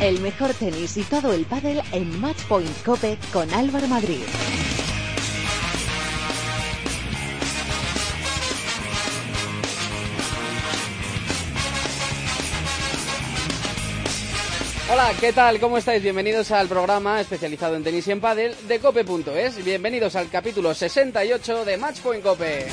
El 0.00 0.20
mejor 0.20 0.52
tenis 0.52 0.98
y 0.98 1.02
todo 1.04 1.32
el 1.32 1.46
pádel 1.46 1.80
en 1.92 2.20
Matchpoint 2.20 2.84
Cope 2.84 3.16
con 3.32 3.52
Álvaro 3.54 3.88
Madrid. 3.88 4.22
Hola, 14.92 15.12
¿qué 15.18 15.32
tal? 15.32 15.58
¿Cómo 15.58 15.78
estáis? 15.78 16.02
Bienvenidos 16.02 16.50
al 16.50 16.68
programa 16.68 17.20
especializado 17.20 17.74
en 17.74 17.82
tenis 17.82 18.06
y 18.06 18.12
en 18.12 18.20
pádel 18.20 18.54
de 18.68 18.78
cope.es. 18.78 19.64
Bienvenidos 19.64 20.14
al 20.14 20.28
capítulo 20.28 20.74
68 20.74 21.64
de 21.64 21.76
Matchpoint 21.78 22.22
Cope. 22.22 22.66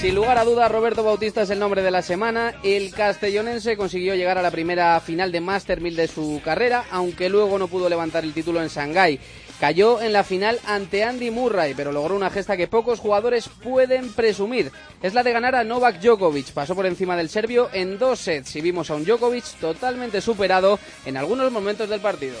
Sin 0.00 0.14
lugar 0.14 0.36
a 0.36 0.44
dudas, 0.44 0.70
Roberto 0.70 1.02
Bautista 1.02 1.42
es 1.42 1.50
el 1.50 1.58
nombre 1.58 1.82
de 1.82 1.90
la 1.90 2.02
semana. 2.02 2.54
El 2.62 2.92
castellonense 2.92 3.78
consiguió 3.78 4.14
llegar 4.14 4.36
a 4.36 4.42
la 4.42 4.50
primera 4.50 5.00
final 5.00 5.32
de 5.32 5.40
Master 5.40 5.80
1000 5.80 5.96
de 5.96 6.06
su 6.06 6.40
carrera, 6.44 6.84
aunque 6.90 7.30
luego 7.30 7.58
no 7.58 7.66
pudo 7.66 7.88
levantar 7.88 8.22
el 8.22 8.34
título 8.34 8.62
en 8.62 8.68
Shanghái. 8.68 9.18
Cayó 9.58 10.02
en 10.02 10.12
la 10.12 10.22
final 10.22 10.60
ante 10.66 11.02
Andy 11.02 11.30
Murray, 11.30 11.72
pero 11.74 11.92
logró 11.92 12.14
una 12.14 12.28
gesta 12.28 12.58
que 12.58 12.68
pocos 12.68 13.00
jugadores 13.00 13.48
pueden 13.48 14.12
presumir. 14.12 14.70
Es 15.02 15.14
la 15.14 15.22
de 15.22 15.32
ganar 15.32 15.54
a 15.54 15.64
Novak 15.64 15.98
Djokovic. 15.98 16.52
Pasó 16.52 16.74
por 16.74 16.84
encima 16.84 17.16
del 17.16 17.30
serbio 17.30 17.70
en 17.72 17.98
dos 17.98 18.20
sets 18.20 18.54
y 18.56 18.60
vimos 18.60 18.90
a 18.90 18.96
un 18.96 19.04
Djokovic 19.06 19.44
totalmente 19.60 20.20
superado 20.20 20.78
en 21.06 21.16
algunos 21.16 21.50
momentos 21.50 21.88
del 21.88 22.00
partido. 22.00 22.36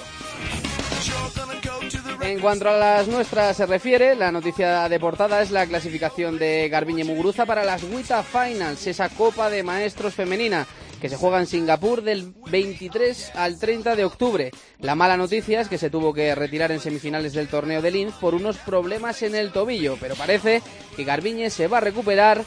En 2.26 2.40
cuanto 2.40 2.68
a 2.68 2.76
las 2.76 3.06
nuestras 3.06 3.56
se 3.56 3.66
refiere, 3.66 4.16
la 4.16 4.32
noticia 4.32 4.88
de 4.88 4.98
portada 4.98 5.42
es 5.42 5.52
la 5.52 5.64
clasificación 5.64 6.38
de 6.38 6.68
Garbiñe 6.68 7.04
Muguruza 7.04 7.46
para 7.46 7.64
las 7.64 7.84
WTA 7.84 8.24
Finals, 8.24 8.84
esa 8.88 9.08
Copa 9.10 9.48
de 9.48 9.62
Maestros 9.62 10.14
femenina 10.14 10.66
que 11.00 11.08
se 11.08 11.16
juega 11.16 11.38
en 11.38 11.46
Singapur 11.46 12.02
del 12.02 12.34
23 12.50 13.36
al 13.36 13.60
30 13.60 13.94
de 13.94 14.04
octubre. 14.04 14.50
La 14.80 14.96
mala 14.96 15.16
noticia 15.16 15.60
es 15.60 15.68
que 15.68 15.78
se 15.78 15.88
tuvo 15.88 16.12
que 16.12 16.34
retirar 16.34 16.72
en 16.72 16.80
semifinales 16.80 17.32
del 17.32 17.46
torneo 17.46 17.80
de 17.80 17.92
Linz 17.92 18.14
por 18.14 18.34
unos 18.34 18.56
problemas 18.58 19.22
en 19.22 19.36
el 19.36 19.52
tobillo, 19.52 19.96
pero 20.00 20.16
parece 20.16 20.62
que 20.96 21.04
Garbiñe 21.04 21.48
se 21.48 21.68
va 21.68 21.78
a 21.78 21.82
recuperar 21.82 22.42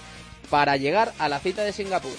para 0.50 0.75
llegar 0.75 1.14
a 1.20 1.30
la 1.30 1.40
cita 1.40 1.64
de 1.64 1.72
Singapur. 1.72 2.12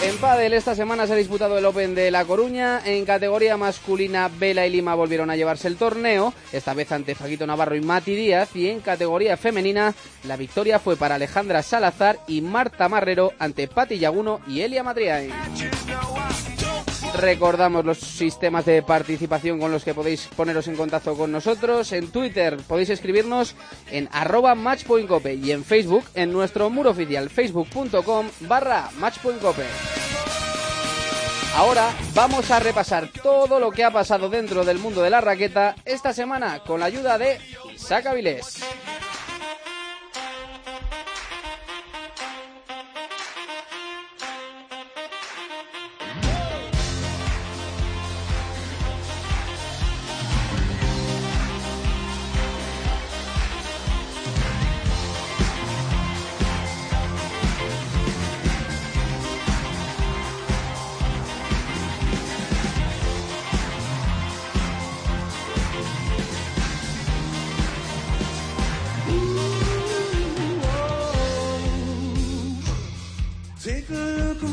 En 0.00 0.16
pádel 0.18 0.52
esta 0.52 0.76
semana 0.76 1.08
se 1.08 1.14
ha 1.14 1.16
disputado 1.16 1.58
el 1.58 1.64
Open 1.64 1.96
de 1.96 2.12
La 2.12 2.24
Coruña. 2.24 2.80
En 2.84 3.04
categoría 3.04 3.56
masculina, 3.56 4.28
Vela 4.28 4.64
y 4.64 4.70
Lima 4.70 4.94
volvieron 4.94 5.28
a 5.28 5.34
llevarse 5.34 5.66
el 5.66 5.76
torneo, 5.76 6.32
esta 6.52 6.72
vez 6.72 6.92
ante 6.92 7.16
Faguito 7.16 7.48
Navarro 7.48 7.74
y 7.74 7.80
Mati 7.80 8.14
Díaz. 8.14 8.54
Y 8.54 8.68
en 8.68 8.80
categoría 8.80 9.36
femenina, 9.36 9.94
la 10.22 10.36
victoria 10.36 10.78
fue 10.78 10.96
para 10.96 11.16
Alejandra 11.16 11.64
Salazar 11.64 12.20
y 12.28 12.42
Marta 12.42 12.88
Marrero 12.88 13.32
ante 13.40 13.66
Pati 13.66 13.98
Yaguno 13.98 14.40
y 14.46 14.60
Elia 14.60 14.84
Madriain. 14.84 15.32
Recordamos 17.16 17.84
los 17.84 17.98
sistemas 17.98 18.64
de 18.64 18.82
participación 18.82 19.58
con 19.58 19.72
los 19.72 19.84
que 19.84 19.94
podéis 19.94 20.28
poneros 20.36 20.68
en 20.68 20.76
contacto 20.76 21.16
con 21.16 21.32
nosotros. 21.32 21.92
En 21.92 22.08
Twitter 22.08 22.56
podéis 22.68 22.90
escribirnos 22.90 23.56
en 23.90 24.08
arroba 24.12 24.54
matchpointcope 24.54 25.34
y 25.34 25.52
en 25.52 25.64
Facebook 25.64 26.04
en 26.14 26.32
nuestro 26.32 26.70
muro 26.70 26.90
oficial 26.90 27.28
facebook.com 27.28 28.26
barra 28.40 28.90
matchpointcope. 28.98 29.64
Ahora 31.56 31.90
vamos 32.14 32.50
a 32.52 32.60
repasar 32.60 33.08
todo 33.22 33.58
lo 33.58 33.72
que 33.72 33.82
ha 33.82 33.90
pasado 33.90 34.28
dentro 34.28 34.64
del 34.64 34.78
mundo 34.78 35.02
de 35.02 35.10
la 35.10 35.20
raqueta 35.20 35.74
esta 35.84 36.12
semana 36.12 36.60
con 36.60 36.78
la 36.78 36.86
ayuda 36.86 37.18
de 37.18 37.40
Isaac 37.74 38.06
Avilés. 38.06 38.62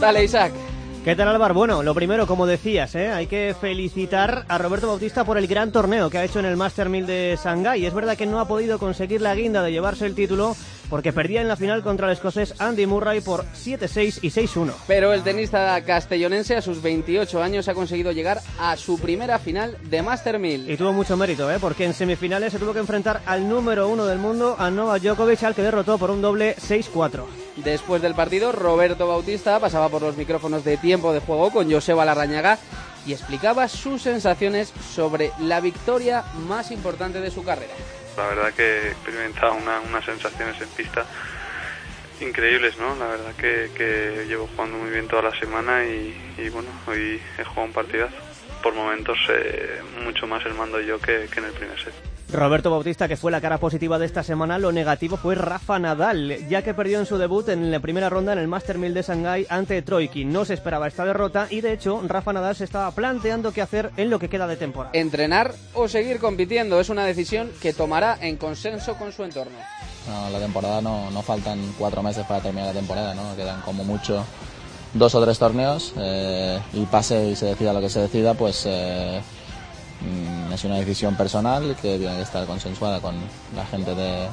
Dale, 0.05 0.23
Isaac. 0.23 0.53
¿Qué 1.03 1.15
tal 1.15 1.29
Álvaro? 1.29 1.55
Bueno, 1.55 1.81
lo 1.81 1.95
primero, 1.95 2.27
como 2.27 2.45
decías, 2.45 2.93
¿eh? 2.93 3.09
hay 3.09 3.25
que 3.25 3.55
felicitar 3.59 4.45
a 4.47 4.59
Roberto 4.59 4.85
Bautista 4.85 5.23
por 5.23 5.39
el 5.39 5.47
gran 5.47 5.71
torneo 5.71 6.11
que 6.11 6.19
ha 6.19 6.23
hecho 6.23 6.37
en 6.37 6.45
el 6.45 6.57
Master 6.57 6.89
1000 6.89 7.07
de 7.07 7.39
Shanghái. 7.43 7.87
Es 7.87 7.93
verdad 7.95 8.15
que 8.15 8.27
no 8.27 8.39
ha 8.39 8.47
podido 8.47 8.77
conseguir 8.77 9.21
la 9.21 9.33
guinda 9.33 9.63
de 9.63 9.71
llevarse 9.71 10.05
el 10.05 10.13
título 10.13 10.55
porque 10.89 11.13
perdía 11.13 11.41
en 11.41 11.47
la 11.47 11.55
final 11.55 11.83
contra 11.83 12.07
el 12.07 12.13
escocés 12.13 12.53
Andy 12.59 12.85
Murray 12.85 13.21
por 13.21 13.45
7-6 13.45 14.19
y 14.21 14.29
6-1. 14.29 14.73
Pero 14.87 15.13
el 15.13 15.23
tenista 15.23 15.79
castellonense 15.83 16.55
a 16.55 16.61
sus 16.61 16.81
28 16.81 17.41
años 17.41 17.67
ha 17.67 17.73
conseguido 17.73 18.11
llegar 18.11 18.41
a 18.59 18.77
su 18.77 18.99
primera 18.99 19.39
final 19.39 19.77
de 19.83 20.01
Master 20.01 20.39
1000. 20.39 20.69
Y 20.69 20.77
tuvo 20.77 20.93
mucho 20.93 21.17
mérito, 21.17 21.51
¿eh? 21.51 21.57
porque 21.59 21.85
en 21.85 21.93
semifinales 21.93 22.53
se 22.53 22.59
tuvo 22.59 22.73
que 22.73 22.79
enfrentar 22.79 23.21
al 23.25 23.47
número 23.47 23.87
uno 23.87 24.05
del 24.05 24.19
mundo, 24.19 24.55
a 24.59 24.69
Novak 24.69 25.01
Djokovic, 25.01 25.43
al 25.43 25.55
que 25.55 25.61
derrotó 25.61 25.97
por 25.97 26.11
un 26.11 26.21
doble 26.21 26.55
6-4. 26.57 27.23
Después 27.57 28.01
del 28.01 28.15
partido, 28.15 28.51
Roberto 28.51 29.07
Bautista 29.07 29.59
pasaba 29.59 29.89
por 29.89 30.01
los 30.01 30.17
micrófonos 30.17 30.63
de 30.63 30.77
tiempo 30.77 31.13
de 31.13 31.19
juego 31.19 31.51
con 31.51 31.71
Joseba 31.71 32.05
Larrañaga 32.05 32.59
y 33.05 33.13
explicaba 33.13 33.67
sus 33.67 34.01
sensaciones 34.01 34.73
sobre 34.93 35.31
la 35.39 35.61
victoria 35.61 36.23
más 36.47 36.71
importante 36.71 37.21
de 37.21 37.31
su 37.31 37.43
carrera. 37.43 37.73
La 38.17 38.27
verdad 38.27 38.53
que 38.53 38.63
he 38.63 38.87
experimentado 38.91 39.55
una, 39.55 39.79
unas 39.81 40.05
sensaciones 40.05 40.59
en 40.61 40.69
pista 40.69 41.05
increíbles, 42.21 42.77
¿no? 42.77 42.95
La 42.95 43.07
verdad 43.07 43.35
que, 43.35 44.25
llevo 44.27 44.47
jugando 44.47 44.77
muy 44.77 44.89
bien 44.89 45.07
toda 45.07 45.23
la 45.23 45.39
semana 45.39 45.85
y, 45.85 46.49
bueno, 46.49 46.69
hoy 46.87 47.21
he 47.37 47.43
jugado 47.43 47.67
un 47.67 47.73
partidazo. 47.73 48.15
Por 48.63 48.73
momentos 48.73 49.17
eh, 49.29 49.81
mucho 50.03 50.25
más 50.27 50.45
el 50.45 50.53
mando 50.53 50.79
yo 50.79 50.99
que 50.99 51.25
en 51.25 51.45
el 51.45 51.53
primer 51.53 51.79
set. 51.79 52.14
Roberto 52.31 52.71
Bautista, 52.71 53.07
que 53.07 53.17
fue 53.17 53.31
la 53.31 53.39
cara 53.39 53.59
positiva 53.59 53.99
de 53.99 54.05
esta 54.05 54.23
semana, 54.23 54.57
lo 54.57 54.71
negativo 54.71 55.15
fue 55.15 55.35
Rafa 55.35 55.77
Nadal, 55.79 56.47
ya 56.49 56.63
que 56.63 56.73
perdió 56.73 56.99
en 56.99 57.05
su 57.05 57.17
debut 57.17 57.47
en 57.49 57.71
la 57.71 57.79
primera 57.79 58.09
ronda 58.09 58.33
en 58.33 58.39
el 58.39 58.47
Master 58.47 58.77
1000 58.77 58.93
de 58.93 59.01
Shanghái 59.03 59.47
ante 59.49 59.81
Troiki. 59.81 60.25
No 60.25 60.43
se 60.43 60.55
esperaba 60.55 60.87
esta 60.87 61.05
derrota 61.05 61.47
y 61.49 61.61
de 61.61 61.73
hecho 61.73 62.01
Rafa 62.05 62.33
Nadal 62.33 62.55
se 62.55 62.63
estaba 62.63 62.91
planteando 62.91 63.51
qué 63.51 63.61
hacer 63.61 63.91
en 63.95 64.09
lo 64.09 64.19
que 64.19 64.29
queda 64.29 64.47
de 64.47 64.57
temporada. 64.57 64.91
Entrenar 64.93 65.53
o 65.73 65.87
seguir 65.87 66.19
compitiendo 66.19 66.79
es 66.79 66.89
una 66.89 67.05
decisión 67.05 67.51
que 67.61 67.73
tomará 67.73 68.17
en 68.19 68.37
consenso 68.37 68.95
con 68.95 69.11
su 69.11 69.23
entorno. 69.23 69.57
No, 70.07 70.29
la 70.29 70.39
temporada 70.39 70.81
no, 70.81 71.11
no 71.11 71.21
faltan 71.21 71.59
cuatro 71.77 72.01
meses 72.03 72.25
para 72.25 72.41
terminar 72.41 72.67
la 72.73 72.79
temporada, 72.79 73.13
¿no? 73.13 73.35
Quedan 73.35 73.61
como 73.61 73.83
mucho 73.83 74.25
dos 74.93 75.13
o 75.13 75.23
tres 75.23 75.37
torneos 75.37 75.93
eh, 75.97 76.59
y 76.73 76.85
pase 76.85 77.29
y 77.29 77.35
se 77.35 77.47
decida 77.47 77.73
lo 77.73 77.81
que 77.81 77.89
se 77.89 78.01
decida, 78.01 78.33
pues 78.33 78.63
eh, 78.65 79.21
es 80.53 80.63
una 80.63 80.77
decisión 80.77 81.15
personal 81.15 81.75
que 81.81 81.97
tiene 81.97 82.15
que 82.15 82.21
estar 82.21 82.45
consensuada 82.45 82.99
con 83.01 83.15
la 83.55 83.65
gente 83.65 83.93
de, 83.93 84.27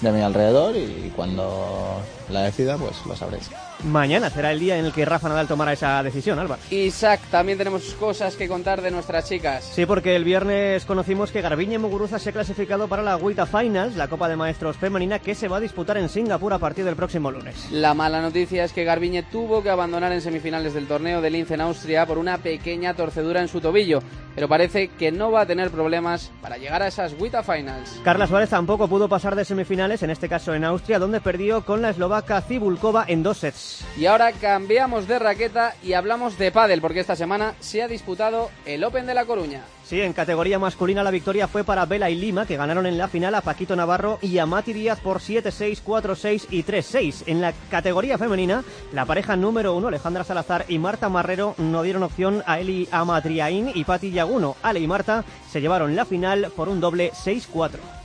de 0.00 0.12
mi 0.12 0.20
alrededor 0.20 0.76
y 0.76 1.12
cuando 1.14 2.00
la 2.30 2.42
decida, 2.42 2.76
pues 2.76 3.04
lo 3.06 3.16
sabréis. 3.16 3.50
Mañana 3.84 4.28
será 4.28 4.52
el 4.52 4.60
día 4.60 4.78
en 4.78 4.84
el 4.84 4.92
que 4.92 5.04
Rafa 5.04 5.28
Nadal 5.28 5.48
tomará 5.48 5.72
esa 5.72 6.02
decisión, 6.02 6.38
Álvaro. 6.38 6.60
Isaac, 6.70 7.20
también 7.30 7.56
tenemos 7.56 7.94
cosas 7.94 8.36
que 8.36 8.46
contar 8.46 8.82
de 8.82 8.90
nuestras 8.90 9.28
chicas. 9.28 9.64
Sí, 9.74 9.86
porque 9.86 10.16
el 10.16 10.24
viernes 10.24 10.84
conocimos 10.84 11.30
que 11.30 11.40
Garbiñe 11.40 11.78
Muguruza 11.78 12.18
se 12.18 12.30
ha 12.30 12.32
clasificado 12.32 12.88
para 12.88 13.02
la 13.02 13.16
WTA 13.16 13.46
Finals, 13.46 13.96
la 13.96 14.08
Copa 14.08 14.28
de 14.28 14.36
Maestros 14.36 14.76
femenina 14.76 15.18
que 15.18 15.34
se 15.34 15.48
va 15.48 15.56
a 15.56 15.60
disputar 15.60 15.96
en 15.96 16.08
Singapur 16.08 16.52
a 16.52 16.58
partir 16.58 16.84
del 16.84 16.96
próximo 16.96 17.30
lunes. 17.30 17.70
La 17.70 17.94
mala 17.94 18.20
noticia 18.20 18.64
es 18.64 18.72
que 18.72 18.84
Garbiñe 18.84 19.22
tuvo 19.22 19.62
que 19.62 19.70
abandonar 19.70 20.12
en 20.12 20.20
semifinales 20.20 20.74
del 20.74 20.86
torneo 20.86 21.20
de 21.20 21.30
Linz 21.30 21.50
en 21.50 21.62
Austria 21.62 22.04
por 22.06 22.18
una 22.18 22.38
pequeña 22.38 22.94
torcedura 22.94 23.40
en 23.40 23.48
su 23.48 23.60
tobillo, 23.60 24.00
pero 24.34 24.48
parece 24.48 24.88
que 24.88 25.10
no 25.10 25.30
va 25.32 25.42
a 25.42 25.46
tener 25.46 25.70
problemas 25.70 26.30
para 26.42 26.58
llegar 26.58 26.82
a 26.82 26.88
esas 26.88 27.14
WTA 27.14 27.42
Finals. 27.42 28.00
Carla 28.04 28.26
Suárez 28.26 28.50
tampoco 28.50 28.88
pudo 28.88 29.08
pasar 29.08 29.34
de 29.34 29.44
semifinales, 29.44 30.02
en 30.02 30.10
este 30.10 30.28
caso 30.28 30.54
en 30.54 30.64
Austria, 30.64 30.98
donde 30.98 31.20
perdió 31.20 31.64
con 31.64 31.82
la 31.82 31.90
eslovaca 31.90 32.40
Cibulkova 32.42 33.04
en 33.08 33.22
dos 33.22 33.38
sets. 33.38 33.69
Y 33.96 34.06
ahora 34.06 34.32
cambiamos 34.32 35.06
de 35.06 35.18
raqueta 35.18 35.74
y 35.82 35.92
hablamos 35.92 36.38
de 36.38 36.52
pádel, 36.52 36.80
porque 36.80 37.00
esta 37.00 37.16
semana 37.16 37.54
se 37.60 37.82
ha 37.82 37.88
disputado 37.88 38.50
el 38.64 38.84
Open 38.84 39.06
de 39.06 39.14
La 39.14 39.24
Coruña. 39.24 39.62
Sí, 39.84 40.00
en 40.00 40.12
categoría 40.12 40.58
masculina 40.58 41.02
la 41.02 41.10
victoria 41.10 41.48
fue 41.48 41.64
para 41.64 41.84
Vela 41.84 42.10
y 42.10 42.14
Lima, 42.14 42.46
que 42.46 42.56
ganaron 42.56 42.86
en 42.86 42.96
la 42.96 43.08
final 43.08 43.34
a 43.34 43.40
Paquito 43.40 43.74
Navarro 43.74 44.20
y 44.22 44.38
a 44.38 44.46
Mati 44.46 44.72
Díaz 44.72 45.00
por 45.00 45.18
7-6, 45.18 45.82
4-6 45.84 46.46
y 46.50 46.62
3-6. 46.62 47.24
En 47.26 47.40
la 47.40 47.52
categoría 47.70 48.16
femenina, 48.16 48.62
la 48.92 49.04
pareja 49.04 49.34
número 49.34 49.74
uno, 49.74 49.88
Alejandra 49.88 50.22
Salazar 50.22 50.64
y 50.68 50.78
Marta 50.78 51.08
Marrero, 51.08 51.54
no 51.58 51.82
dieron 51.82 52.04
opción 52.04 52.44
a 52.46 52.60
Eli 52.60 52.88
Amadriaín 52.92 53.72
y 53.74 53.84
Pati 53.84 54.12
Yaguno. 54.12 54.56
Ale 54.62 54.78
y 54.78 54.86
Marta 54.86 55.24
se 55.50 55.60
llevaron 55.60 55.96
la 55.96 56.04
final 56.04 56.52
por 56.54 56.68
un 56.68 56.80
doble 56.80 57.10
6-4. 57.12 57.99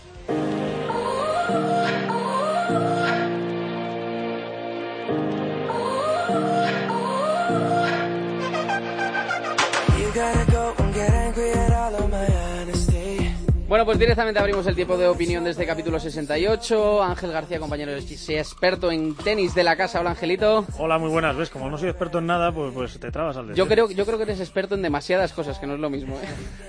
Bueno, 13.75 13.87
pues 13.87 13.99
directamente 13.99 14.39
abrimos 14.39 14.65
el 14.67 14.73
tiempo 14.73 14.97
de 14.97 15.05
opinión 15.05 15.43
de 15.43 15.49
este 15.49 15.65
capítulo 15.65 15.99
68. 15.99 17.03
Ángel 17.03 17.33
García, 17.33 17.59
compañero 17.59 17.91
experto 17.91 18.89
en 18.89 19.13
tenis 19.15 19.53
de 19.53 19.65
la 19.65 19.75
casa. 19.75 19.99
Hola, 19.99 20.11
Angelito. 20.11 20.65
Hola, 20.77 20.97
muy 20.97 21.09
buenas. 21.09 21.35
¿Ves? 21.35 21.49
Como 21.49 21.69
no 21.69 21.77
soy 21.77 21.89
experto 21.89 22.19
en 22.19 22.27
nada, 22.27 22.53
pues, 22.53 22.71
pues 22.73 22.97
te 22.97 23.11
trabas 23.11 23.35
al 23.35 23.47
decir. 23.47 23.57
Yo 23.57 23.67
creo, 23.67 23.91
yo 23.91 24.05
creo 24.05 24.17
que 24.17 24.23
eres 24.23 24.39
experto 24.39 24.75
en 24.75 24.81
demasiadas 24.81 25.33
cosas, 25.33 25.59
que 25.59 25.67
no 25.67 25.73
es 25.73 25.81
lo 25.81 25.89
mismo. 25.89 26.17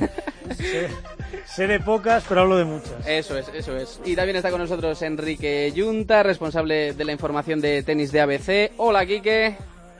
¿eh? 0.01 0.89
sé, 1.45 1.69
de 1.69 1.79
pocas, 1.79 2.25
pero 2.29 2.41
hablo 2.41 2.57
de 2.57 2.65
muchas. 2.65 3.07
Eso 3.07 3.39
es, 3.39 3.47
eso 3.55 3.77
es. 3.77 4.01
Y 4.05 4.17
también 4.17 4.39
está 4.39 4.51
con 4.51 4.61
nosotros 4.61 5.01
Enrique 5.03 5.71
Yunta, 5.73 6.25
responsable 6.25 6.93
de 6.93 7.05
la 7.05 7.13
información 7.13 7.61
de 7.61 7.85
tenis 7.85 8.11
de 8.11 8.21
ABC. 8.21 8.73
Hola, 8.79 9.07
Quique. 9.07 9.57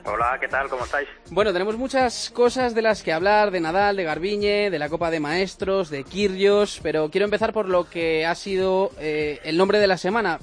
Hola, 0.09 0.37
¿qué 0.39 0.47
tal? 0.47 0.69
¿Cómo 0.69 0.85
estáis? 0.85 1.09
Bueno, 1.31 1.51
tenemos 1.51 1.75
muchas 1.77 2.29
cosas 2.29 2.73
de 2.73 2.81
las 2.81 3.03
que 3.03 3.11
hablar, 3.11 3.51
de 3.51 3.59
Nadal, 3.59 3.97
de 3.97 4.05
Garbiñe, 4.05 4.69
de 4.69 4.79
la 4.79 4.87
Copa 4.87 5.11
de 5.11 5.19
Maestros, 5.19 5.89
de 5.89 6.05
Kirrios, 6.05 6.79
pero 6.81 7.09
quiero 7.09 7.25
empezar 7.25 7.51
por 7.51 7.67
lo 7.67 7.89
que 7.89 8.25
ha 8.25 8.33
sido 8.33 8.91
eh, 8.99 9.41
el 9.43 9.57
nombre 9.57 9.79
de 9.79 9.87
la 9.87 9.97
semana. 9.97 10.39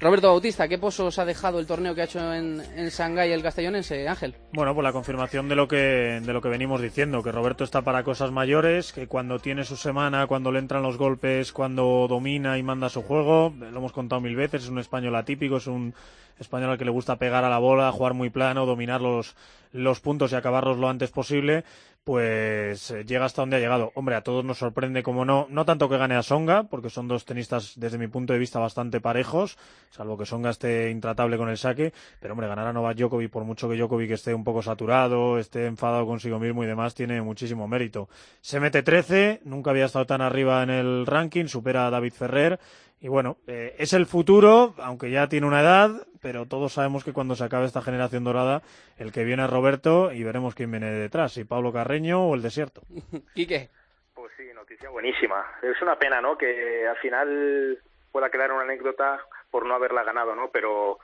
Roberto 0.00 0.28
Bautista, 0.28 0.68
¿qué 0.68 0.78
pozos 0.78 1.18
ha 1.18 1.24
dejado 1.26 1.60
el 1.60 1.66
torneo 1.66 1.94
que 1.94 2.02
ha 2.02 2.04
hecho 2.04 2.32
en, 2.32 2.62
en 2.74 2.88
Shanghái 2.88 3.32
el 3.32 3.42
castellonense, 3.42 4.08
Ángel? 4.08 4.34
Bueno, 4.52 4.74
pues 4.74 4.82
la 4.82 4.92
confirmación 4.92 5.48
de 5.48 5.56
lo 5.56 5.68
que 5.68 6.20
de 6.22 6.32
lo 6.32 6.40
que 6.40 6.48
venimos 6.48 6.80
diciendo, 6.80 7.22
que 7.22 7.32
Roberto 7.32 7.64
está 7.64 7.82
para 7.82 8.02
cosas 8.02 8.30
mayores, 8.30 8.92
que 8.92 9.06
cuando 9.06 9.38
tiene 9.38 9.64
su 9.64 9.76
semana, 9.76 10.26
cuando 10.26 10.52
le 10.52 10.58
entran 10.58 10.82
los 10.82 10.96
golpes, 10.96 11.52
cuando 11.52 12.06
domina 12.08 12.56
y 12.56 12.62
manda 12.62 12.88
su 12.88 13.02
juego, 13.02 13.52
lo 13.58 13.66
hemos 13.66 13.92
contado 13.92 14.22
mil 14.22 14.36
veces, 14.36 14.64
es 14.64 14.68
un 14.70 14.78
español 14.78 15.16
atípico, 15.16 15.58
es 15.58 15.66
un 15.66 15.94
español 16.40 16.70
al 16.70 16.78
que 16.78 16.84
le 16.84 16.90
gusta 16.90 17.16
pegar 17.16 17.44
a 17.44 17.50
la 17.50 17.58
bola, 17.58 17.92
jugar 17.92 18.14
muy 18.14 18.30
plano, 18.30 18.66
dominar 18.66 19.00
los, 19.00 19.36
los 19.72 20.00
puntos 20.00 20.32
y 20.32 20.34
acabarlos 20.34 20.78
lo 20.78 20.88
antes 20.88 21.10
posible, 21.10 21.64
pues 22.04 22.90
eh, 22.90 23.04
llega 23.04 23.26
hasta 23.26 23.42
donde 23.42 23.56
ha 23.56 23.60
llegado. 23.60 23.92
Hombre, 23.94 24.14
a 24.14 24.22
todos 24.22 24.44
nos 24.44 24.58
sorprende, 24.58 25.02
como 25.02 25.24
no, 25.24 25.46
no 25.50 25.64
tanto 25.66 25.88
que 25.88 25.98
gane 25.98 26.16
a 26.16 26.22
Songa, 26.22 26.64
porque 26.64 26.88
son 26.88 27.08
dos 27.08 27.24
tenistas 27.24 27.74
desde 27.76 27.98
mi 27.98 28.08
punto 28.08 28.32
de 28.32 28.38
vista 28.38 28.58
bastante 28.58 29.00
parejos, 29.00 29.58
salvo 29.90 30.16
que 30.16 30.24
Songa 30.24 30.50
esté 30.50 30.90
intratable 30.90 31.36
con 31.36 31.50
el 31.50 31.58
saque, 31.58 31.92
pero 32.18 32.32
hombre, 32.32 32.48
ganar 32.48 32.66
a 32.66 32.72
Novak 32.72 32.96
Djokovic, 32.96 33.30
por 33.30 33.44
mucho 33.44 33.68
que 33.68 33.76
Djokovic 33.76 34.10
esté 34.12 34.34
un 34.34 34.44
poco 34.44 34.62
saturado, 34.62 35.38
esté 35.38 35.66
enfadado 35.66 36.06
consigo 36.06 36.38
mismo 36.38 36.64
y 36.64 36.66
demás, 36.66 36.94
tiene 36.94 37.20
muchísimo 37.20 37.68
mérito. 37.68 38.08
Se 38.40 38.60
mete 38.60 38.82
13, 38.82 39.42
nunca 39.44 39.70
había 39.70 39.84
estado 39.84 40.06
tan 40.06 40.22
arriba 40.22 40.62
en 40.62 40.70
el 40.70 41.06
ranking, 41.06 41.46
supera 41.46 41.86
a 41.86 41.90
David 41.90 42.14
Ferrer, 42.14 42.60
y 43.00 43.08
bueno, 43.08 43.38
eh, 43.46 43.74
es 43.78 43.94
el 43.94 44.04
futuro, 44.04 44.74
aunque 44.78 45.10
ya 45.10 45.28
tiene 45.28 45.46
una 45.46 45.62
edad, 45.62 46.06
pero 46.20 46.46
todos 46.46 46.74
sabemos 46.74 47.02
que 47.02 47.14
cuando 47.14 47.34
se 47.34 47.44
acabe 47.44 47.64
esta 47.64 47.80
generación 47.80 48.24
dorada, 48.24 48.60
el 48.98 49.10
que 49.10 49.24
viene 49.24 49.44
es 49.44 49.50
Roberto 49.50 50.12
y 50.12 50.22
veremos 50.22 50.54
quién 50.54 50.70
viene 50.70 50.90
detrás, 50.90 51.32
si 51.32 51.44
Pablo 51.44 51.72
Carreño 51.72 52.26
o 52.26 52.34
el 52.34 52.42
desierto. 52.42 52.82
qué? 53.34 53.70
Pues 54.14 54.32
sí, 54.36 54.44
noticia 54.54 54.90
buenísima. 54.90 55.46
Es 55.62 55.80
una 55.80 55.98
pena, 55.98 56.20
¿no? 56.20 56.36
Que 56.36 56.86
al 56.86 56.96
final 56.98 57.78
pueda 58.12 58.30
quedar 58.30 58.52
una 58.52 58.62
anécdota 58.62 59.18
por 59.50 59.64
no 59.64 59.74
haberla 59.74 60.04
ganado, 60.04 60.34
¿no? 60.34 60.50
Pero 60.50 60.98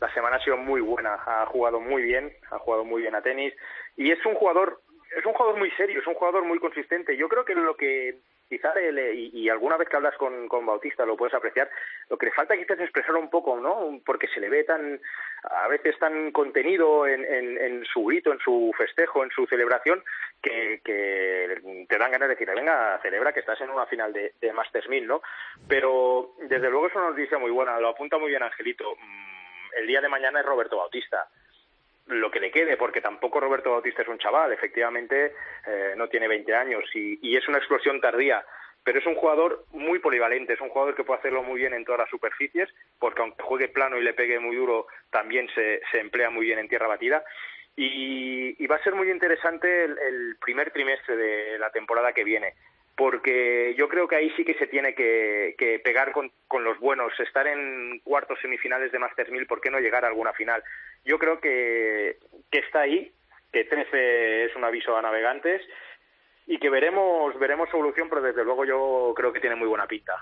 la 0.00 0.12
semana 0.14 0.36
ha 0.36 0.44
sido 0.44 0.56
muy 0.56 0.80
buena, 0.80 1.18
ha 1.26 1.44
jugado 1.46 1.80
muy 1.80 2.02
bien, 2.02 2.32
ha 2.50 2.58
jugado 2.58 2.84
muy 2.84 3.02
bien 3.02 3.14
a 3.14 3.20
tenis 3.22 3.52
y 3.96 4.10
es 4.10 4.24
un 4.24 4.34
jugador 4.34 4.80
es 5.16 5.24
un 5.24 5.32
jugador 5.32 5.58
muy 5.58 5.70
serio, 5.72 6.00
es 6.00 6.06
un 6.06 6.14
jugador 6.14 6.44
muy 6.44 6.58
consistente. 6.58 7.16
Yo 7.16 7.28
creo 7.28 7.44
que 7.44 7.54
lo 7.54 7.76
que 7.76 8.18
quizá 8.48 8.72
y, 8.80 9.48
alguna 9.48 9.76
vez 9.76 9.88
que 9.88 9.96
hablas 9.96 10.16
con, 10.16 10.48
con, 10.48 10.66
Bautista 10.66 11.04
lo 11.04 11.16
puedes 11.16 11.34
apreciar, 11.34 11.70
lo 12.08 12.16
que 12.16 12.26
le 12.26 12.32
falta 12.32 12.56
quizás 12.56 12.78
es 12.78 12.84
expresar 12.84 13.14
un 13.16 13.30
poco, 13.30 13.58
¿no? 13.58 14.00
Porque 14.04 14.28
se 14.28 14.40
le 14.40 14.48
ve 14.48 14.64
tan, 14.64 15.00
a 15.44 15.68
veces 15.68 15.98
tan 15.98 16.32
contenido 16.32 17.06
en, 17.06 17.24
en, 17.24 17.84
su 17.84 18.04
grito, 18.04 18.32
en 18.32 18.38
su 18.38 18.72
festejo, 18.76 19.24
en 19.24 19.30
su 19.30 19.46
celebración, 19.46 20.02
que, 20.42 20.80
que, 20.84 21.86
te 21.88 21.98
dan 21.98 22.12
ganas 22.12 22.28
de 22.28 22.34
decir, 22.34 22.48
venga, 22.54 22.98
celebra 23.02 23.32
que 23.32 23.40
estás 23.40 23.60
en 23.60 23.70
una 23.70 23.86
final 23.86 24.12
de, 24.12 24.34
de 24.40 24.52
Masters 24.52 24.88
1000, 24.88 25.06
¿no? 25.06 25.22
Pero 25.68 26.34
desde 26.38 26.70
luego 26.70 26.88
es 26.88 26.94
una 26.94 27.10
noticia 27.10 27.38
muy 27.38 27.50
buena, 27.50 27.80
lo 27.80 27.88
apunta 27.88 28.18
muy 28.18 28.30
bien 28.30 28.42
Angelito. 28.42 28.94
Mm, 28.94 29.78
el 29.78 29.86
día 29.86 30.00
de 30.00 30.08
mañana 30.08 30.40
es 30.40 30.46
Roberto 30.46 30.78
Bautista 30.78 31.28
lo 32.06 32.30
que 32.30 32.40
le 32.40 32.50
quede, 32.50 32.76
porque 32.76 33.00
tampoco 33.00 33.40
Roberto 33.40 33.72
Bautista 33.72 34.02
es 34.02 34.08
un 34.08 34.18
chaval, 34.18 34.52
efectivamente 34.52 35.32
eh, 35.66 35.94
no 35.96 36.08
tiene 36.08 36.28
20 36.28 36.54
años 36.54 36.84
y, 36.94 37.36
es 37.36 37.48
una 37.48 37.58
explosión 37.58 38.00
tardía, 38.00 38.44
pero 38.84 39.00
es 39.00 39.06
un 39.06 39.16
jugador 39.16 39.64
muy 39.72 39.98
polivalente, 39.98 40.52
es 40.52 40.60
un 40.60 40.68
jugador 40.68 40.94
que 40.94 41.04
puede 41.04 41.18
hacerlo 41.18 41.42
muy 41.42 41.60
bien 41.60 41.74
en 41.74 41.84
todas 41.84 42.00
las 42.00 42.10
superficies, 42.10 42.68
porque 42.98 43.22
aunque 43.22 43.42
juegue 43.42 43.68
plano 43.68 43.98
y 43.98 44.02
le 44.02 44.14
pegue 44.14 44.38
muy 44.38 44.54
duro, 44.56 44.86
también 45.10 45.48
se, 45.54 45.80
se 45.90 46.00
emplea 46.00 46.30
muy 46.30 46.46
bien 46.46 46.60
en 46.60 46.68
tierra 46.68 46.86
batida. 46.86 47.24
Y, 47.78 48.56
y 48.62 48.66
va 48.68 48.76
a 48.76 48.82
ser 48.82 48.94
muy 48.94 49.10
interesante 49.10 49.84
el 49.84 50.36
primer 50.40 50.70
trimestre 50.70 51.16
de 51.16 51.58
la 51.58 51.70
temporada 51.70 52.12
que 52.12 52.24
viene 52.24 52.54
porque 52.96 53.74
yo 53.76 53.88
creo 53.88 54.08
que 54.08 54.16
ahí 54.16 54.30
sí 54.36 54.44
que 54.44 54.54
se 54.54 54.66
tiene 54.66 54.94
que, 54.94 55.54
pegar 55.84 56.12
con, 56.12 56.32
los 56.64 56.78
buenos, 56.80 57.12
estar 57.20 57.46
en 57.46 58.00
cuartos 58.02 58.38
semifinales 58.40 58.90
de 58.90 58.98
Masters 58.98 59.30
1000, 59.30 59.46
¿por 59.46 59.60
qué 59.60 59.70
no 59.70 59.78
llegar 59.78 60.04
a 60.04 60.08
alguna 60.08 60.32
final? 60.32 60.64
Yo 61.06 61.18
creo 61.18 61.40
que, 61.40 62.18
que 62.50 62.58
está 62.58 62.80
ahí, 62.80 63.10
que 63.52 63.64
13 63.64 64.44
es 64.44 64.56
un 64.56 64.64
aviso 64.64 64.96
a 64.96 65.02
navegantes 65.02 65.62
y 66.46 66.58
que 66.58 66.68
veremos 66.68 67.38
veremos 67.38 67.68
evolución, 67.72 68.08
pero 68.08 68.20
desde 68.20 68.44
luego 68.44 68.64
yo 68.64 69.14
creo 69.16 69.32
que 69.32 69.40
tiene 69.40 69.56
muy 69.56 69.68
buena 69.68 69.86
pinta. 69.86 70.12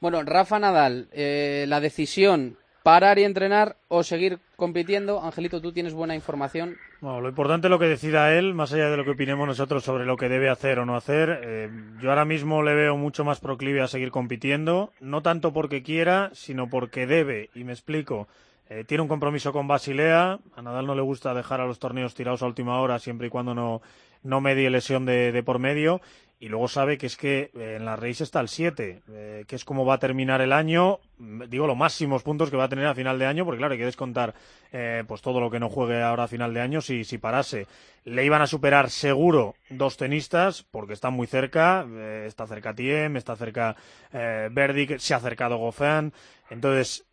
Bueno, 0.00 0.22
Rafa 0.24 0.58
Nadal, 0.58 1.08
eh, 1.12 1.64
la 1.68 1.80
decisión 1.80 2.58
parar 2.82 3.18
y 3.18 3.24
entrenar 3.24 3.76
o 3.88 4.02
seguir 4.02 4.38
compitiendo. 4.56 5.22
Angelito, 5.22 5.60
tú 5.60 5.72
tienes 5.72 5.94
buena 5.94 6.14
información. 6.14 6.76
Bueno, 7.00 7.20
lo 7.20 7.28
importante 7.28 7.66
es 7.66 7.70
lo 7.70 7.78
que 7.78 7.86
decida 7.86 8.36
él, 8.36 8.54
más 8.54 8.72
allá 8.72 8.90
de 8.90 8.96
lo 8.96 9.04
que 9.04 9.10
opinemos 9.10 9.46
nosotros 9.46 9.84
sobre 9.84 10.04
lo 10.04 10.16
que 10.16 10.28
debe 10.28 10.48
hacer 10.48 10.78
o 10.78 10.86
no 10.86 10.96
hacer. 10.96 11.40
Eh, 11.42 11.70
yo 12.00 12.10
ahora 12.10 12.24
mismo 12.24 12.62
le 12.62 12.74
veo 12.74 12.96
mucho 12.96 13.24
más 13.24 13.40
proclive 13.40 13.80
a 13.80 13.88
seguir 13.88 14.10
compitiendo, 14.10 14.92
no 15.00 15.22
tanto 15.22 15.52
porque 15.52 15.82
quiera, 15.82 16.30
sino 16.32 16.68
porque 16.68 17.06
debe. 17.06 17.50
Y 17.54 17.64
me 17.64 17.72
explico. 17.72 18.28
Eh, 18.74 18.84
tiene 18.84 19.02
un 19.02 19.08
compromiso 19.08 19.52
con 19.52 19.68
Basilea. 19.68 20.38
A 20.56 20.62
Nadal 20.62 20.86
no 20.86 20.94
le 20.94 21.02
gusta 21.02 21.34
dejar 21.34 21.60
a 21.60 21.66
los 21.66 21.78
torneos 21.78 22.14
tirados 22.14 22.42
a 22.42 22.46
última 22.46 22.80
hora, 22.80 22.98
siempre 22.98 23.26
y 23.26 23.30
cuando 23.30 23.54
no, 23.54 23.82
no 24.22 24.40
medie 24.40 24.70
lesión 24.70 25.04
de, 25.04 25.42
por 25.44 25.58
medio. 25.58 26.00
Y 26.40 26.48
luego 26.48 26.68
sabe 26.68 26.96
que 26.96 27.06
es 27.06 27.18
que 27.18 27.50
eh, 27.54 27.76
en 27.76 27.84
la 27.84 27.96
race 27.96 28.24
está 28.24 28.40
el 28.40 28.48
7, 28.48 29.02
eh, 29.10 29.44
que 29.46 29.56
es 29.56 29.64
como 29.66 29.84
va 29.84 29.94
a 29.94 29.98
terminar 29.98 30.40
el 30.40 30.54
año. 30.54 31.00
Mm, 31.18 31.42
digo, 31.50 31.66
los 31.66 31.76
máximos 31.76 32.22
puntos 32.22 32.50
que 32.50 32.56
va 32.56 32.64
a 32.64 32.68
tener 32.70 32.86
a 32.86 32.94
final 32.94 33.18
de 33.18 33.26
año, 33.26 33.44
porque 33.44 33.58
claro, 33.58 33.72
hay 33.72 33.78
que 33.78 33.84
descontar 33.84 34.34
pues 35.06 35.20
todo 35.20 35.38
lo 35.38 35.50
que 35.50 35.60
no 35.60 35.68
juegue 35.68 36.00
ahora 36.00 36.24
a 36.24 36.28
final 36.28 36.54
de 36.54 36.62
año 36.62 36.80
si, 36.80 37.04
si 37.04 37.18
parase. 37.18 37.66
Le 38.04 38.24
iban 38.24 38.40
a 38.40 38.46
superar 38.46 38.88
seguro 38.88 39.54
dos 39.68 39.98
tenistas, 39.98 40.62
porque 40.62 40.94
están 40.94 41.12
muy 41.12 41.26
cerca. 41.26 41.86
está 42.24 42.46
cerca 42.46 42.74
Tiem, 42.74 43.18
está 43.18 43.36
cerca 43.36 43.76
Verdi, 44.10 44.98
se 44.98 45.12
ha 45.12 45.18
acercado 45.18 45.58
Goffin. 45.58 46.14
Entonces, 46.48 47.04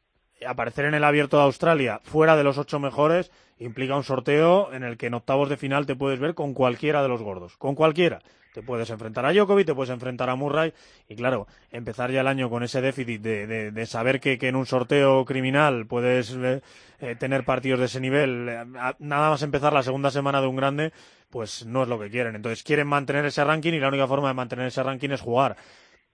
aparecer 0.48 0.86
en 0.86 0.94
el 0.94 1.04
abierto 1.04 1.38
de 1.38 1.44
Australia 1.44 2.00
fuera 2.04 2.36
de 2.36 2.44
los 2.44 2.58
ocho 2.58 2.80
mejores 2.80 3.32
implica 3.60 3.96
un 3.96 4.04
sorteo 4.04 4.74
en 4.74 4.84
el 4.84 4.98
que 4.98 5.08
en 5.08 5.14
octavos 5.14 5.50
de 5.50 5.58
final 5.58 5.86
te 5.86 5.96
puedes 5.96 6.20
ver 6.20 6.34
con 6.34 6.54
cualquiera 6.54 7.02
de 7.02 7.10
los 7.10 7.22
gordos, 7.22 7.58
con 7.58 7.76
cualquiera. 7.76 8.22
Te 8.54 8.64
puedes 8.64 8.90
enfrentar 8.90 9.26
a 9.26 9.32
Djokovic, 9.32 9.68
te 9.68 9.76
puedes 9.76 9.92
enfrentar 9.92 10.30
a 10.30 10.36
Murray 10.36 10.74
y 11.08 11.16
claro, 11.16 11.48
empezar 11.72 12.12
ya 12.12 12.22
el 12.22 12.28
año 12.28 12.50
con 12.50 12.64
ese 12.64 12.82
déficit 12.82 13.22
de, 13.22 13.72
de, 13.72 13.86
saber 13.86 14.20
que, 14.20 14.40
que, 14.40 14.48
en 14.48 14.56
un 14.56 14.66
sorteo 14.66 15.24
criminal 15.24 15.86
puedes 15.86 16.32
eh, 16.32 16.62
eh, 17.00 17.16
tener 17.16 17.46
partidos 17.46 17.80
de 17.80 17.86
ese 17.86 18.00
nivel, 18.00 18.50
eh, 18.50 18.66
nada 18.98 19.30
más 19.30 19.44
empezar 19.44 19.72
la 19.72 19.84
segunda 19.84 20.10
semana 20.10 20.42
de 20.42 20.48
un 20.48 20.56
grande, 20.56 20.94
pues 21.30 21.66
no 21.66 21.84
es 21.84 21.90
lo 21.90 22.00
que 22.00 22.10
quieren. 22.10 22.36
Entonces 22.36 22.64
quieren 22.64 22.88
mantener 22.88 23.24
ese 23.26 23.44
ranking 23.44 23.74
y 23.74 23.80
la 23.80 23.90
única 23.90 24.08
forma 24.08 24.30
de 24.30 24.34
mantener 24.34 24.66
ese 24.66 24.82
ranking 24.82 25.12
es 25.12 25.22
jugar. 25.22 25.56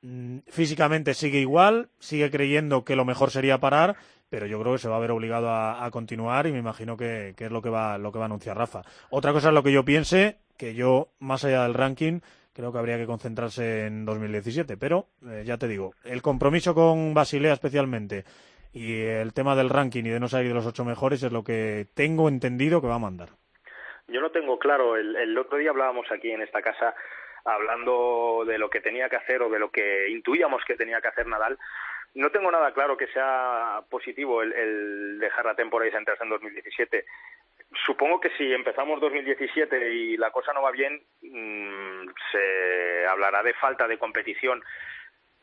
Mm, 0.08 0.42
físicamente 0.50 1.16
sigue 1.16 1.40
igual, 1.40 1.90
sigue 1.98 2.30
creyendo 2.30 2.86
que 2.86 2.96
lo 2.96 3.06
mejor 3.06 3.32
sería 3.32 3.58
parar 3.58 3.96
pero 4.30 4.46
yo 4.46 4.60
creo 4.60 4.74
que 4.74 4.80
se 4.80 4.90
va 4.90 4.98
a 4.98 5.00
ver 5.00 5.12
obligado 5.12 5.50
a, 5.50 5.90
continuar 5.92 6.46
y 6.46 6.52
me 6.52 6.60
imagino 6.60 6.98
que, 6.98 7.34
es 7.38 7.52
lo 7.52 7.62
que 7.62 7.70
va 7.70 7.98
lo 7.98 8.12
que 8.12 8.18
va 8.18 8.26
a 8.26 8.28
anunciar 8.28 8.58
Rafa. 8.58 8.82
Otra 9.10 9.32
cosa 9.32 9.50
es 9.50 9.54
lo 9.54 9.64
que 9.64 9.72
yo 9.72 9.86
piense, 9.86 10.38
que 10.58 10.74
yo 10.74 11.08
más 11.20 11.46
allá 11.46 11.64
del 11.64 11.74
ranking 11.74 12.20
creo 12.54 12.72
que 12.72 12.78
habría 12.78 12.98
que 12.98 13.06
concentrarse 13.06 13.86
en 13.86 14.04
2017, 14.04 14.78
pero 14.78 15.08
eh, 15.26 15.44
ya 15.46 15.58
te 15.58 15.68
digo, 15.68 15.94
el 16.04 16.22
compromiso 16.22 16.76
con 16.76 17.14
Basilea 17.14 17.54
especialmente 17.54 18.26
y 18.74 19.04
el 19.04 19.34
tema 19.34 19.56
del 19.56 19.70
ranking 19.70 20.04
y 20.04 20.10
de 20.10 20.20
no 20.20 20.28
salir 20.28 20.50
de 20.50 20.56
los 20.56 20.66
ocho 20.66 20.86
mejores 20.86 21.24
es 21.24 21.32
lo 21.32 21.44
que 21.44 21.88
tengo 21.94 22.28
entendido 22.28 22.82
que 22.82 22.88
va 22.88 22.96
a 22.96 23.00
mandar. 23.00 23.30
Yo 24.08 24.22
no 24.22 24.32
tengo 24.32 24.60
claro, 24.60 24.98
el, 24.98 25.16
el 25.16 25.38
otro 25.38 25.58
día 25.58 25.70
hablábamos 25.70 26.12
aquí 26.12 26.30
en 26.30 26.42
esta 26.42 26.62
casa 26.62 26.94
hablando 27.46 28.44
de 28.46 28.58
lo 28.58 28.70
que 28.70 28.82
tenía 28.82 29.08
que 29.08 29.16
hacer 29.16 29.42
o 29.42 29.50
de 29.50 29.60
lo 29.60 29.72
que 29.72 30.10
intuíamos 30.10 30.64
que 30.66 30.76
tenía 30.76 31.00
que 31.00 31.08
hacer 31.08 31.28
Nadal 31.28 31.58
no 32.16 32.30
tengo 32.30 32.50
nada 32.50 32.74
claro 32.74 32.96
que 32.96 33.08
sea 33.08 33.82
positivo 33.90 34.42
el, 34.42 35.20
dejar 35.20 35.46
la 35.46 35.56
temporada 35.56 35.90
y 35.90 35.94
centrarse 35.94 36.24
en 36.24 36.30
2017. 36.30 37.06
Supongo 37.86 38.22
que 38.22 38.30
si 38.38 38.54
empezamos 38.54 39.02
2017 39.02 39.94
y 39.94 40.18
la 40.18 40.32
cosa 40.32 40.54
no 40.54 40.62
va 40.62 40.72
bien, 40.72 41.02
mm, 41.22 42.08
se 42.32 43.06
hablará 43.08 43.44
de 43.44 43.54
falta 43.56 43.86
de 43.88 43.98
competición. 43.98 44.64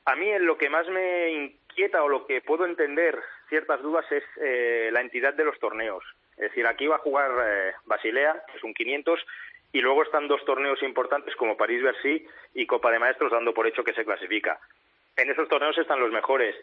A 0.06 0.16
mí 0.16 0.32
lo 0.38 0.56
que 0.56 0.70
más 0.70 0.88
me 0.88 1.30
inquieta 1.30 2.02
o 2.02 2.08
lo 2.08 2.26
que 2.26 2.40
puedo 2.40 2.64
entender 2.64 3.18
ciertas 3.50 3.82
dudas 3.82 4.10
es 4.10 4.24
eh, 4.40 4.88
la 4.92 5.02
entidad 5.02 5.34
de 5.34 5.44
los 5.44 5.58
torneos. 5.58 6.02
Es 6.38 6.48
decir, 6.48 6.66
aquí 6.66 6.86
va 6.86 6.96
a 6.96 7.00
jugar 7.00 7.30
eh, 7.44 7.74
Basilea, 7.84 8.42
que 8.50 8.56
es 8.56 8.64
un 8.64 8.72
500, 8.72 9.20
y 9.72 9.80
luego 9.80 10.02
están 10.02 10.28
dos 10.28 10.44
torneos 10.44 10.82
importantes 10.82 11.34
como 11.36 11.56
París-Bercy 11.56 12.26
y 12.54 12.66
Copa 12.66 12.90
de 12.90 12.98
Maestros 12.98 13.32
dando 13.32 13.54
por 13.54 13.66
hecho 13.66 13.82
que 13.82 13.94
se 13.94 14.04
clasifica. 14.04 14.60
En 15.16 15.30
esos 15.30 15.48
torneos 15.48 15.76
están 15.78 16.00
los 16.00 16.12
mejores 16.12 16.54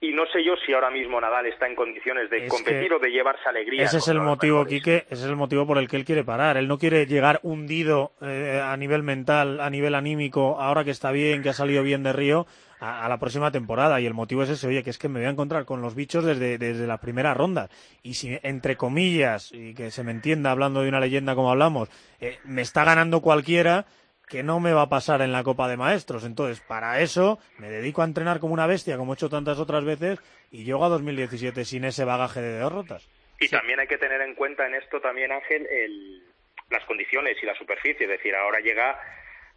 y 0.00 0.12
no 0.12 0.26
sé 0.26 0.44
yo 0.44 0.54
si 0.64 0.72
ahora 0.72 0.90
mismo 0.90 1.20
Nadal 1.20 1.46
está 1.46 1.66
en 1.66 1.74
condiciones 1.74 2.30
de 2.30 2.46
competir 2.46 2.92
o 2.92 3.00
de 3.00 3.10
llevarse 3.10 3.48
alegría. 3.48 3.82
Ese 3.82 3.98
es 3.98 4.06
el 4.06 4.20
motivo, 4.20 4.64
Quique, 4.64 5.06
ese 5.10 5.24
es 5.24 5.24
el 5.24 5.34
motivo 5.34 5.66
por 5.66 5.78
el 5.78 5.88
que 5.88 5.96
él 5.96 6.04
quiere 6.04 6.22
parar. 6.22 6.56
Él 6.56 6.68
no 6.68 6.78
quiere 6.78 7.06
llegar 7.06 7.40
hundido 7.42 8.12
eh, 8.22 8.62
a 8.62 8.76
nivel 8.76 9.02
mental, 9.02 9.60
a 9.60 9.68
nivel 9.70 9.96
anímico, 9.96 10.60
ahora 10.60 10.84
que 10.84 10.92
está 10.92 11.10
bien, 11.10 11.42
que 11.42 11.48
ha 11.48 11.52
salido 11.52 11.82
bien 11.82 12.04
de 12.04 12.12
Río, 12.12 12.46
a, 12.78 13.08
la 13.08 13.18
próxima 13.18 13.50
temporada. 13.50 14.00
Y 14.00 14.06
el 14.06 14.14
motivo 14.14 14.44
es 14.44 14.50
ese, 14.50 14.68
oye, 14.68 14.84
que 14.84 14.90
es 14.90 14.98
que 14.98 15.08
me 15.08 15.18
voy 15.18 15.26
a 15.26 15.32
encontrar 15.32 15.64
con 15.64 15.82
los 15.82 15.96
bichos 15.96 16.24
desde, 16.24 16.58
desde 16.58 16.86
la 16.86 16.98
primera 16.98 17.34
ronda. 17.34 17.68
Y 18.04 18.14
si, 18.14 18.38
entre 18.44 18.76
comillas, 18.76 19.50
y 19.52 19.74
que 19.74 19.90
se 19.90 20.04
me 20.04 20.12
entienda 20.12 20.52
hablando 20.52 20.82
de 20.82 20.90
una 20.90 21.00
leyenda 21.00 21.34
como 21.34 21.50
hablamos, 21.50 21.88
eh, 22.20 22.38
me 22.44 22.62
está 22.62 22.84
ganando 22.84 23.20
cualquiera, 23.20 23.86
que 24.28 24.42
no 24.42 24.60
me 24.60 24.72
va 24.72 24.82
a 24.82 24.88
pasar 24.88 25.22
en 25.22 25.32
la 25.32 25.42
Copa 25.42 25.68
de 25.68 25.76
Maestros. 25.76 26.24
Entonces, 26.24 26.60
para 26.60 27.00
eso 27.00 27.38
me 27.58 27.70
dedico 27.70 28.02
a 28.02 28.04
entrenar 28.04 28.40
como 28.40 28.54
una 28.54 28.66
bestia, 28.66 28.96
como 28.96 29.12
he 29.12 29.14
hecho 29.14 29.30
tantas 29.30 29.58
otras 29.58 29.84
veces, 29.84 30.20
y 30.50 30.64
llego 30.64 30.84
a 30.84 30.88
2017 30.88 31.64
sin 31.64 31.84
ese 31.84 32.04
bagaje 32.04 32.40
de 32.40 32.58
derrotas. 32.58 33.08
Y 33.40 33.48
también 33.48 33.80
hay 33.80 33.86
que 33.86 33.98
tener 33.98 34.20
en 34.20 34.34
cuenta 34.34 34.66
en 34.66 34.74
esto 34.74 35.00
también, 35.00 35.32
Ángel, 35.32 35.66
el, 35.70 36.22
las 36.70 36.84
condiciones 36.84 37.36
y 37.42 37.46
la 37.46 37.54
superficie. 37.54 38.04
Es 38.04 38.10
decir, 38.10 38.34
ahora 38.34 38.60
llega 38.60 39.00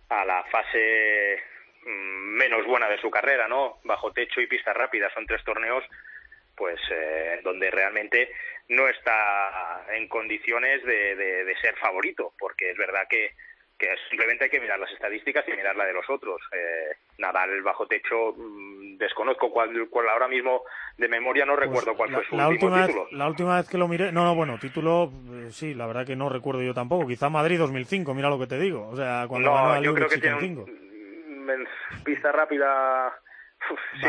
a 0.10 0.26
la 0.26 0.44
fase 0.46 1.40
mm, 1.86 2.38
menos 2.38 2.66
buena 2.66 2.88
de 2.88 3.00
su 3.00 3.10
carrera, 3.10 3.48
¿no? 3.48 3.80
Bajo 3.84 4.14
techo 4.14 4.40
y 4.40 4.48
pista 4.48 4.74
rápida. 4.74 5.10
Son 5.14 5.26
tres 5.26 5.44
torneos, 5.44 5.84
pues, 6.56 6.80
eh, 6.92 7.42
donde 7.44 7.72
realmente 7.72 8.32
no 8.70 8.88
está 8.88 9.86
en 9.94 10.08
condiciones 10.08 10.84
de, 10.86 11.16
de 11.16 11.56
ser 11.58 11.76
favorito, 11.78 12.34
porque 12.38 12.70
es 12.72 12.78
verdad 12.78 13.08
que 13.10 13.32
que 13.82 13.88
simplemente 14.10 14.44
hay 14.44 14.50
que 14.52 14.60
mirar 14.60 14.80
las 14.80 14.92
estadísticas 14.92 15.44
y 15.48 15.58
mirar 15.58 15.76
la 15.76 15.86
de 15.86 15.94
los 15.94 16.08
otros. 16.08 16.40
Eh, 16.52 16.98
Nadal 17.18 17.64
bajo 17.64 17.88
techo, 17.88 18.34
mm, 18.38 18.98
desconozco 18.98 19.50
cuál, 19.50 19.74
ahora 20.08 20.28
mismo 20.28 20.62
de 20.98 21.08
memoria 21.08 21.46
no 21.46 21.56
pues 21.56 21.66
recuerdo 21.66 21.96
cuál 21.96 22.12
fue 22.12 22.26
su 22.26 22.38
la 22.38 22.48
último 22.48 22.68
última 22.70 22.86
título. 22.86 23.06
Vez, 23.06 23.14
la 23.14 23.28
última 23.28 23.58
vez 23.58 23.68
que 23.68 23.78
lo 23.80 23.88
miré, 23.88 24.12
no, 24.12 24.24
no, 24.24 24.36
bueno, 24.36 24.60
título, 24.60 25.12
eh, 25.34 25.48
sí, 25.50 25.74
la 25.74 25.88
verdad 25.88 26.06
que 26.06 26.16
no 26.16 26.30
recuerdo 26.30 26.62
yo 26.62 26.76
tampoco. 26.76 27.08
Quizá 27.08 27.30
Madrid 27.30 27.58
2005, 27.58 28.14
mira 28.14 28.30
lo 28.30 28.38
que 28.38 28.46
te 28.46 28.60
digo. 28.60 28.88
O 28.88 28.96
sea, 28.96 29.26
cuando 29.28 29.50
no, 29.50 29.56
ganó 29.56 29.82
yo 29.82 29.96
creo 29.96 30.10
que 30.10 30.20
tiene 30.20 30.36
un, 30.38 31.68
pista 32.04 32.32
rápida. 32.32 33.12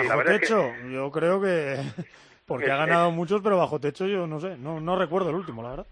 bajo 0.07 0.25
techo, 0.25 0.71
yo 0.91 1.11
creo 1.11 1.41
que 1.41 1.77
porque 2.47 2.71
ha 2.71 2.77
ganado 2.77 3.11
muchos, 3.11 3.41
pero 3.41 3.57
bajo 3.57 3.81
techo 3.81 4.07
yo 4.07 4.27
no 4.27 4.39
sé, 4.39 4.59
no, 4.59 4.81
no 4.81 4.99
recuerdo 4.99 5.31
el 5.31 5.37
último, 5.37 5.63
la 5.63 5.71
verdad. 5.71 5.87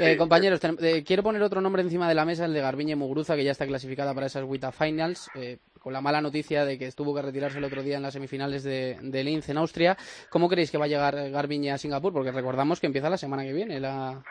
Eh, 0.00 0.16
compañeros, 0.16 0.60
eh, 0.80 1.04
quiero 1.04 1.22
poner 1.22 1.42
otro 1.42 1.60
nombre 1.60 1.82
encima 1.82 2.08
de 2.08 2.14
la 2.14 2.24
mesa, 2.24 2.46
el 2.46 2.54
de 2.54 2.60
Garbiñe 2.62 2.96
Muguruza, 2.96 3.36
que 3.36 3.44
ya 3.44 3.52
está 3.52 3.66
clasificada 3.66 4.14
para 4.14 4.26
esas 4.26 4.44
WITA 4.44 4.72
Finals, 4.72 5.28
eh, 5.34 5.58
con 5.78 5.92
la 5.92 6.00
mala 6.00 6.22
noticia 6.22 6.64
de 6.64 6.78
que 6.78 6.90
tuvo 6.92 7.14
que 7.14 7.20
retirarse 7.20 7.58
el 7.58 7.64
otro 7.64 7.82
día 7.82 7.96
en 7.96 8.02
las 8.02 8.14
semifinales 8.14 8.62
de, 8.62 8.96
de 9.02 9.24
Linz 9.24 9.50
en 9.50 9.58
Austria. 9.58 9.98
¿Cómo 10.30 10.48
creéis 10.48 10.70
que 10.70 10.78
va 10.78 10.86
a 10.86 10.88
llegar 10.88 11.30
Garbiñe 11.30 11.72
a 11.72 11.78
Singapur? 11.78 12.14
Porque 12.14 12.32
recordamos 12.32 12.80
que 12.80 12.86
empieza 12.86 13.10
la 13.10 13.18
semana 13.18 13.44
que 13.44 13.52
viene 13.52 13.78
la, 13.78 14.22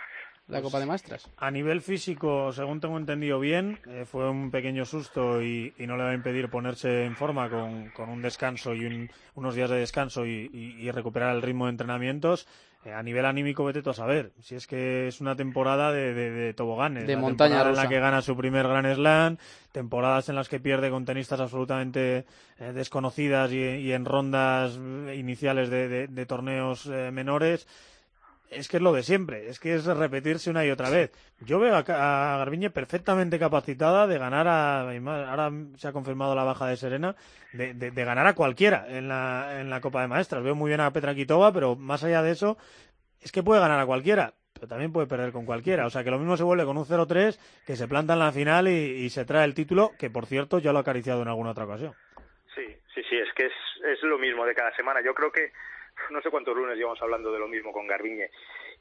la 0.48 0.62
Copa 0.62 0.80
de 0.80 0.88
Maestras. 0.88 1.30
A 1.38 1.52
nivel 1.52 1.82
físico, 1.82 2.52
según 2.52 2.80
tengo 2.80 2.98
entendido 2.98 3.40
bien, 3.40 3.80
fue 4.06 4.30
un 4.30 4.50
pequeño 4.50 4.86
susto 4.86 5.42
y, 5.42 5.74
no 5.78 5.98
le 5.98 6.04
va 6.04 6.10
a 6.10 6.16
impedir 6.16 6.50
ponerse 6.50 7.06
en 7.06 7.16
forma 7.16 7.50
con, 7.50 8.10
un 8.10 8.22
descanso 8.22 8.74
y 8.74 9.10
unos 9.36 9.56
días 9.56 9.70
de 9.70 9.78
descanso 9.78 10.26
y, 10.26 10.90
recuperar 10.92 11.36
el 11.36 11.44
ritmo 11.44 11.66
de 11.66 11.72
entrenamientos. 11.72 12.48
Eh, 12.86 12.94
a 12.94 13.04
nivel 13.04 13.26
anímico, 13.26 13.66
vete 13.66 13.82
tú 13.82 13.90
a 13.90 13.94
saber. 13.94 14.32
Si 14.42 14.56
es 14.56 14.66
que 14.66 15.10
es 15.10 15.20
una 15.20 15.36
temporada 15.36 15.92
de, 15.92 16.14
de, 16.14 16.54
toboganes. 16.54 17.06
De 17.08 17.18
montaña 17.18 17.62
en 17.62 17.76
la 17.76 17.90
que 17.90 18.00
gana 18.00 18.22
su 18.22 18.38
primer 18.38 18.68
Gran 18.68 18.94
Slam, 18.96 19.38
temporadas 19.74 20.30
en 20.30 20.36
las 20.36 20.48
que 20.48 20.62
pierde 20.62 20.90
con 20.90 21.04
tenistas 21.04 21.42
absolutamente 21.42 22.26
eh, 22.58 22.72
desconocidas 22.74 23.52
y, 23.52 23.92
en 23.92 24.06
rondas 24.06 24.80
iniciales 25.14 25.70
de, 25.70 26.26
torneos 26.26 26.86
eh, 26.86 27.12
menores 27.12 27.68
es 28.50 28.68
que 28.68 28.78
es 28.78 28.84
lo 28.84 28.94
de 28.94 29.04
siempre, 29.04 29.48
es 29.48 29.60
que 29.60 29.76
es 29.76 29.86
repetirse 29.86 30.50
una 30.50 30.66
y 30.66 30.72
otra 30.72 30.90
vez. 30.90 31.12
Yo 31.42 31.60
veo 31.60 31.76
a, 31.76 31.84
Garbiñe 31.84 32.70
perfectamente 32.70 33.40
capacitada 33.40 34.08
de 34.08 34.18
ganar 34.18 34.48
a. 34.48 34.82
Ahora 34.82 35.52
se 35.78 35.88
ha 35.88 35.94
confirmado 35.94 36.36
la 36.36 36.44
baja 36.44 36.68
de 36.68 36.78
Serena, 36.78 37.16
de, 37.54 37.74
de, 37.74 38.06
ganar 38.06 38.28
a 38.28 38.34
cualquiera 38.34 38.86
en 38.90 39.08
la, 39.08 39.60
en 39.62 39.70
la 39.70 39.82
Copa 39.82 40.02
de 40.02 40.08
Maestras. 40.08 40.44
Veo 40.44 40.56
muy 40.56 40.70
bien 40.70 40.82
a 40.82 40.92
Petra 40.92 41.16
Kitova, 41.16 41.54
pero 41.54 41.76
más 41.76 42.04
allá 42.04 42.22
de 42.22 42.32
eso, 42.32 42.58
es 43.22 43.32
que 43.32 43.44
puede 43.44 43.62
ganar 43.62 43.80
a 43.80 43.86
cualquiera, 43.86 44.34
pero 44.54 44.68
también 44.68 44.92
puede 44.92 45.08
perder 45.08 45.32
con 45.32 45.46
cualquiera. 45.46 45.86
O 45.86 45.90
sea 45.90 46.04
que 46.04 46.12
lo 46.12 46.20
mismo 46.20 46.36
se 46.36 46.44
vuelve 46.44 46.66
con 46.66 46.78
un 46.78 46.86
0-3 46.86 47.38
que 47.66 47.76
se 47.76 47.88
planta 47.88 48.14
en 48.14 48.20
la 48.20 48.32
final 48.32 48.68
y, 48.68 48.72
y, 48.72 49.10
se 49.10 49.26
trae 49.26 49.46
el 49.46 49.54
título, 49.54 49.92
que 50.00 50.10
por 50.10 50.26
cierto 50.26 50.60
ya 50.60 50.72
lo 50.72 50.80
ha 50.80 50.82
acariciado 50.82 51.22
en 51.22 51.28
alguna 51.28 51.52
otra 51.52 51.66
ocasión. 51.66 51.94
Sí, 52.56 52.66
sí, 52.94 53.02
sí, 53.10 53.18
es 53.18 53.32
que 53.36 53.46
es, 53.46 53.54
es 53.86 54.04
lo 54.04 54.18
mismo 54.18 54.46
de 54.46 54.56
cada 54.56 54.76
semana. 54.76 55.02
Yo 55.04 55.14
creo 55.14 55.32
que 55.32 55.52
no 56.10 56.22
sé 56.22 56.30
cuántos 56.30 56.56
lunes 56.56 56.78
llevamos 56.78 57.02
hablando 57.02 57.32
de 57.32 57.40
lo 57.40 57.48
mismo 57.48 57.72
con 57.72 57.88
Garbiñe. 57.88 58.30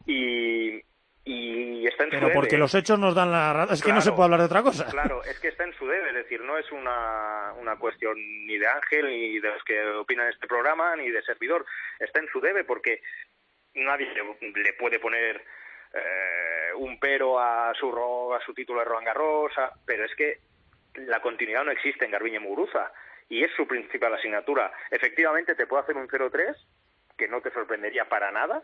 Y, 0.06 0.80
y 1.24 1.86
está 1.86 2.04
en 2.04 2.10
Pero 2.10 2.32
porque 2.32 2.56
los 2.56 2.74
hechos 2.74 2.98
nos 2.98 3.14
dan 3.14 3.30
la 3.30 3.52
razón. 3.52 3.74
Es 3.74 3.82
que 3.82 3.92
no 3.92 4.00
se 4.00 4.12
puede 4.12 4.24
hablar 4.24 4.40
de 4.40 4.46
otra 4.46 4.62
cosa. 4.62 4.86
Claro, 4.86 5.22
es 5.28 5.38
que 5.40 5.48
está 5.48 5.64
en 5.64 5.74
su 5.74 5.86
debe. 5.86 6.08
Es 6.08 6.14
decir, 6.14 6.40
no 6.40 6.56
es 6.56 6.70
una, 6.72 7.52
una 7.60 7.76
cuestión 7.76 8.16
ni 8.46 8.56
de 8.58 8.66
Ángel, 8.66 9.06
ni 9.06 9.38
de 9.38 9.48
los 9.50 9.62
que 9.64 9.84
opinan 9.84 10.28
este 10.28 10.46
programa, 10.46 10.96
ni 10.96 11.10
de 11.10 11.22
servidor. 11.22 11.66
Está 11.98 12.20
en 12.20 12.28
su 12.28 12.40
debe 12.40 12.64
porque 12.64 13.02
nadie 13.74 14.08
le, 14.40 14.72
puede 14.74 14.98
poner 14.98 15.44
eh, 15.94 16.72
un 16.76 16.98
pero 16.98 17.38
a 17.38 17.72
su, 17.74 17.88
a 18.34 18.40
su 18.44 18.54
título 18.54 18.80
de 18.80 18.86
Roland 18.86 19.06
Garros, 19.06 19.52
pero 19.84 20.04
es 20.04 20.14
que 20.14 20.38
la 21.06 21.20
continuidad 21.20 21.64
no 21.64 21.70
existe 21.70 22.04
en 22.04 22.10
Garbiñe 22.10 22.40
Muguruza 22.40 22.92
y 23.28 23.44
es 23.44 23.50
su 23.54 23.66
principal 23.66 24.14
asignatura. 24.14 24.72
Efectivamente, 24.90 25.54
te 25.54 25.66
puede 25.66 25.82
hacer 25.82 25.96
un 25.96 26.08
0-3 26.08 26.56
que 27.18 27.28
no 27.28 27.42
te 27.42 27.50
sorprendería 27.50 28.08
para 28.08 28.30
nada 28.30 28.62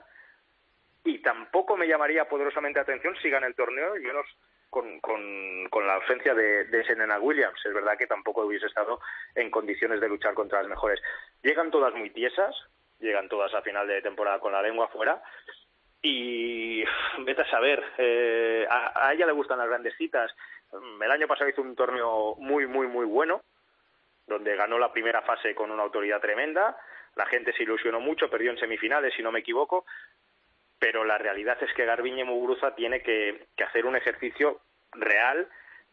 y 1.05 1.19
tampoco 1.19 1.77
me 1.77 1.87
llamaría 1.87 2.27
poderosamente 2.29 2.81
atención 2.81 3.15
si 3.21 3.29
gana 3.29 3.47
el 3.47 3.55
torneo 3.55 3.97
y 3.97 4.01
menos 4.01 4.27
con, 4.71 4.99
con, 5.01 5.87
la 5.87 5.95
ausencia 5.95 6.35
de, 6.35 6.65
de 6.65 6.85
Serena 6.85 7.21
Williams. 7.21 7.61
Es 7.65 7.75
verdad 7.75 7.97
que 7.99 8.07
tampoco 8.07 8.45
hubiese 8.45 8.67
estado 8.67 9.01
en 9.35 9.51
condiciones 9.51 10.01
de 10.01 10.09
luchar 10.09 10.35
contra 10.35 10.61
las 10.61 10.69
mejores. 10.69 11.01
Llegan 11.43 11.71
todas 11.71 11.95
muy 11.95 12.11
tiesas, 12.11 12.57
llegan 12.99 13.29
todas 13.29 13.53
a 13.55 13.63
final 13.63 13.87
de 13.87 14.03
temporada 14.03 14.41
con 14.41 14.53
la 14.53 14.63
lengua 14.63 14.89
fuera 14.89 15.23
y 16.03 16.85
vete 17.19 17.43
a 17.43 17.51
saber, 17.51 17.83
eh, 17.99 18.67
a, 18.69 19.13
ella 19.13 19.27
le 19.27 19.33
gustan 19.33 19.59
las 19.59 19.69
grandes 19.69 19.97
citas. 19.97 20.35
El 20.73 21.11
año 21.11 21.29
pasado 21.29 21.51
hizo 21.51 21.63
un 21.63 21.77
torneo 21.77 22.35
muy, 22.39 22.67
muy, 22.67 22.87
muy 22.87 23.07
bueno, 23.07 23.43
donde 24.27 24.57
ganó 24.57 24.79
la 24.79 24.93
primera 24.93 25.23
fase 25.23 25.55
con 25.55 25.71
una 25.71 25.83
autoridad 25.83 26.21
tremenda, 26.21 26.77
la 27.17 27.27
gente 27.27 27.53
se 27.53 27.63
ilusionó 27.63 28.01
mucho, 28.01 28.31
perdió 28.31 28.51
en 28.51 28.59
semifinales, 28.59 29.15
si 29.15 29.23
no 29.23 29.33
me 29.33 29.41
equivoco, 29.41 29.85
pero 30.79 31.05
la 31.05 31.19
realidad 31.19 31.57
es 31.63 31.73
que 31.75 31.85
Garbiñe 31.85 32.25
Muguruza 32.25 32.75
tiene 32.75 33.01
que, 33.03 33.47
hacer 33.65 33.87
un 33.87 33.97
ejercicio 33.97 34.61
real 34.93 35.49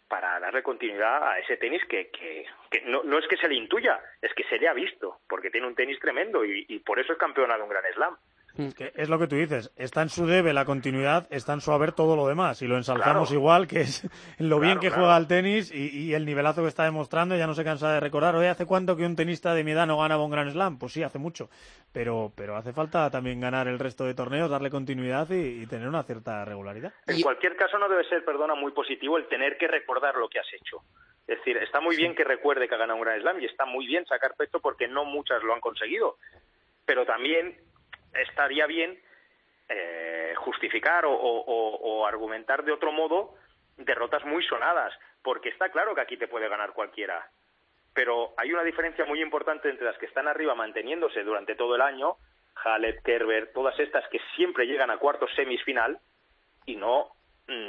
para 0.07 0.39
darle 0.39 0.61
continuidad 0.63 1.25
a 1.29 1.39
ese 1.39 1.57
tenis 1.57 1.81
que, 1.85 2.09
que, 2.09 2.45
no, 2.85 3.03
no, 3.03 3.17
es 3.17 3.27
que 3.27 3.37
se 3.37 3.47
le 3.47 3.55
intuya, 3.55 4.01
es 4.21 4.33
que 4.33 4.43
se 4.43 4.57
le 4.57 4.67
ha 4.67 4.73
visto, 4.73 5.19
porque 5.27 5.49
tiene 5.49 5.67
un 5.67 5.75
tenis 5.75 5.99
tremendo 5.99 6.43
y, 6.43 6.65
y 6.67 6.79
por 6.79 6.99
eso 6.99 7.13
es 7.13 7.19
campeona 7.19 7.55
de 7.55 7.63
un 7.63 7.69
Gran 7.69 7.93
Slam. 7.93 8.17
Mm. 8.57 8.69
Que 8.71 8.91
es 8.95 9.09
lo 9.09 9.17
que 9.17 9.27
tú 9.27 9.35
dices, 9.35 9.71
está 9.77 10.01
en 10.01 10.09
su 10.09 10.25
debe 10.25 10.53
la 10.53 10.65
continuidad, 10.65 11.27
está 11.29 11.53
en 11.53 11.61
su 11.61 11.71
haber 11.71 11.93
todo 11.93 12.15
lo 12.15 12.27
demás 12.27 12.61
y 12.61 12.67
lo 12.67 12.77
ensalzamos 12.77 13.31
igual, 13.31 13.67
que 13.67 13.81
es 13.81 14.07
lo 14.39 14.59
bien 14.59 14.79
que 14.79 14.89
juega 14.89 15.17
el 15.17 15.27
tenis 15.27 15.71
y, 15.73 16.13
el 16.13 16.25
nivelazo 16.25 16.61
que 16.61 16.67
está 16.67 16.83
demostrando, 16.83 17.37
ya 17.37 17.47
no 17.47 17.53
se 17.53 17.63
cansa 17.63 17.93
de 17.93 17.99
recordar, 17.99 18.35
oye, 18.35 18.49
¿hace 18.49 18.65
cuánto 18.65 18.97
que 18.97 19.05
un 19.05 19.15
tenista 19.15 19.53
de 19.53 19.63
mi 19.63 19.71
edad 19.71 19.87
no 19.87 19.97
ganaba 19.97 20.25
un 20.25 20.31
Gran 20.31 20.51
Slam? 20.51 20.77
Pues 20.77 20.91
sí, 20.93 21.03
hace 21.03 21.19
mucho, 21.19 21.49
pero, 21.93 22.31
pero 22.35 22.57
hace 22.57 22.73
falta 22.73 23.09
también 23.09 23.39
ganar 23.39 23.67
el 23.67 23.79
resto 23.79 24.05
de 24.05 24.13
torneos, 24.13 24.49
darle 24.49 24.69
continuidad 24.69 25.29
y, 25.29 25.65
tener 25.67 25.87
una 25.87 26.03
cierta 26.03 26.43
regularidad. 26.43 26.91
En 27.07 27.21
cualquier 27.21 27.55
caso 27.55 27.77
no 27.77 27.87
debe 27.87 28.03
ser, 28.09 28.25
perdona, 28.25 28.55
muy 28.55 28.71
positivo 28.71 29.17
el 29.17 29.27
tener 29.27 29.57
que 29.57 29.67
recordar 29.67 30.15
lo 30.15 30.27
que 30.27 30.39
has 30.39 30.53
hecho. 30.53 30.81
Es 31.27 31.37
decir, 31.37 31.55
está 31.57 31.79
muy 31.79 31.95
bien 31.95 32.13
que 32.13 32.25
recuerde 32.25 32.67
que 32.67 32.75
ha 32.75 32.79
ganado 32.79 32.99
un 32.99 33.05
Gran 33.05 33.21
Slam 33.21 33.39
y 33.39 33.45
está 33.45 33.65
muy 33.65 33.85
bien 33.85 34.05
sacar 34.05 34.33
pecho 34.35 34.59
porque 34.59 34.87
no 34.87 35.05
muchas 35.05 35.41
lo 35.43 35.53
han 35.53 35.61
conseguido, 35.61 36.17
pero 36.85 37.05
también 37.05 37.55
estaría 38.13 38.65
bien 38.67 38.99
eh, 39.69 40.33
justificar 40.37 41.05
o, 41.07 42.05
argumentar 42.05 42.63
de 42.63 42.71
otro 42.71 42.91
modo 42.91 43.35
derrotas 43.77 44.25
muy 44.25 44.43
sonadas, 44.43 44.93
porque 45.23 45.49
está 45.49 45.69
claro 45.69 45.95
que 45.95 46.01
aquí 46.01 46.17
te 46.17 46.27
puede 46.27 46.49
ganar 46.49 46.73
cualquiera. 46.73 47.29
Pero 47.93 48.33
hay 48.37 48.51
una 48.51 48.63
diferencia 48.63 49.05
muy 49.05 49.21
importante 49.21 49.69
entre 49.69 49.85
las 49.85 49.97
que 49.97 50.07
están 50.07 50.27
arriba 50.27 50.55
manteniéndose 50.55 51.23
durante 51.23 51.55
todo 51.55 51.75
el 51.75 51.81
año, 51.81 52.17
Halep, 52.63 53.01
Kerber, 53.03 53.51
todas 53.53 53.79
estas 53.79 54.07
que 54.09 54.19
siempre 54.35 54.65
llegan 54.65 54.91
a 54.91 54.97
cuartos 54.97 55.31
semisfinal 55.35 55.99
y 56.65 56.75
no 56.75 57.11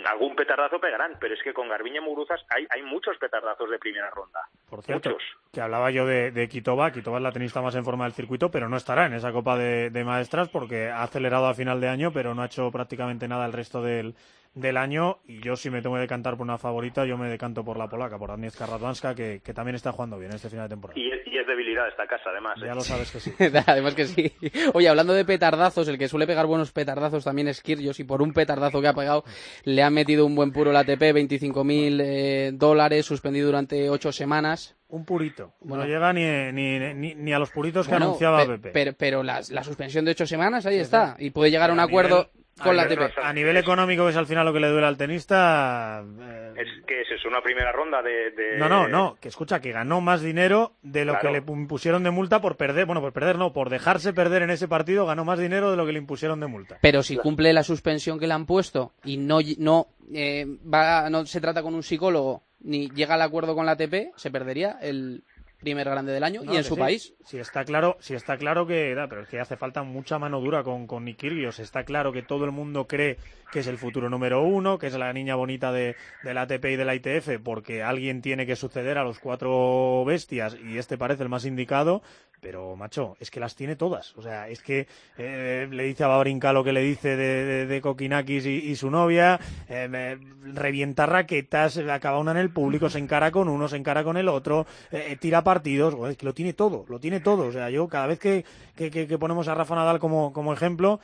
algún 0.07 0.37
petardazo 0.37 0.81
pegarán, 0.81 1.17
pero 1.21 1.35
es 1.35 1.43
que 1.43 1.53
con 1.53 1.69
Garbiñe 1.69 2.01
Muruzas 2.01 2.45
hay, 2.49 2.67
hay 2.71 2.83
muchos 2.83 3.17
petardazos 3.19 3.71
de 3.71 3.79
primera 3.79 4.11
ronda. 4.11 4.41
Por 4.69 4.83
cierto, 4.83 5.17
que 5.53 5.61
hablaba 5.61 5.91
yo 5.91 6.07
de, 6.07 6.31
de 6.31 6.49
Kitova, 6.49 6.93
Kitova 6.93 7.19
es 7.19 7.23
la 7.23 7.33
tenista 7.33 7.61
más 7.61 7.75
en 7.75 7.85
forma 7.85 8.05
del 8.05 8.13
circuito, 8.13 8.51
pero 8.51 8.69
no 8.69 8.77
estará 8.77 9.07
en 9.07 9.15
esa 9.15 9.33
Copa 9.33 9.57
de, 9.57 10.05
Maestras 10.05 10.49
porque 10.49 10.89
ha 10.89 11.03
acelerado 11.03 11.47
a 11.47 11.55
final 11.55 11.81
de 11.81 11.89
año, 11.89 12.13
pero 12.13 12.35
no 12.35 12.43
ha 12.43 12.47
hecho 12.47 12.71
prácticamente 12.71 13.29
nada 13.29 13.47
el 13.47 13.53
resto 13.53 13.83
del, 13.83 14.15
del 14.55 14.77
año 14.77 15.19
y 15.27 15.41
yo 15.43 15.57
si 15.57 15.71
me 15.71 15.81
tengo 15.81 15.95
que 15.97 16.03
decantar 16.03 16.37
por 16.37 16.43
una 16.45 16.59
favorita, 16.59 17.07
yo 17.07 17.17
me 17.17 17.29
decanto 17.29 17.65
por 17.65 17.79
la 17.79 17.89
polaca, 17.89 18.19
por 18.19 18.31
Agnieszka 18.31 18.67
Radwanska, 18.67 19.15
que, 19.15 19.41
que 19.43 19.55
también 19.55 19.75
está 19.77 19.93
jugando 19.93 20.19
bien 20.19 20.33
este 20.35 20.51
final 20.51 20.69
de 20.69 20.75
temporada. 20.75 21.01
Y, 21.01 21.11
es- 21.11 21.27
y 21.27 21.39
es 21.39 21.47
debilidad 21.47 21.89
esta 21.89 22.07
casa, 22.07 22.31
además. 22.31 22.59
¿eh? 22.59 22.67
Ya 22.67 22.75
lo 22.75 22.83
sabes 22.83 23.11
que 23.11 23.21
sí. 23.21 23.33
Además 23.67 23.95
que 23.95 24.05
sí. 24.07 24.33
Oye, 24.75 24.89
hablando 24.89 25.15
de 25.15 25.25
petardazos, 25.25 25.89
el 25.89 25.97
que 25.99 26.09
suele 26.09 26.27
pegar 26.27 26.45
buenos 26.47 26.71
petardazos 26.73 27.25
también 27.25 27.49
es 27.49 27.63
Kyrgios 27.63 27.99
y 28.01 28.05
por 28.05 28.21
un 28.21 28.33
petardazo 28.35 28.81
que 28.83 28.89
ha 28.89 28.93
pegado 28.95 29.25
le 29.65 29.83
ha 29.83 29.89
metido 29.91 30.27
un 30.27 30.35
buen 30.35 30.53
puro 30.53 30.71
el 30.71 30.77
ATP, 30.77 31.01
25.000 31.01 32.01
eh, 32.05 32.51
dólares, 32.53 33.07
suspendido 33.07 33.47
durante 33.47 33.89
ocho 33.89 34.13
semanas. 34.13 34.77
Un 34.89 35.07
purito. 35.07 35.55
Bueno. 35.61 35.85
no 35.85 35.89
llega 35.89 36.13
ni, 36.13 36.23
ni, 36.53 36.79
ni, 36.95 37.15
ni 37.15 37.33
a 37.33 37.39
los 37.39 37.51
puritos 37.51 37.87
que 37.87 37.93
Bueno, 37.93 38.07
anunciaba 38.07 38.41
pe- 38.41 38.59
Pepe. 38.59 38.71
Pero, 38.73 38.93
pero 38.99 39.23
la, 39.23 39.41
la 39.51 39.65
suspensión 39.65 40.05
de 40.05 40.11
ocho 40.11 40.27
semanas, 40.27 40.67
ahí 40.67 40.77
está. 40.77 41.17
Y 41.19 41.31
puede 41.31 41.51
llegar 41.51 41.71
a 41.71 41.73
un 41.73 41.81
acuerdo 41.81 42.25
nivel- 42.35 42.42
con 42.61 42.77
la 42.77 42.83
a 42.83 42.85
ATP. 42.87 42.99
nivel- 42.99 43.13
A 43.25 43.33
nivel 43.33 43.57
económico, 43.57 44.05
que 44.05 44.11
es 44.11 44.17
al 44.17 44.27
final 44.27 44.45
lo 44.47 44.53
que 44.53 44.61
le 44.61 44.69
duele 44.69 44.87
al 44.87 44.97
tenista. 44.97 46.03
eh, 46.21 46.53
Es 46.57 46.85
que 46.87 47.01
es 47.03 47.11
eso, 47.11 47.29
una 47.29 47.41
primera 47.43 47.73
ronda 47.73 48.03
de... 48.03 48.31
de- 48.33 48.59
No, 48.59 48.69
no, 48.69 48.89
no, 48.89 49.17
que 49.21 49.29
escucha, 49.29 49.61
que 49.61 49.73
ganó 49.73 50.01
más 50.01 50.21
dinero 50.23 50.73
de 50.83 51.05
lo 51.05 51.13
Claro. 51.15 51.29
que 51.29 51.33
le 51.41 51.45
pu- 51.47 51.55
impusieron 51.57 52.03
de 52.05 52.11
multa 52.11 52.41
por 52.41 52.57
perder, 52.57 52.87
bueno, 52.87 53.01
por 53.01 53.13
perder 53.13 53.37
no, 53.39 53.53
por 53.53 53.71
dejarse 53.71 54.13
perder 54.13 54.43
en 54.43 54.51
ese 54.51 54.69
partido, 54.69 55.07
ganó 55.07 55.25
más 55.25 55.39
dinero 55.39 55.71
de 55.71 55.77
lo 55.77 55.87
que 55.87 55.93
le 55.93 55.99
impusieron 55.99 56.41
de 56.41 56.47
multa. 56.47 56.79
Pero 56.83 57.03
si 57.03 57.17
cumple 57.17 57.53
la 57.53 57.63
suspensión 57.63 58.19
que 58.19 58.27
le 58.27 58.35
han 58.35 58.47
puesto 58.47 58.93
y 59.05 59.17
no, 59.17 59.39
no, 59.59 59.87
eh, 60.13 60.47
va, 60.73 61.09
no 61.11 61.25
se 61.27 61.41
trata 61.41 61.63
con 61.63 61.75
un 61.75 61.83
psicólogo 61.83 62.43
ni 62.65 62.89
llega 62.91 63.15
al 63.15 63.23
acuerdo 63.23 63.57
con 63.57 63.67
la 63.67 63.73
ATP, 63.73 64.13
se 64.15 64.31
perdería 64.31 64.79
el 64.81 65.25
primer 65.63 65.89
grande 65.89 66.13
del 66.13 66.25
año 66.25 66.43
No, 66.45 66.53
y 66.53 66.57
en 66.59 66.65
su 66.65 66.75
sí. 66.75 66.81
país. 66.81 67.15
Sí, 67.25 67.39
está 67.39 67.65
claro, 67.65 67.97
sí 68.01 68.15
está 68.15 68.37
claro 68.37 68.67
que, 68.67 68.95
da, 68.95 69.07
pero 69.09 69.23
es 69.23 69.29
que 69.29 69.41
hace 69.41 69.57
falta 69.57 69.83
mucha 69.83 70.19
mano 70.19 70.41
dura 70.41 70.63
con, 70.63 70.87
con 70.87 71.05
Nick 71.05 71.19
Kyrgios. 71.19 71.59
Está 71.61 71.85
claro 71.85 72.13
que 72.13 72.23
todo 72.23 72.45
el 72.45 72.51
mundo 72.51 72.87
cree 72.87 73.17
que 73.51 73.61
es 73.61 73.67
el 73.67 73.79
futuro 73.79 74.11
número 74.11 74.43
uno, 74.43 74.79
que 74.79 74.89
es 74.89 74.95
la 74.95 75.13
niña 75.13 75.35
bonita 75.37 75.73
de, 75.73 75.95
de 76.23 76.35
la 76.35 76.43
ATP 76.43 76.65
y 76.67 76.77
de 76.77 76.85
la 76.85 76.95
ITF, 76.95 77.39
porque 77.43 77.83
alguien 77.83 78.23
tiene 78.23 78.45
que 78.47 78.57
suceder 78.57 78.99
a 78.99 79.05
los 79.05 79.19
cuatro 79.19 80.05
bestias 80.05 80.57
y 80.63 80.79
este 80.79 80.99
parece 80.99 81.23
el 81.23 81.29
más 81.29 81.45
indicado. 81.45 82.03
Pero, 82.41 82.75
macho, 82.75 83.17
es 83.21 83.31
que 83.31 83.39
las 83.39 83.55
tiene 83.55 83.77
todas. 83.77 84.17
O 84.17 84.23
sea, 84.23 84.49
es 84.49 84.63
que 84.65 84.89
eh, 85.17 85.69
le 85.71 85.85
dice 85.85 86.03
a 86.03 86.09
Babrinka 86.09 86.53
lo 86.53 86.65
que 86.65 86.73
le 86.73 86.81
dice 86.83 87.15
de, 87.17 87.45
de, 87.45 87.67
de 87.67 87.81
Kokinakis 87.81 88.47
y, 88.47 88.57
y 88.69 88.75
su 88.75 88.91
novia, 88.91 89.39
eh, 89.69 89.87
me- 89.89 90.17
revienta 90.53 91.07
raquetas, 91.07 91.79
acaba 91.79 92.19
una 92.19 92.33
en 92.33 92.39
el 92.39 92.51
público, 92.51 92.91
se 92.91 92.99
encara 92.99 93.31
con 93.31 93.49
uno, 93.49 93.69
se 93.69 93.77
encara 93.77 94.03
con 94.03 94.17
el 94.17 94.27
otro, 94.29 94.67
eh, 94.91 95.17
tira 95.21 95.45
partidos, 95.55 95.95
es 96.11 96.17
que 96.17 96.27
lo 96.27 96.33
tiene 96.35 96.53
todo, 96.55 96.85
lo 96.89 96.99
tiene 96.99 97.21
todo. 97.21 97.47
O 97.49 97.53
sea, 97.53 97.69
yo 97.71 97.87
cada 97.89 98.07
vez 98.07 98.19
que, 98.19 98.45
que, 98.77 98.91
que- 98.91 99.07
que 99.07 99.19
ponemos 99.19 99.49
a 99.49 99.55
Rafa 99.55 99.75
Nadal 99.75 99.99
como, 99.99 100.33
como 100.33 100.53
ejemplo, 100.53 100.99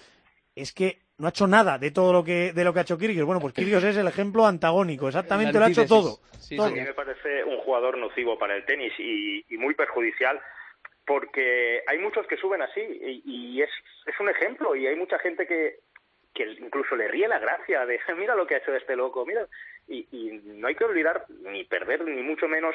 es 0.55 0.73
que 0.73 0.99
no 1.19 1.27
ha 1.27 1.31
hecho 1.31 1.47
nada 1.47 1.79
de 1.79 1.91
todo 1.91 2.13
lo 2.13 2.23
que, 2.25 2.53
de 2.53 2.65
lo 2.65 2.73
que 2.73 2.79
ha 2.79 2.83
hecho 2.83 2.97
Kyrgios. 2.99 3.27
Bueno, 3.27 3.41
pues 3.41 3.53
Kyrgios 3.55 3.85
es 3.85 3.97
el 3.97 4.07
ejemplo 4.07 4.47
antagónico, 4.47 5.09
exactamente 5.09 5.59
lo 5.59 5.65
ha 5.65 5.69
hecho 5.69 5.87
todo. 5.87 6.19
Sí, 6.39 6.57
Todo. 6.57 6.67
A 6.67 6.71
mí 6.71 6.81
me 6.81 6.95
parece 6.95 7.45
un 7.45 7.59
jugador 7.59 7.99
nocivo 7.99 8.39
para 8.39 8.55
el 8.57 8.65
tenis 8.65 8.93
y, 8.99 9.45
y 9.53 9.59
muy 9.59 9.75
perjudicial 9.75 10.41
porque 11.07 11.83
hay 11.87 11.99
muchos 11.99 12.27
que 12.27 12.37
suben 12.37 12.63
así 12.63 12.81
y, 12.81 13.23
y 13.25 13.63
es, 13.63 13.71
es 14.07 14.19
un 14.21 14.29
ejemplo 14.29 14.77
y 14.77 14.87
hay 14.87 14.97
mucha 14.97 15.19
gente 15.19 15.47
que, 15.47 15.81
que 16.35 16.45
incluso 16.61 16.97
le 16.97 17.09
ríe 17.09 17.27
la 17.29 17.39
gracia 17.39 17.87
de 17.87 17.99
mira 18.19 18.35
lo 18.35 18.47
que 18.47 18.55
ha 18.55 18.59
hecho 18.59 18.75
este 18.75 18.97
loco, 18.97 19.25
mira 19.27 19.47
y, 19.89 20.07
y 20.13 20.41
no 20.45 20.69
hay 20.69 20.75
que 20.75 20.85
olvidar 20.85 21.25
ni 21.51 21.65
perder 21.65 22.05
ni 22.05 22.23
mucho 22.23 22.47
menos 22.49 22.75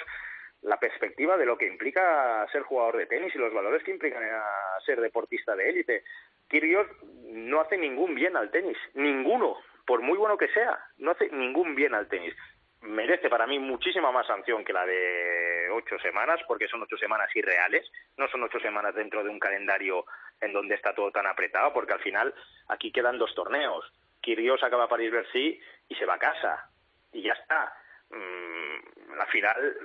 la 0.63 0.77
perspectiva 0.77 1.37
de 1.37 1.45
lo 1.45 1.57
que 1.57 1.67
implica 1.67 2.47
ser 2.51 2.63
jugador 2.63 2.97
de 2.97 3.05
tenis 3.05 3.35
y 3.35 3.37
los 3.37 3.53
valores 3.53 3.83
que 3.83 3.91
implican 3.91 4.23
a 4.23 4.79
ser 4.85 4.99
deportista 5.01 5.55
de 5.55 5.69
élite. 5.69 6.03
Kyrgios 6.47 6.87
no 7.25 7.61
hace 7.61 7.77
ningún 7.77 8.15
bien 8.15 8.35
al 8.37 8.49
tenis, 8.49 8.77
ninguno, 8.93 9.57
por 9.85 10.01
muy 10.01 10.17
bueno 10.17 10.37
que 10.37 10.47
sea, 10.49 10.79
no 10.97 11.11
hace 11.11 11.29
ningún 11.29 11.75
bien 11.75 11.93
al 11.93 12.07
tenis. 12.07 12.33
Merece 12.81 13.29
para 13.29 13.47
mí 13.47 13.59
muchísima 13.59 14.11
más 14.11 14.27
sanción 14.27 14.65
que 14.65 14.73
la 14.73 14.85
de 14.85 15.69
ocho 15.71 15.97
semanas, 15.99 16.39
porque 16.47 16.67
son 16.67 16.81
ocho 16.81 16.97
semanas 16.97 17.33
irreales, 17.35 17.89
no 18.17 18.27
son 18.27 18.43
ocho 18.43 18.59
semanas 18.59 18.93
dentro 18.93 19.23
de 19.23 19.29
un 19.29 19.39
calendario 19.39 20.05
en 20.41 20.51
donde 20.51 20.75
está 20.75 20.93
todo 20.93 21.11
tan 21.11 21.25
apretado, 21.25 21.71
porque 21.73 21.93
al 21.93 22.01
final 22.01 22.33
aquí 22.67 22.91
quedan 22.91 23.17
dos 23.17 23.33
torneos. 23.35 23.89
Kyrgios 24.21 24.63
acaba 24.63 24.89
París-Bercy 24.89 25.59
y 25.89 25.95
se 25.95 26.05
va 26.05 26.15
a 26.15 26.19
casa, 26.19 26.69
y 27.13 27.21
ya 27.21 27.33
está. 27.33 27.73
Mm, 28.13 29.17
la 29.17 29.25
final, 29.27 29.75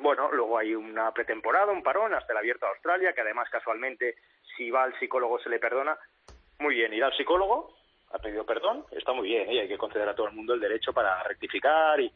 bueno, 0.00 0.30
luego 0.32 0.58
hay 0.58 0.74
una 0.74 1.12
pretemporada, 1.12 1.72
un 1.72 1.82
parón 1.82 2.14
hasta 2.14 2.32
el 2.32 2.38
abierto 2.38 2.66
a 2.66 2.70
Australia, 2.70 3.12
que 3.12 3.20
además 3.20 3.48
casualmente 3.50 4.16
si 4.56 4.70
va 4.70 4.84
al 4.84 4.98
psicólogo 4.98 5.38
se 5.38 5.48
le 5.48 5.58
perdona. 5.58 5.96
Muy 6.58 6.74
bien, 6.74 6.92
ir 6.92 7.04
al 7.04 7.16
psicólogo, 7.16 7.76
ha 8.12 8.18
pedido 8.18 8.44
perdón, 8.44 8.84
está 8.90 9.12
muy 9.12 9.28
bien, 9.28 9.48
¿eh? 9.50 9.60
hay 9.60 9.68
que 9.68 9.78
conceder 9.78 10.08
a 10.08 10.14
todo 10.14 10.28
el 10.28 10.34
mundo 10.34 10.54
el 10.54 10.60
derecho 10.60 10.92
para 10.92 11.22
rectificar, 11.24 12.00
y... 12.00 12.12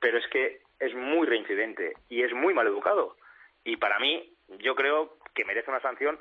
pero 0.00 0.18
es 0.18 0.26
que 0.28 0.62
es 0.80 0.94
muy 0.94 1.26
reincidente 1.26 1.94
y 2.08 2.22
es 2.22 2.32
muy 2.32 2.54
mal 2.54 2.66
educado. 2.66 3.16
Y 3.64 3.76
para 3.76 3.98
mí, 4.00 4.34
yo 4.58 4.74
creo 4.74 5.18
que 5.34 5.44
merece 5.44 5.70
una 5.70 5.80
sanción 5.80 6.18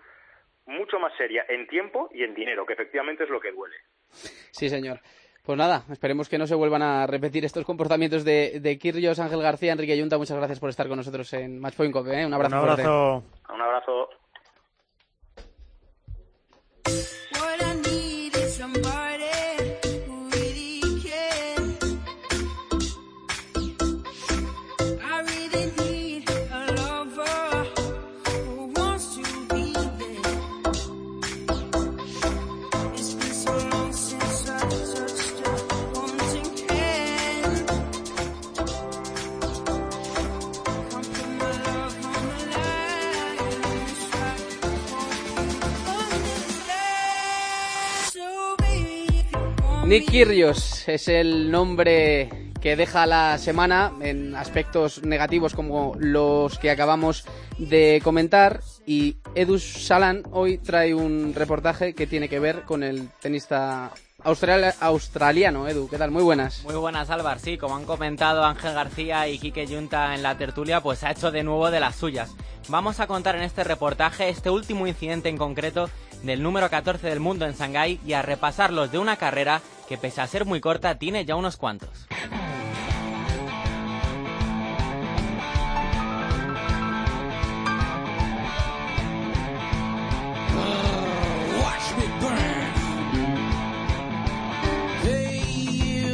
mucho 0.65 0.99
más 0.99 1.15
seria 1.17 1.45
en 1.49 1.67
tiempo 1.67 2.09
y 2.13 2.23
en 2.23 2.35
dinero, 2.35 2.65
que 2.65 2.73
efectivamente 2.73 3.23
es 3.23 3.29
lo 3.29 3.39
que 3.39 3.51
duele. 3.51 3.75
Sí, 4.09 4.69
señor. 4.69 4.99
Pues 5.43 5.57
nada, 5.57 5.83
esperemos 5.91 6.29
que 6.29 6.37
no 6.37 6.45
se 6.45 6.53
vuelvan 6.53 6.83
a 6.83 7.07
repetir 7.07 7.43
estos 7.45 7.65
comportamientos 7.65 8.23
de, 8.23 8.59
de 8.61 8.77
Kyrgios, 8.77 9.19
Ángel 9.19 9.41
García, 9.41 9.71
Enrique 9.71 9.97
Yunta. 9.97 10.17
Muchas 10.17 10.37
gracias 10.37 10.59
por 10.59 10.69
estar 10.69 10.87
con 10.87 10.97
nosotros 10.97 11.33
en 11.33 11.59
Matchpoint 11.59 11.91
Cope. 11.93 12.21
¿eh? 12.21 12.25
Un 12.25 12.33
abrazo. 12.33 12.55
Un 12.57 12.61
fuerte. 12.61 12.81
abrazo. 12.83 13.23
Un 13.53 13.61
abrazo. 13.61 14.09
Nick 49.91 50.09
Kyrgios 50.09 50.87
es 50.87 51.09
el 51.09 51.51
nombre 51.51 52.53
que 52.61 52.77
deja 52.77 53.05
la 53.05 53.37
semana 53.37 53.91
en 53.99 54.37
aspectos 54.37 55.03
negativos 55.03 55.53
como 55.53 55.95
los 55.99 56.57
que 56.59 56.71
acabamos 56.71 57.25
de 57.57 57.99
comentar 58.01 58.61
y 58.85 59.17
Edu 59.35 59.59
Salan 59.59 60.23
hoy 60.31 60.59
trae 60.59 60.95
un 60.95 61.33
reportaje 61.35 61.93
que 61.93 62.07
tiene 62.07 62.29
que 62.29 62.39
ver 62.39 62.61
con 62.61 62.83
el 62.83 63.09
tenista 63.19 63.91
australi- 64.23 64.73
australiano. 64.79 65.67
Edu, 65.67 65.89
¿qué 65.89 65.97
tal? 65.97 66.09
Muy 66.09 66.23
buenas. 66.23 66.63
Muy 66.63 66.75
buenas, 66.75 67.09
Álvar. 67.09 67.39
Sí, 67.41 67.57
como 67.57 67.75
han 67.75 67.83
comentado 67.83 68.45
Ángel 68.45 68.73
García 68.73 69.27
y 69.27 69.39
Quique 69.39 69.67
Yunta 69.67 70.15
en 70.15 70.23
la 70.23 70.37
tertulia, 70.37 70.79
pues 70.79 71.03
ha 71.03 71.11
hecho 71.11 71.31
de 71.31 71.43
nuevo 71.43 71.69
de 71.69 71.81
las 71.81 71.97
suyas. 71.97 72.33
Vamos 72.69 73.01
a 73.01 73.07
contar 73.07 73.35
en 73.35 73.41
este 73.41 73.65
reportaje 73.65 74.29
este 74.29 74.49
último 74.49 74.87
incidente 74.87 75.27
en 75.27 75.35
concreto 75.35 75.89
del 76.23 76.41
número 76.43 76.69
14 76.69 77.07
del 77.09 77.19
mundo 77.19 77.45
en 77.45 77.55
Shanghái 77.55 77.99
y 78.05 78.13
a 78.13 78.21
repasarlos 78.21 78.89
de 78.91 78.99
una 78.99 79.17
carrera 79.17 79.61
que 79.91 79.97
pese 79.97 80.21
a 80.21 80.27
ser 80.27 80.45
muy 80.45 80.61
corta 80.61 80.97
tiene 80.97 81.25
ya 81.25 81.35
unos 81.35 81.57
cuantos. 81.57 82.07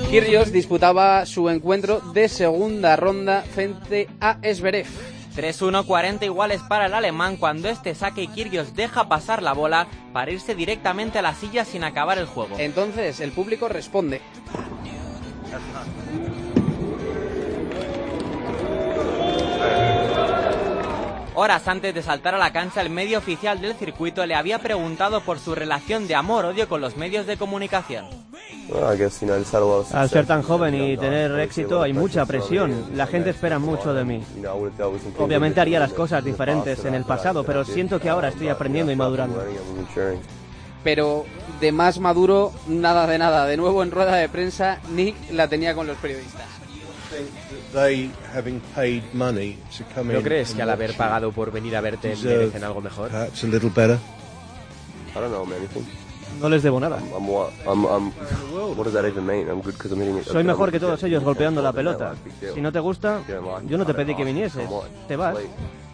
Kyrgios 0.09 0.51
disputaba 0.51 1.23
su 1.27 1.47
encuentro 1.47 1.99
de 1.99 2.29
segunda 2.29 2.95
ronda 2.95 3.43
frente 3.43 4.09
a 4.19 4.39
Esberev. 4.41 4.87
3-1, 5.37 5.85
40 5.85 6.25
iguales 6.25 6.61
para 6.67 6.87
el 6.87 6.95
alemán 6.95 7.37
cuando 7.37 7.69
este 7.69 7.93
saque 7.93 8.23
y 8.23 8.27
Kyrgios 8.27 8.73
deja 8.73 9.07
pasar 9.07 9.43
la 9.43 9.53
bola 9.53 9.87
para 10.11 10.31
irse 10.31 10.55
directamente 10.55 11.19
a 11.19 11.21
la 11.21 11.35
silla 11.35 11.63
sin 11.63 11.83
acabar 11.83 12.17
el 12.17 12.25
juego. 12.25 12.55
Entonces 12.57 13.19
el 13.19 13.31
público 13.31 13.69
responde. 13.69 14.19
Horas 21.35 21.67
antes 21.67 21.93
de 21.93 22.01
saltar 22.01 22.33
a 22.33 22.39
la 22.39 22.51
cancha, 22.51 22.81
el 22.81 22.89
medio 22.89 23.19
oficial 23.19 23.61
del 23.61 23.75
circuito 23.75 24.25
le 24.25 24.33
había 24.33 24.57
preguntado 24.57 25.21
por 25.21 25.37
su 25.37 25.53
relación 25.53 26.07
de 26.07 26.15
amor-odio 26.15 26.67
con 26.67 26.81
los 26.81 26.97
medios 26.97 27.27
de 27.27 27.37
comunicación. 27.37 28.26
Al 29.93 30.09
ser 30.09 30.25
tan 30.25 30.41
joven 30.43 30.75
y 30.75 30.97
tener 30.97 31.39
éxito 31.39 31.81
hay 31.81 31.93
mucha 31.93 32.25
presión. 32.25 32.73
La 32.95 33.07
gente 33.07 33.29
espera 33.29 33.59
mucho 33.59 33.93
de 33.93 34.03
mí. 34.03 34.23
Obviamente 35.19 35.61
haría 35.61 35.79
las 35.79 35.93
cosas 35.93 36.23
diferentes 36.23 36.83
en 36.85 36.93
el 36.95 37.05
pasado, 37.05 37.43
pero 37.43 37.63
siento 37.63 37.99
que 37.99 38.09
ahora 38.09 38.29
estoy 38.29 38.49
aprendiendo 38.49 38.91
y 38.91 38.95
madurando. 38.95 39.41
pero 40.83 41.25
de 41.59 41.73
más 41.73 41.99
maduro, 41.99 42.53
nada 42.67 43.07
de 43.07 43.17
nada. 43.17 43.45
De 43.45 43.57
nuevo 43.57 43.83
en 43.83 43.91
rueda 43.91 44.15
de 44.15 44.29
prensa, 44.29 44.79
Nick 44.91 45.15
la 45.31 45.49
tenía 45.49 45.75
con 45.75 45.85
los 45.85 45.97
periodistas. 45.97 46.45
¿No 50.05 50.21
crees 50.21 50.53
que 50.53 50.61
al 50.61 50.69
haber 50.69 50.95
pagado 50.95 51.33
por 51.33 51.51
venir 51.51 51.75
a 51.75 51.81
verte 51.81 52.15
merecen 52.23 52.63
algo 52.63 52.79
mejor? 52.79 53.11
I 55.13 55.19
don't 55.19 55.29
know, 55.29 55.45
man. 55.45 55.57
No 56.39 56.49
les 56.49 56.61
debo 56.63 56.79
nada. 56.79 56.97
I'm 57.15 57.27
what? 57.27 57.51
I'm, 57.65 57.85
I'm. 57.85 58.11
What 58.77 58.83
does 58.83 58.93
that 58.93 59.05
even 59.05 59.25
mean? 59.25 59.49
I'm 59.49 59.61
good 59.61 59.73
because 59.73 59.91
I'm 59.91 59.99
hitting 59.99 60.17
it. 60.17 60.25
Soy 60.25 60.43
mejor 60.43 60.71
que 60.71 60.79
todos 60.79 61.01
ellos 61.03 61.23
golpeando 61.23 61.61
la 61.61 61.73
pelota. 61.73 62.13
Si 62.53 62.61
no 62.61 62.71
te 62.71 62.79
gusta, 62.79 63.21
yo 63.67 63.77
no 63.77 63.85
te 63.85 63.93
pedí 63.93 64.15
que 64.15 64.23
vinieses. 64.23 64.69
Te 65.07 65.15
vas. 65.15 65.37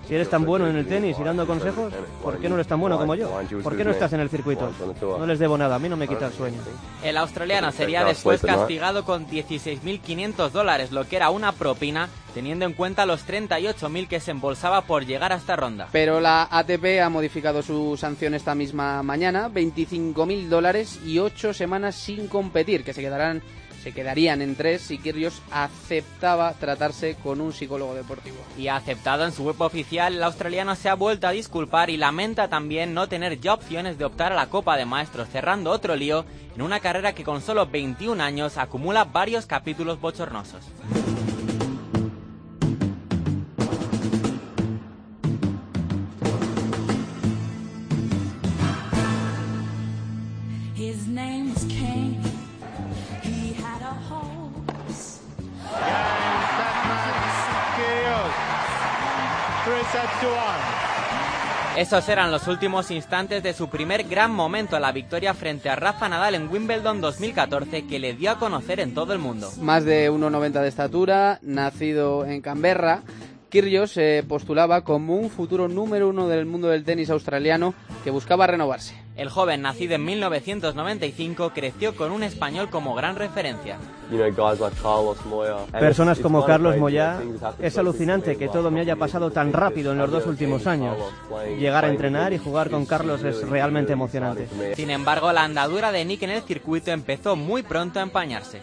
Si 0.08 0.16
eres 0.16 0.30
tan 0.30 0.44
bueno 0.44 0.68
en 0.68 0.76
el 0.76 0.86
tenis 0.86 1.18
y 1.18 1.24
dando 1.24 1.48
consejos, 1.48 1.94
¿por 2.22 2.38
qué 2.38 2.50
no 2.50 2.56
eres 2.56 2.68
tan 2.68 2.80
bueno 2.80 2.98
como 2.98 3.16
yo? 3.16 3.32
¿Por 3.64 3.78
qué 3.78 3.86
no 3.86 3.92
estás 3.92 4.12
en 4.14 4.20
el 4.20 4.30
circuito? 4.30 4.70
No 5.02 5.26
les 5.26 5.40
debo 5.40 5.58
nada, 5.58 5.76
a 5.76 5.80
mí 5.80 5.88
no 5.88 5.96
me 5.96 6.08
quita 6.08 6.28
el 6.28 6.34
sueño. 6.34 6.58
El 7.04 7.18
australiano 7.18 7.72
sería 7.72 8.04
después 8.04 8.42
castigado 8.42 9.06
con 9.06 9.28
16.500 9.28 10.50
dólares, 10.52 10.92
lo 10.92 11.08
que 11.08 11.16
era 11.16 11.30
una 11.30 11.54
propina, 11.54 12.10
teniendo 12.34 12.66
en 12.66 12.74
cuenta 12.74 13.06
los 13.06 13.26
38.000 13.26 14.08
que 14.08 14.20
se 14.20 14.32
embolsaba 14.32 14.82
por 14.82 15.06
llegar 15.06 15.32
a 15.32 15.38
esta 15.38 15.56
ronda. 15.56 15.88
Pero 15.92 16.20
la 16.20 16.48
ATP 16.52 17.02
ha 17.02 17.10
modificado 17.10 17.62
su 17.62 17.96
sanción 17.96 18.34
esta 18.34 18.56
misma 18.56 19.04
mañana, 19.04 19.50
25.000 19.50 20.48
dólares 20.50 21.00
y 21.06 21.20
8 21.20 21.54
semanas 21.54 21.96
sin 21.96 22.28
competir, 22.28 22.84
que 22.84 22.94
se 22.94 23.02
quedarán 23.02 23.42
se 23.84 23.92
quedarían 23.92 24.42
en 24.42 24.56
tres 24.56 24.82
si 24.82 24.98
Kyrgios 24.98 25.42
aceptaba 25.52 26.54
tratarse 26.54 27.16
con 27.22 27.42
un 27.42 27.52
psicólogo 27.52 27.94
deportivo. 27.94 28.38
Y 28.58 28.70
aceptado 28.70 29.26
en 29.26 29.34
su 29.34 29.44
web 29.44 29.60
oficial, 29.60 30.16
el 30.16 30.24
australiano 30.24 30.76
se 30.76 30.88
ha 30.88 30.96
vuelto 30.96 31.28
a 31.28 31.32
disculpar 31.32 31.90
y 31.90 31.98
lamenta 31.98 32.48
también 32.48 32.94
no 32.94 33.10
tener 33.10 33.42
ya 33.42 33.54
opciones 33.54 33.98
de 33.98 34.06
optar 34.06 34.32
a 34.32 34.36
la 34.36 34.48
Copa 34.48 34.78
de 34.78 34.86
Maestros, 34.86 35.28
cerrando 35.30 35.72
otro 35.72 35.98
lío 35.98 36.24
en 36.56 36.62
una 36.62 36.80
carrera 36.80 37.14
que 37.14 37.26
con 37.26 37.42
solo 37.42 37.68
21 37.68 38.24
años 38.24 38.58
acumula 38.58 39.04
varios 39.04 39.46
capítulos 39.46 40.00
bochornosos. 40.00 40.64
Esos 61.76 62.08
eran 62.08 62.32
los 62.32 62.48
últimos 62.48 62.92
instantes 62.92 63.42
de 63.42 63.52
su 63.52 63.68
primer 63.68 64.04
gran 64.04 64.32
momento, 64.32 64.80
la 64.80 64.92
victoria 64.92 65.34
frente 65.34 65.70
a 65.70 65.76
Rafa 65.76 66.08
Nadal 66.08 66.36
en 66.36 66.48
Wimbledon 66.48 67.02
2014 67.02 67.88
que 67.88 67.98
le 67.98 68.14
dio 68.14 68.30
a 68.30 68.38
conocer 68.38 68.80
en 68.80 68.94
todo 68.94 69.12
el 69.14 69.20
mundo. 69.20 69.50
Más 69.60 69.84
de 69.84 70.12
1,90 70.12 70.62
de 70.62 70.68
estatura, 70.68 71.40
nacido 71.42 72.26
en 72.26 72.42
Canberra, 72.42 73.02
Kyrgios 73.54 73.92
se 73.92 74.24
postulaba 74.28 74.82
como 74.82 75.16
un 75.16 75.30
futuro 75.30 75.68
número 75.68 76.10
uno 76.10 76.28
del 76.28 76.48
mundo 76.48 76.70
del 76.70 76.84
tenis 76.84 77.12
australiano 77.12 77.76
que 78.04 78.10
buscaba 78.10 78.48
renovarse. 78.48 78.96
El 79.16 79.30
joven, 79.30 79.62
nacido 79.62 79.94
en 79.94 80.04
1995, 80.06 81.52
creció 81.54 81.96
con 81.96 82.12
un 82.12 82.24
español 82.24 82.72
como 82.72 82.96
gran 82.96 83.16
referencia. 83.16 83.78
Personas 85.72 86.18
it's- 86.18 86.24
como 86.24 86.44
Carlos 86.46 86.78
Moyá, 86.78 87.22
es 87.60 87.78
alucinante 87.78 88.38
que 88.38 88.46
in 88.46 88.52
todo 88.52 88.72
me 88.72 88.80
haya 88.80 88.96
pasado 88.96 89.30
tan 89.30 89.54
rápido 89.54 89.92
en 89.92 90.00
los 90.00 90.10
dos 90.10 90.26
últimos 90.26 90.66
años. 90.66 90.98
Llegar 91.60 91.86
a 91.86 91.90
entrenar 91.90 92.34
y 92.34 92.40
jugar 92.40 92.72
con 92.72 92.88
Carlos 92.88 93.24
es 93.24 93.48
realmente 93.48 93.94
emocionante. 93.94 94.48
Sin 94.76 94.90
embargo, 94.90 95.32
la 95.32 95.44
andadura 95.44 95.92
de 95.92 96.04
Nick 96.06 96.24
en 96.24 96.32
el 96.32 96.42
circuito 96.42 96.90
empezó 96.90 97.36
muy 97.36 97.62
pronto 97.62 98.00
a 98.00 98.02
empañarse. 98.02 98.62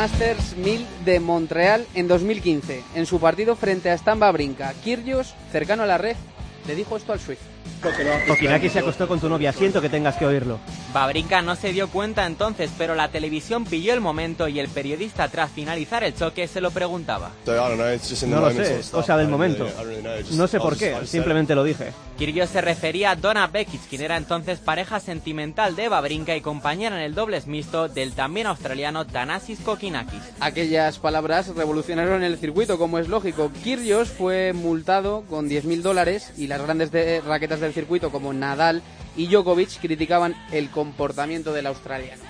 Masters 0.00 0.56
1000 0.56 0.86
de 1.04 1.20
Montreal 1.20 1.86
en 1.94 2.08
2015. 2.08 2.82
En 2.94 3.04
su 3.04 3.20
partido 3.20 3.54
frente 3.54 3.90
a 3.90 3.98
Stamba 3.98 4.32
Brinca, 4.32 4.72
Kyrgios, 4.82 5.34
cercano 5.52 5.82
a 5.82 5.86
la 5.86 5.98
red, 5.98 6.16
le 6.66 6.74
dijo 6.74 6.96
esto 6.96 7.12
al 7.12 7.20
Swift. 7.20 7.42
Kokinaki 8.26 8.70
se 8.70 8.78
acostó 8.78 9.06
con 9.06 9.20
tu 9.20 9.28
novia, 9.28 9.52
siento 9.52 9.82
que 9.82 9.90
tengas 9.90 10.16
que 10.16 10.24
oírlo. 10.24 10.58
Babrinka 10.94 11.42
no 11.42 11.54
se 11.54 11.74
dio 11.74 11.88
cuenta 11.88 12.24
entonces, 12.24 12.70
pero 12.78 12.94
la 12.94 13.08
televisión 13.08 13.66
pilló 13.66 13.92
el 13.92 14.00
momento 14.00 14.48
y 14.48 14.58
el 14.58 14.68
periodista 14.68 15.28
tras 15.28 15.50
finalizar 15.50 16.02
el 16.02 16.14
choque 16.14 16.48
se 16.48 16.62
lo 16.62 16.70
preguntaba. 16.70 17.32
No 17.46 18.40
lo 18.40 18.50
sé, 18.52 18.80
cosa 18.90 19.18
del 19.18 19.28
momento. 19.28 19.68
No 20.32 20.48
sé 20.48 20.60
por 20.60 20.78
qué, 20.78 20.96
simplemente 21.04 21.54
lo 21.54 21.62
dije. 21.62 21.92
Kyrgios 22.20 22.50
se 22.50 22.60
refería 22.60 23.12
a 23.12 23.16
Donna 23.16 23.46
Bekic, 23.46 23.80
quien 23.88 24.02
era 24.02 24.18
entonces 24.18 24.58
pareja 24.58 25.00
sentimental 25.00 25.74
de 25.74 25.88
Babrinka 25.88 26.36
y 26.36 26.42
compañera 26.42 26.94
en 26.96 27.02
el 27.02 27.14
dobles 27.14 27.46
mixto 27.46 27.88
del 27.88 28.12
también 28.12 28.46
australiano 28.46 29.06
Thanasis 29.06 29.60
Kokinakis. 29.60 30.20
Aquellas 30.38 30.98
palabras 30.98 31.48
revolucionaron 31.56 32.22
el 32.22 32.36
circuito, 32.36 32.76
como 32.76 32.98
es 32.98 33.08
lógico. 33.08 33.50
Kyrgios 33.64 34.10
fue 34.10 34.52
multado 34.52 35.22
con 35.30 35.48
10.000 35.48 35.80
dólares 35.80 36.30
y 36.36 36.46
las 36.46 36.60
grandes 36.60 36.92
de- 36.92 37.22
raquetas 37.22 37.60
del 37.60 37.72
circuito 37.72 38.10
como 38.10 38.34
Nadal 38.34 38.82
y 39.16 39.28
Djokovic 39.28 39.80
criticaban 39.80 40.36
el 40.52 40.68
comportamiento 40.68 41.54
del 41.54 41.68
australiano. 41.68 42.22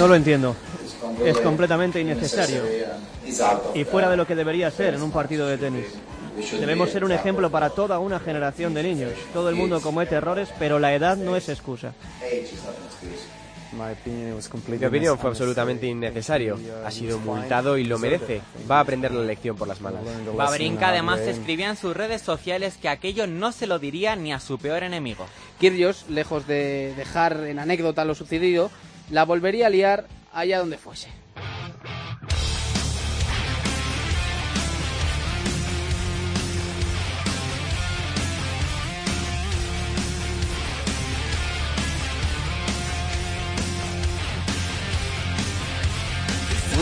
No 0.00 0.08
lo 0.08 0.16
entiendo. 0.16 0.56
Es 1.24 1.38
completamente 1.38 2.00
innecesario 2.00 2.64
y 3.74 3.84
fuera 3.84 4.10
de 4.10 4.16
lo 4.16 4.26
que 4.26 4.34
debería 4.34 4.68
ser 4.72 4.94
en 4.94 5.02
un 5.02 5.12
partido 5.12 5.46
de 5.46 5.58
tenis. 5.58 5.86
Debemos 6.58 6.90
ser 6.90 7.04
un 7.04 7.12
ejemplo 7.12 7.50
para 7.50 7.70
toda 7.70 7.98
una 7.98 8.18
generación 8.18 8.74
de 8.74 8.82
niños. 8.82 9.12
Todo 9.32 9.48
el 9.48 9.54
mundo 9.54 9.80
comete 9.80 10.14
errores, 10.14 10.48
pero 10.58 10.78
la 10.78 10.94
edad 10.94 11.16
no 11.16 11.36
es 11.36 11.48
excusa. 11.48 11.92
Mi 13.72 14.84
opinión 14.84 15.18
fue 15.18 15.30
absolutamente 15.30 15.86
innecesario. 15.86 16.58
Ha 16.84 16.90
sido 16.90 17.18
multado 17.18 17.78
y 17.78 17.84
lo 17.84 17.98
merece. 17.98 18.42
Va 18.70 18.78
a 18.78 18.80
aprender 18.80 19.12
la 19.12 19.22
lección 19.22 19.56
por 19.56 19.66
las 19.66 19.80
malas. 19.80 20.02
Babrinka 20.36 20.88
además 20.88 21.20
escribía 21.20 21.70
en 21.70 21.76
sus 21.76 21.96
redes 21.96 22.22
sociales 22.22 22.76
que 22.80 22.88
aquello 22.88 23.26
no 23.26 23.52
se 23.52 23.66
lo 23.66 23.78
diría 23.78 24.14
ni 24.16 24.32
a 24.32 24.40
su 24.40 24.58
peor 24.58 24.82
enemigo. 24.82 25.26
Kyrgios, 25.58 26.06
lejos 26.08 26.46
de 26.46 26.94
dejar 26.96 27.44
en 27.46 27.58
anécdota 27.58 28.04
lo 28.04 28.14
sucedido, 28.14 28.70
la 29.10 29.24
volvería 29.24 29.68
a 29.68 29.70
liar 29.70 30.06
allá 30.32 30.58
donde 30.58 30.76
fuese. 30.76 31.21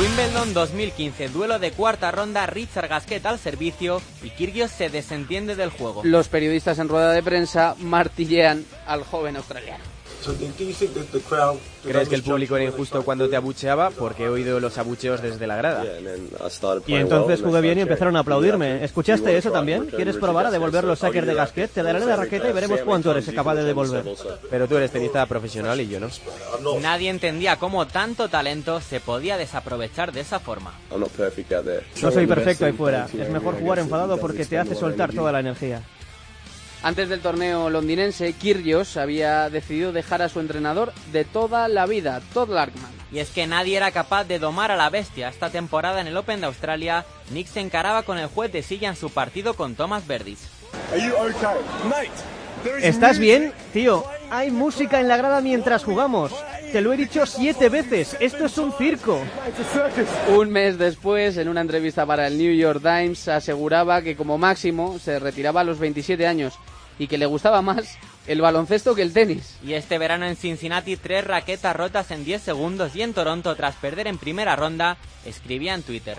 Wimbledon 0.01 0.55
2015, 0.55 1.29
duelo 1.29 1.59
de 1.59 1.73
cuarta 1.73 2.11
ronda, 2.11 2.47
Richard 2.47 2.89
Gasquet 2.89 3.27
al 3.27 3.39
servicio 3.39 4.01
y 4.23 4.31
Kyrgios 4.31 4.71
se 4.71 4.89
desentiende 4.89 5.57
del 5.57 5.69
juego. 5.69 6.01
Los 6.05 6.29
periodistas 6.29 6.79
en 6.79 6.89
rueda 6.89 7.13
de 7.13 7.23
prensa 7.23 7.77
martillean 7.79 8.65
al 8.87 9.05
joven 9.05 9.37
australiano. 9.37 9.90
¿Crees 11.83 12.09
que 12.09 12.15
el 12.15 12.23
público 12.23 12.57
era 12.57 12.65
injusto 12.67 13.03
cuando 13.05 13.29
te 13.29 13.37
abucheaba? 13.37 13.91
Porque 13.91 14.25
he 14.25 14.29
oído 14.29 14.61
los 14.61 14.77
abucheos 14.79 15.23
desde 15.23 15.47
la 15.47 15.57
grada. 15.57 15.85
Y 16.87 16.95
entonces 16.95 17.41
jugué 17.43 17.61
bien 17.61 17.79
y 17.79 17.81
empezaron 17.83 18.17
a 18.17 18.21
aplaudirme. 18.21 18.85
¿Escuchaste 18.85 19.37
eso 19.37 19.51
también? 19.51 19.87
¿Quieres 19.87 20.17
probar 20.17 20.47
a 20.47 20.51
devolver 20.51 20.85
los 20.85 20.99
saques 20.99 21.27
de 21.27 21.35
Gasquet? 21.35 21.71
Te 21.71 21.83
daré 21.83 22.01
la 22.05 22.17
raqueta 22.17 22.49
y 22.49 22.53
veremos 22.53 22.81
cuánto 22.81 23.11
eres 23.13 23.31
capaz 23.31 23.55
de 23.55 23.65
devolver. 23.65 24.05
Pero 24.51 24.69
tú 24.69 24.77
eres 24.77 24.91
tenista 24.91 25.25
profesional 25.27 25.81
y 25.81 25.89
yo 25.89 26.01
no. 26.01 26.09
Nadie 26.81 27.11
entendía 27.11 27.57
cómo 27.57 27.87
tanto 27.87 28.29
talento 28.29 28.81
se 28.81 29.01
podía 29.01 29.37
desaprovechar 29.37 30.13
de 30.13 30.21
esa 30.21 30.41
forma. 30.41 30.73
I'm 30.91 31.01
not 31.01 31.11
perfect 31.11 31.53
out 31.53 31.65
there. 31.65 31.85
No 32.03 32.11
soy 32.11 32.27
perfecto 32.27 32.67
ahí 32.67 32.73
fuera. 32.73 33.07
Es 33.19 33.29
mejor 33.31 33.59
jugar 33.59 33.79
enfadado 33.79 34.19
porque 34.19 34.45
te 34.45 34.59
hace 34.59 34.75
soltar 34.75 35.13
toda 35.13 35.33
la 35.33 35.41
energía. 35.41 35.83
Antes 36.83 37.11
del 37.11 37.21
torneo 37.21 37.69
londinense, 37.69 38.33
Kyrgios 38.33 38.97
había 38.97 39.51
decidido 39.51 39.93
dejar 39.93 40.23
a 40.23 40.31
su 40.31 40.41
entrenador 40.41 40.95
de 41.13 41.27
toda 41.27 41.69
la 41.69 41.85
vida, 41.85 42.23
Todd 42.33 42.49
Larkman. 42.49 42.91
Y 43.13 43.19
es 43.19 43.29
que 43.31 43.47
nadie 43.47 43.77
era 43.77 43.91
capaz 43.91 44.25
de 44.25 44.39
domar 44.39 44.71
a 44.71 44.77
la 44.77 44.89
bestia. 44.89 45.29
Esta 45.29 45.51
temporada 45.51 46.01
en 46.01 46.07
el 46.07 46.17
Open 46.17 46.41
de 46.41 46.47
Australia, 46.47 47.05
Nick 47.33 47.49
se 47.49 47.61
encaraba 47.61 48.03
con 48.05 48.17
el 48.17 48.29
juez 48.29 48.51
de 48.51 48.63
silla 48.63 48.89
en 48.89 48.97
su 48.97 49.11
partido 49.11 49.55
con 49.55 49.75
Thomas 49.75 50.07
Verdis. 50.07 50.49
¿Estás 52.81 53.19
bien? 53.19 53.53
Tío, 53.75 54.05
hay 54.31 54.51
música 54.51 55.01
en 55.01 55.09
la 55.09 55.19
grada 55.19 55.43
mientras 55.43 55.85
jugamos. 55.85 56.33
Te 56.73 56.81
lo 56.81 56.93
he 56.93 56.97
dicho 56.97 57.27
siete 57.27 57.69
veces. 57.69 58.17
Esto 58.21 58.47
es 58.47 58.57
un 58.57 58.73
circo. 58.73 59.21
Un 60.35 60.51
mes 60.51 60.79
después, 60.79 61.37
en 61.37 61.49
una 61.49 61.61
entrevista 61.61 62.07
para 62.07 62.27
el 62.27 62.39
New 62.39 62.55
York 62.55 62.81
Times, 62.81 63.29
aseguraba 63.29 64.01
que 64.03 64.17
como 64.17 64.39
máximo 64.39 64.99
se 64.99 65.19
retiraba 65.19 65.63
a 65.63 65.65
los 65.65 65.79
27 65.79 66.27
años 66.27 66.59
y 67.01 67.09
que 67.09 67.17
le 67.17 67.25
gustaba 67.25 67.63
más 67.63 67.97
el 68.27 68.43
baloncesto 68.43 68.95
que 68.95 69.01
el 69.01 69.15
tenis. 69.15 69.57
Y 69.65 69.73
este 69.73 69.97
verano 69.97 70.27
en 70.27 70.37
Cincinnati, 70.37 70.99
tres 70.99 71.25
raquetas 71.25 71.75
rotas 71.75 72.11
en 72.11 72.27
10 72.27 72.43
segundos 72.43 72.95
y 72.95 73.01
en 73.01 73.15
Toronto, 73.15 73.57
tras 73.57 73.75
perder 73.77 74.07
en 74.07 74.19
primera 74.19 74.55
ronda, 74.55 74.99
escribía 75.25 75.73
en 75.75 75.83
Twitter. 75.83 76.19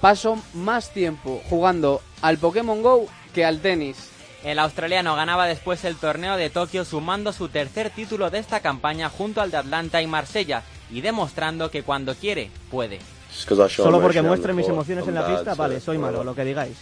Paso 0.00 0.38
más 0.54 0.90
tiempo 0.90 1.42
jugando 1.50 2.00
al 2.22 2.38
Pokémon 2.38 2.82
Go 2.82 3.06
que 3.34 3.44
al 3.44 3.60
tenis. 3.60 4.08
El 4.42 4.58
australiano 4.58 5.14
ganaba 5.14 5.46
después 5.46 5.84
el 5.84 5.96
torneo 5.96 6.38
de 6.38 6.48
Tokio 6.48 6.86
sumando 6.86 7.34
su 7.34 7.50
tercer 7.50 7.90
título 7.90 8.30
de 8.30 8.38
esta 8.38 8.60
campaña 8.60 9.10
junto 9.10 9.42
al 9.42 9.50
de 9.50 9.58
Atlanta 9.58 10.00
y 10.00 10.06
Marsella 10.06 10.62
y 10.90 11.02
demostrando 11.02 11.70
que 11.70 11.82
cuando 11.82 12.14
quiere, 12.14 12.50
puede. 12.70 13.00
Solo 13.30 14.00
porque 14.00 14.22
muestre 14.22 14.54
mis 14.54 14.66
emociones 14.66 15.06
en 15.06 15.14
la 15.14 15.26
pista, 15.26 15.54
vale, 15.54 15.78
soy 15.78 15.98
malo, 15.98 16.24
lo 16.24 16.34
que 16.34 16.44
digáis. 16.44 16.78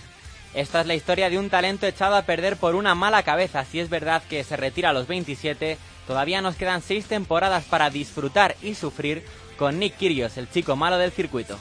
Esta 0.54 0.80
es 0.80 0.86
la 0.86 0.94
historia 0.94 1.30
de 1.30 1.38
un 1.38 1.48
talento 1.48 1.86
echado 1.86 2.16
a 2.16 2.22
perder 2.22 2.56
por 2.56 2.74
una 2.74 2.94
mala 2.94 3.22
cabeza. 3.22 3.64
Si 3.64 3.78
es 3.78 3.88
verdad 3.88 4.22
que 4.28 4.42
se 4.42 4.56
retira 4.56 4.90
a 4.90 4.92
los 4.92 5.06
27, 5.06 5.78
todavía 6.06 6.42
nos 6.42 6.56
quedan 6.56 6.82
seis 6.82 7.06
temporadas 7.06 7.64
para 7.64 7.90
disfrutar 7.90 8.56
y 8.62 8.74
sufrir 8.74 9.24
con 9.56 9.78
Nick 9.78 9.96
Kyrgios, 9.96 10.36
el 10.38 10.50
chico 10.50 10.74
malo 10.74 10.98
del 10.98 11.12
circuito. 11.12 11.58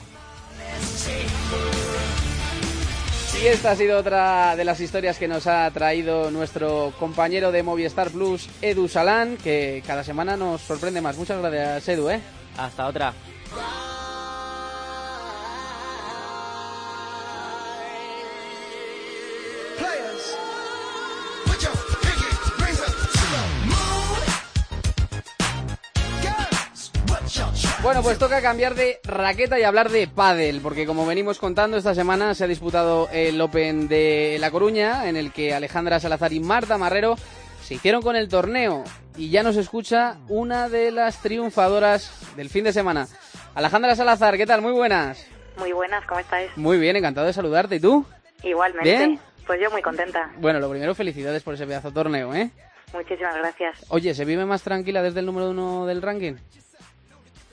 Y 3.42 3.46
esta 3.46 3.70
ha 3.70 3.76
sido 3.76 3.98
otra 3.98 4.54
de 4.54 4.64
las 4.66 4.80
historias 4.80 5.16
que 5.16 5.26
nos 5.26 5.46
ha 5.46 5.70
traído 5.70 6.30
nuestro 6.30 6.92
compañero 6.98 7.50
de 7.50 7.62
Movistar 7.62 8.10
Plus, 8.10 8.50
Edu 8.60 8.86
Salán, 8.86 9.38
que 9.38 9.82
cada 9.86 10.04
semana 10.04 10.36
nos 10.36 10.60
sorprende 10.60 11.00
más. 11.00 11.16
Muchas 11.16 11.40
gracias, 11.40 11.88
Edu, 11.88 12.10
¿eh? 12.10 12.20
Hasta 12.58 12.86
otra. 12.86 13.14
Bueno, 27.82 28.02
pues 28.02 28.18
toca 28.18 28.42
cambiar 28.42 28.74
de 28.74 29.00
raqueta 29.04 29.58
y 29.58 29.62
hablar 29.62 29.88
de 29.88 30.06
pádel, 30.06 30.60
porque 30.60 30.84
como 30.84 31.06
venimos 31.06 31.38
contando, 31.38 31.78
esta 31.78 31.94
semana 31.94 32.34
se 32.34 32.44
ha 32.44 32.46
disputado 32.46 33.08
el 33.10 33.40
Open 33.40 33.88
de 33.88 34.36
La 34.38 34.50
Coruña, 34.50 35.08
en 35.08 35.16
el 35.16 35.32
que 35.32 35.54
Alejandra 35.54 35.98
Salazar 35.98 36.30
y 36.34 36.40
Marta 36.40 36.76
Marrero 36.76 37.16
se 37.62 37.74
hicieron 37.74 38.02
con 38.02 38.16
el 38.16 38.28
torneo. 38.28 38.84
Y 39.16 39.30
ya 39.30 39.42
nos 39.42 39.56
escucha 39.56 40.18
una 40.28 40.68
de 40.68 40.90
las 40.90 41.22
triunfadoras 41.22 42.12
del 42.36 42.50
fin 42.50 42.64
de 42.64 42.74
semana. 42.74 43.08
Alejandra 43.54 43.96
Salazar, 43.96 44.36
¿qué 44.36 44.46
tal? 44.46 44.60
Muy 44.60 44.72
buenas. 44.72 45.26
Muy 45.56 45.72
buenas, 45.72 46.04
¿cómo 46.06 46.20
estáis? 46.20 46.50
Muy 46.56 46.78
bien, 46.78 46.96
encantado 46.96 47.26
de 47.26 47.32
saludarte. 47.32 47.76
¿Y 47.76 47.80
tú? 47.80 48.04
Igualmente. 48.42 48.90
¿Bien? 48.90 49.18
Pues 49.46 49.58
yo 49.58 49.70
muy 49.70 49.80
contenta. 49.80 50.30
Bueno, 50.36 50.60
lo 50.60 50.68
primero, 50.68 50.94
felicidades 50.94 51.42
por 51.42 51.54
ese 51.54 51.66
pedazo 51.66 51.88
de 51.88 51.94
torneo, 51.94 52.34
¿eh? 52.34 52.50
Muchísimas 52.92 53.34
gracias. 53.36 53.86
Oye, 53.88 54.14
¿se 54.14 54.26
vive 54.26 54.44
más 54.44 54.62
tranquila 54.62 55.02
desde 55.02 55.20
el 55.20 55.26
número 55.26 55.50
uno 55.50 55.86
del 55.86 56.02
ranking? 56.02 56.34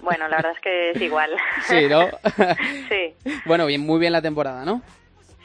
Bueno, 0.01 0.27
la 0.27 0.37
verdad 0.37 0.53
es 0.53 0.61
que 0.61 0.91
es 0.91 1.01
igual. 1.01 1.35
Sí, 1.63 1.87
¿no? 1.89 2.07
sí, 2.89 3.13
bueno, 3.45 3.65
bien, 3.65 3.81
muy 3.81 3.99
bien 3.99 4.13
la 4.13 4.21
temporada, 4.21 4.63
¿no? 4.65 4.81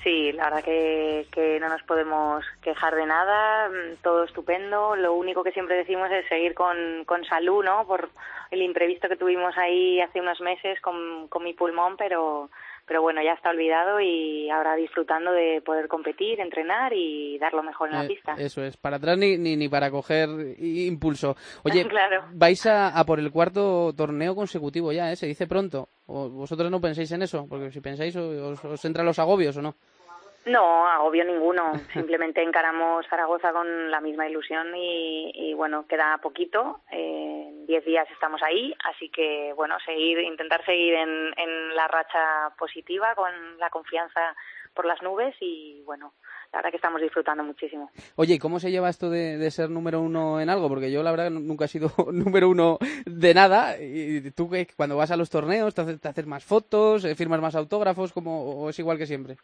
sí, 0.02 0.32
la 0.32 0.44
verdad 0.44 0.64
que, 0.64 1.26
que 1.30 1.60
no 1.60 1.68
nos 1.68 1.82
podemos 1.84 2.44
quejar 2.60 2.94
de 2.94 3.06
nada, 3.06 3.68
mm, 3.68 4.02
todo 4.02 4.24
estupendo. 4.24 4.96
Lo 4.96 5.14
único 5.14 5.42
que 5.44 5.52
siempre 5.52 5.76
decimos 5.76 6.10
es 6.10 6.26
seguir 6.28 6.54
con, 6.54 7.04
con 7.06 7.24
salud, 7.24 7.64
¿no? 7.64 7.86
Por 7.86 8.10
el 8.50 8.62
imprevisto 8.62 9.08
que 9.08 9.16
tuvimos 9.16 9.56
ahí 9.56 10.00
hace 10.00 10.20
unos 10.20 10.40
meses 10.40 10.80
con, 10.80 11.28
con 11.28 11.44
mi 11.44 11.54
pulmón, 11.54 11.96
pero, 11.96 12.50
pero 12.92 13.00
bueno, 13.00 13.22
ya 13.22 13.32
está 13.32 13.48
olvidado 13.48 14.02
y 14.02 14.50
ahora 14.50 14.74
disfrutando 14.76 15.32
de 15.32 15.62
poder 15.64 15.88
competir, 15.88 16.38
entrenar 16.40 16.92
y 16.92 17.38
dar 17.38 17.54
lo 17.54 17.62
mejor 17.62 17.88
en 17.88 17.94
la 17.96 18.04
Eh, 18.04 18.08
pista. 18.08 18.34
Eso 18.36 18.62
es, 18.62 18.76
para 18.76 18.96
atrás 18.96 19.16
ni, 19.16 19.38
ni, 19.38 19.56
ni 19.56 19.66
para 19.66 19.90
coger 19.90 20.28
impulso. 20.58 21.34
Oye, 21.64 21.86
Claro. 21.88 22.24
vais 22.34 22.66
a, 22.66 22.88
a 22.88 23.04
por 23.06 23.18
el 23.18 23.30
cuarto 23.30 23.94
torneo 23.96 24.34
consecutivo 24.34 24.92
ya, 24.92 25.10
¿eh? 25.10 25.16
Se 25.16 25.26
dice 25.26 25.46
pronto. 25.46 25.88
¿O 26.06 26.28
vosotros 26.28 26.70
no 26.70 26.82
pensáis 26.82 27.10
en 27.12 27.22
eso? 27.22 27.46
Porque 27.48 27.70
si 27.70 27.80
pensáis, 27.80 28.14
os, 28.14 28.62
os 28.62 28.84
entran 28.84 29.06
los 29.06 29.18
agobios 29.18 29.56
o 29.56 29.62
no. 29.62 29.74
No, 30.46 30.86
agobio 30.88 31.24
ninguno. 31.24 31.72
Simplemente 31.92 32.42
encaramos 32.42 33.06
Zaragoza 33.08 33.52
con 33.52 33.90
la 33.90 34.00
misma 34.00 34.28
ilusión 34.28 34.74
y, 34.76 35.30
y, 35.34 35.54
bueno, 35.54 35.86
queda 35.86 36.18
poquito. 36.22 36.80
eh, 36.90 37.46
En 37.48 37.66
diez 37.66 37.84
días 37.84 38.08
estamos 38.10 38.42
ahí, 38.42 38.74
así 38.92 39.08
que 39.08 39.52
bueno, 39.54 39.76
seguir, 39.86 40.18
intentar 40.20 40.64
seguir 40.64 40.94
en, 40.94 41.08
en 41.36 41.76
la 41.76 41.86
racha 41.88 42.54
positiva 42.58 43.14
con 43.14 43.30
la 43.58 43.70
confianza 43.70 44.34
por 44.74 44.84
las 44.84 45.00
nubes 45.02 45.34
y 45.40 45.82
bueno, 45.84 46.12
la 46.52 46.58
verdad 46.58 46.70
que 46.70 46.76
estamos 46.76 47.00
disfrutando 47.00 47.44
muchísimo. 47.44 47.90
Oye, 48.16 48.34
¿y 48.34 48.38
cómo 48.38 48.58
se 48.58 48.70
lleva 48.70 48.88
esto 48.88 49.10
de, 49.10 49.38
de 49.38 49.50
ser 49.50 49.70
número 49.70 50.00
uno 50.00 50.40
en 50.40 50.50
algo? 50.50 50.68
Porque 50.68 50.90
yo 50.90 51.02
la 51.02 51.10
verdad 51.12 51.30
nunca 51.30 51.66
he 51.66 51.68
sido 51.68 51.90
número 52.12 52.48
uno 52.48 52.78
de 53.06 53.32
nada. 53.34 53.76
Y 53.80 54.30
tú 54.32 54.50
cuando 54.76 54.96
vas 54.96 55.10
a 55.10 55.16
los 55.16 55.30
torneos 55.30 55.74
te 55.74 55.82
haces, 55.82 56.00
te 56.00 56.08
haces 56.08 56.26
más 56.26 56.44
fotos, 56.44 57.04
eh, 57.04 57.14
firmas 57.14 57.40
más 57.40 57.54
autógrafos, 57.54 58.12
como, 58.12 58.62
o 58.64 58.70
es 58.70 58.78
igual 58.78 58.98
que 58.98 59.06
siempre. 59.06 59.36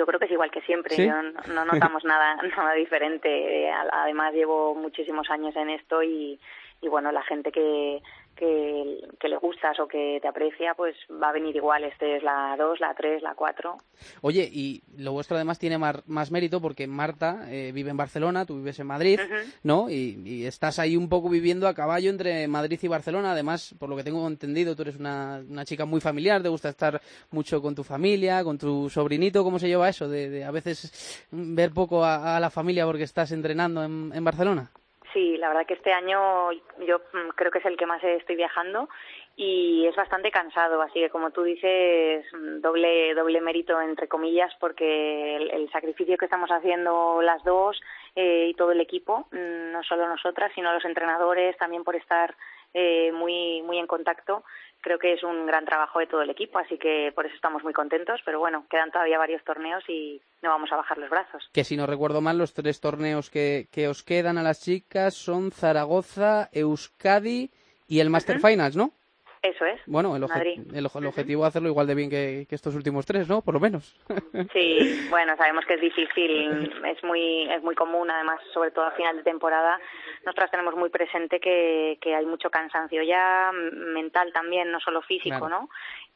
Yo 0.00 0.06
creo 0.06 0.18
que 0.18 0.24
es 0.24 0.32
igual 0.32 0.50
que 0.50 0.62
siempre, 0.62 0.96
¿Sí? 0.96 1.06
yo 1.06 1.12
no, 1.12 1.30
no 1.48 1.64
notamos 1.66 2.04
nada, 2.06 2.36
nada 2.56 2.72
diferente. 2.72 3.28
Eh, 3.28 3.70
Además 3.92 4.32
llevo 4.32 4.74
muchísimos 4.74 5.28
años 5.28 5.54
en 5.56 5.68
esto 5.68 6.02
y, 6.02 6.40
y 6.80 6.88
bueno, 6.88 7.12
la 7.12 7.22
gente 7.22 7.52
que, 7.52 8.00
que, 8.40 9.06
que 9.20 9.28
le 9.28 9.36
gustas 9.36 9.78
o 9.78 9.86
que 9.86 10.18
te 10.20 10.26
aprecia, 10.26 10.74
pues 10.74 10.96
va 11.22 11.28
a 11.28 11.32
venir 11.32 11.54
igual. 11.54 11.84
Este 11.84 12.16
es 12.16 12.22
la 12.24 12.56
2, 12.58 12.80
la 12.80 12.94
3, 12.94 13.22
la 13.22 13.34
4. 13.34 13.76
Oye, 14.22 14.48
y 14.50 14.82
lo 14.96 15.12
vuestro 15.12 15.36
además 15.36 15.58
tiene 15.58 15.78
mar- 15.78 16.02
más 16.06 16.30
mérito 16.32 16.60
porque 16.60 16.86
Marta 16.86 17.44
eh, 17.50 17.70
vive 17.72 17.90
en 17.90 17.96
Barcelona, 17.98 18.46
tú 18.46 18.56
vives 18.56 18.78
en 18.80 18.86
Madrid, 18.88 19.20
¿no? 19.62 19.88
Y, 19.90 20.20
y 20.24 20.46
estás 20.46 20.78
ahí 20.78 20.96
un 20.96 21.08
poco 21.08 21.28
viviendo 21.28 21.68
a 21.68 21.74
caballo 21.74 22.10
entre 22.10 22.48
Madrid 22.48 22.78
y 22.82 22.88
Barcelona. 22.88 23.32
Además, 23.32 23.74
por 23.78 23.88
lo 23.90 23.96
que 23.96 24.02
tengo 24.04 24.26
entendido, 24.26 24.74
tú 24.74 24.82
eres 24.82 24.96
una, 24.96 25.42
una 25.48 25.64
chica 25.64 25.84
muy 25.84 26.00
familiar, 26.00 26.42
te 26.42 26.48
gusta 26.48 26.70
estar 26.70 27.00
mucho 27.30 27.60
con 27.62 27.74
tu 27.74 27.84
familia, 27.84 28.42
con 28.42 28.56
tu 28.58 28.88
sobrinito. 28.88 29.44
¿Cómo 29.44 29.58
se 29.58 29.68
lleva 29.68 29.88
eso? 29.88 30.08
De, 30.08 30.30
de 30.30 30.44
a 30.44 30.50
veces 30.50 31.26
ver 31.30 31.70
poco 31.72 32.04
a, 32.04 32.36
a 32.36 32.40
la 32.40 32.48
familia 32.50 32.86
porque 32.86 33.02
estás 33.04 33.30
entrenando 33.32 33.84
en, 33.84 34.10
en 34.14 34.24
Barcelona. 34.24 34.70
Sí, 35.12 35.36
la 35.38 35.48
verdad 35.48 35.66
que 35.66 35.74
este 35.74 35.92
año 35.92 36.52
yo 36.52 36.98
mm, 37.12 37.30
creo 37.34 37.50
que 37.50 37.58
es 37.58 37.64
el 37.66 37.76
que 37.76 37.86
más 37.86 38.02
estoy 38.02 38.36
viajando 38.36 38.88
y 39.36 39.86
es 39.86 39.96
bastante 39.96 40.30
cansado, 40.30 40.82
así 40.82 41.00
que 41.00 41.10
como 41.10 41.30
tú 41.30 41.42
dices, 41.42 42.24
mm, 42.32 42.60
doble 42.60 43.14
doble 43.14 43.40
mérito 43.40 43.80
entre 43.80 44.06
comillas 44.06 44.52
porque 44.60 45.36
el, 45.36 45.50
el 45.50 45.70
sacrificio 45.72 46.16
que 46.16 46.26
estamos 46.26 46.50
haciendo 46.50 47.22
las 47.22 47.42
dos 47.42 47.80
eh, 48.14 48.48
y 48.50 48.54
todo 48.54 48.70
el 48.72 48.80
equipo, 48.80 49.26
mm, 49.32 49.72
no 49.72 49.82
solo 49.82 50.06
nosotras, 50.06 50.52
sino 50.54 50.72
los 50.72 50.84
entrenadores 50.84 51.56
también 51.56 51.82
por 51.82 51.96
estar 51.96 52.36
eh, 52.72 53.10
muy 53.12 53.62
muy 53.62 53.78
en 53.78 53.88
contacto, 53.88 54.44
creo 54.80 54.98
que 54.98 55.12
es 55.12 55.22
un 55.22 55.46
gran 55.46 55.64
trabajo 55.64 55.98
de 55.98 56.06
todo 56.06 56.22
el 56.22 56.30
equipo, 56.30 56.58
así 56.58 56.78
que 56.78 57.12
por 57.14 57.26
eso 57.26 57.34
estamos 57.34 57.62
muy 57.62 57.72
contentos, 57.72 58.20
pero 58.24 58.38
bueno, 58.38 58.64
quedan 58.70 58.90
todavía 58.90 59.18
varios 59.18 59.44
torneos 59.44 59.82
y 59.88 60.20
no 60.42 60.50
vamos 60.50 60.72
a 60.72 60.76
bajar 60.76 60.98
los 60.98 61.10
brazos. 61.10 61.48
Que 61.52 61.64
si 61.64 61.76
no 61.76 61.86
recuerdo 61.86 62.20
mal, 62.20 62.38
los 62.38 62.54
tres 62.54 62.80
torneos 62.80 63.30
que, 63.30 63.68
que 63.70 63.88
os 63.88 64.02
quedan 64.02 64.38
a 64.38 64.42
las 64.42 64.62
chicas 64.62 65.14
son 65.14 65.50
Zaragoza, 65.52 66.48
Euskadi 66.52 67.50
y 67.88 68.00
el 68.00 68.10
Master. 68.10 68.38
Finals, 68.40 68.76
¿no? 68.76 68.92
Eso 69.42 69.64
es. 69.64 69.80
Bueno, 69.86 70.14
el, 70.16 70.22
Madrid. 70.28 70.60
el, 70.74 70.86
objetivo 70.86 71.44
es 71.44 71.48
hacerlo 71.48 71.68
igual 71.68 71.86
de 71.86 71.94
bien 71.94 72.10
que, 72.10 72.46
que 72.46 72.54
estos 72.54 72.74
últimos 72.74 73.06
tres, 73.06 73.26
¿no? 73.26 73.40
Por 73.40 73.54
lo 73.54 73.60
menos. 73.60 73.96
Sí, 74.52 75.06
bueno, 75.08 75.34
sabemos 75.36 75.64
que 75.64 75.74
es 75.74 75.80
difícil, 75.80 76.70
es 76.84 77.02
muy 77.04 77.48
es 77.50 77.62
muy 77.62 77.74
común, 77.74 78.10
además, 78.10 78.38
sobre 78.52 78.70
todo 78.70 78.84
a 78.84 78.90
final 78.92 79.16
de 79.16 79.22
temporada. 79.22 79.80
Nosotras 80.26 80.50
tenemos 80.50 80.74
muy 80.76 80.90
presente 80.90 81.40
que, 81.40 81.98
que 82.02 82.14
hay 82.14 82.26
mucho 82.26 82.50
cansancio 82.50 83.02
ya, 83.02 83.50
mental 83.52 84.30
también, 84.32 84.70
no 84.70 84.80
solo 84.80 85.00
físico, 85.02 85.38
Claro. 85.38 85.48
¿no? 85.48 85.68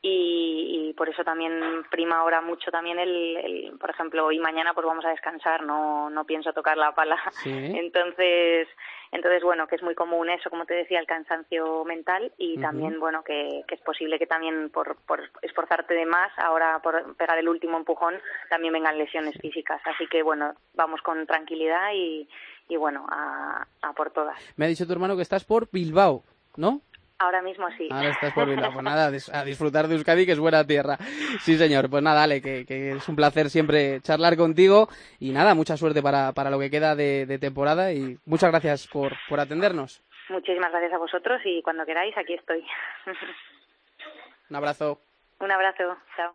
Y, 0.02 0.90
y 0.90 0.92
por 0.92 1.08
eso 1.08 1.24
también 1.24 1.84
prima 1.90 2.18
ahora 2.18 2.42
mucho 2.42 2.70
también 2.70 2.98
el, 2.98 3.37
el, 3.38 3.78
por 3.78 3.88
ejemplo, 3.88 4.26
hoy 4.26 4.38
mañana 4.38 4.74
pues 4.74 4.87
vamos 4.87 5.04
a 5.06 5.08
descansar, 5.08 5.64
no 5.64 6.10
no 6.10 6.24
pienso 6.26 6.52
tocar 6.52 6.76
la 6.76 6.94
pala. 6.94 7.18
Sí. 7.42 7.50
Entonces, 7.74 8.68
entonces 9.14 9.42
bueno, 9.42 9.66
que 9.66 9.77
es 9.77 9.83
muy 9.83 9.94
común 9.94 10.29
eso, 10.29 10.50
como 10.50 10.66
te 10.66 10.74
decía, 10.74 10.98
el 10.98 11.07
cansancio 11.07 11.85
mental 11.85 12.33
y 12.37 12.61
también, 12.61 13.00
bueno, 13.00 13.22
que, 13.22 13.62
que 13.66 13.77
es 13.77 13.81
posible 13.81 14.18
que 14.18 14.27
también 14.27 14.70
por, 14.70 14.96
por 15.07 15.22
esforzarte 15.40 15.94
de 15.94 16.05
más, 16.05 16.31
ahora 16.37 16.81
por 16.83 17.16
pegar 17.16 17.38
el 17.38 17.48
último 17.48 17.79
empujón, 17.79 18.14
también 18.50 18.74
vengan 18.74 18.98
lesiones 18.98 19.38
físicas. 19.40 19.81
Así 19.87 20.07
que, 20.09 20.22
bueno, 20.22 20.55
vamos 20.74 21.00
con 21.03 21.27
tranquilidad 21.27 21.92
y, 21.94 22.29
y 22.68 22.77
bueno, 22.77 23.07
a, 23.09 23.66
a 23.83 23.92
por 23.92 24.11
todas. 24.11 24.37
Me 24.57 24.64
ha 24.64 24.68
dicho 24.68 24.87
tu 24.87 24.92
hermano 24.92 25.16
que 25.16 25.22
estás 25.22 25.44
por 25.44 25.70
Bilbao, 25.70 26.22
¿no? 26.57 26.81
Ahora 27.24 27.40
mismo 27.40 27.66
sí. 27.78 27.88
Ahora 27.90 28.10
estás 28.10 28.34
por 28.34 28.46
Bilbao. 28.46 28.70
Pues 28.72 28.84
nada, 28.84 29.06
a 29.06 29.44
disfrutar 29.44 29.88
de 29.88 29.94
Euskadi, 29.94 30.26
que 30.26 30.32
es 30.32 30.38
buena 30.38 30.66
tierra. 30.66 30.98
Sí, 31.40 31.56
señor. 31.56 31.88
Pues 31.88 32.02
nada, 32.02 32.22
Ale, 32.22 32.42
que, 32.42 32.66
que 32.66 32.90
es 32.92 33.08
un 33.08 33.16
placer 33.16 33.48
siempre 33.48 34.02
charlar 34.02 34.37
contigo. 34.37 34.88
Y 35.20 35.32
nada, 35.32 35.54
mucha 35.54 35.78
suerte 35.78 36.02
para, 36.02 36.32
para 36.32 36.50
lo 36.50 36.58
que 36.58 36.70
queda 36.70 36.94
de, 36.94 37.24
de 37.24 37.38
temporada. 37.38 37.92
Y 37.92 38.18
muchas 38.26 38.50
gracias 38.50 38.87
por, 38.88 39.14
por 39.28 39.40
atendernos. 39.40 40.02
muchísimas 40.28 40.70
gracias 40.70 40.92
a 40.92 40.98
vosotros 40.98 41.40
y 41.46 41.62
cuando 41.62 41.87
queráis 41.87 42.14
aquí 42.18 42.34
estoy. 42.34 42.62
Un 44.50 44.56
abrazo. 44.56 45.00
Un 45.40 45.50
abrazo, 45.50 45.96
chao. 46.16 46.34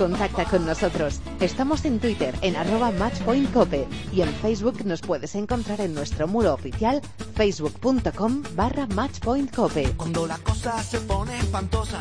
Contacta 0.00 0.46
con 0.46 0.64
nosotros. 0.64 1.20
Estamos 1.40 1.84
en 1.84 1.98
Twitter 1.98 2.34
en 2.40 2.56
arroba 2.56 2.90
matchpointcope 2.90 3.86
y 4.10 4.22
en 4.22 4.30
Facebook 4.36 4.82
nos 4.86 5.02
puedes 5.02 5.34
encontrar 5.34 5.78
en 5.82 5.92
nuestro 5.92 6.26
muro 6.26 6.54
oficial 6.54 7.02
facebook.com 7.34 8.42
barra 8.54 8.86
matchpointcope. 8.86 9.92
Cuando 9.98 10.26
la 10.26 10.38
cosa 10.38 10.82
se 10.82 11.00
pone 11.00 11.38
espantosa, 11.38 12.00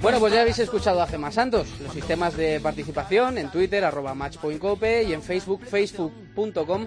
Bueno, 0.00 0.20
pues 0.20 0.32
ya 0.32 0.40
habéis 0.40 0.58
escuchado 0.58 1.02
a 1.02 1.06
Gemma 1.06 1.30
Santos, 1.30 1.68
los 1.82 1.92
sistemas 1.92 2.36
de 2.36 2.60
participación 2.60 3.38
en 3.38 3.50
Twitter, 3.50 3.84
arroba 3.84 4.14
matchpointcope 4.14 5.04
y 5.04 5.12
en 5.12 5.22
Facebook, 5.22 5.64
facebook.com 5.64 6.86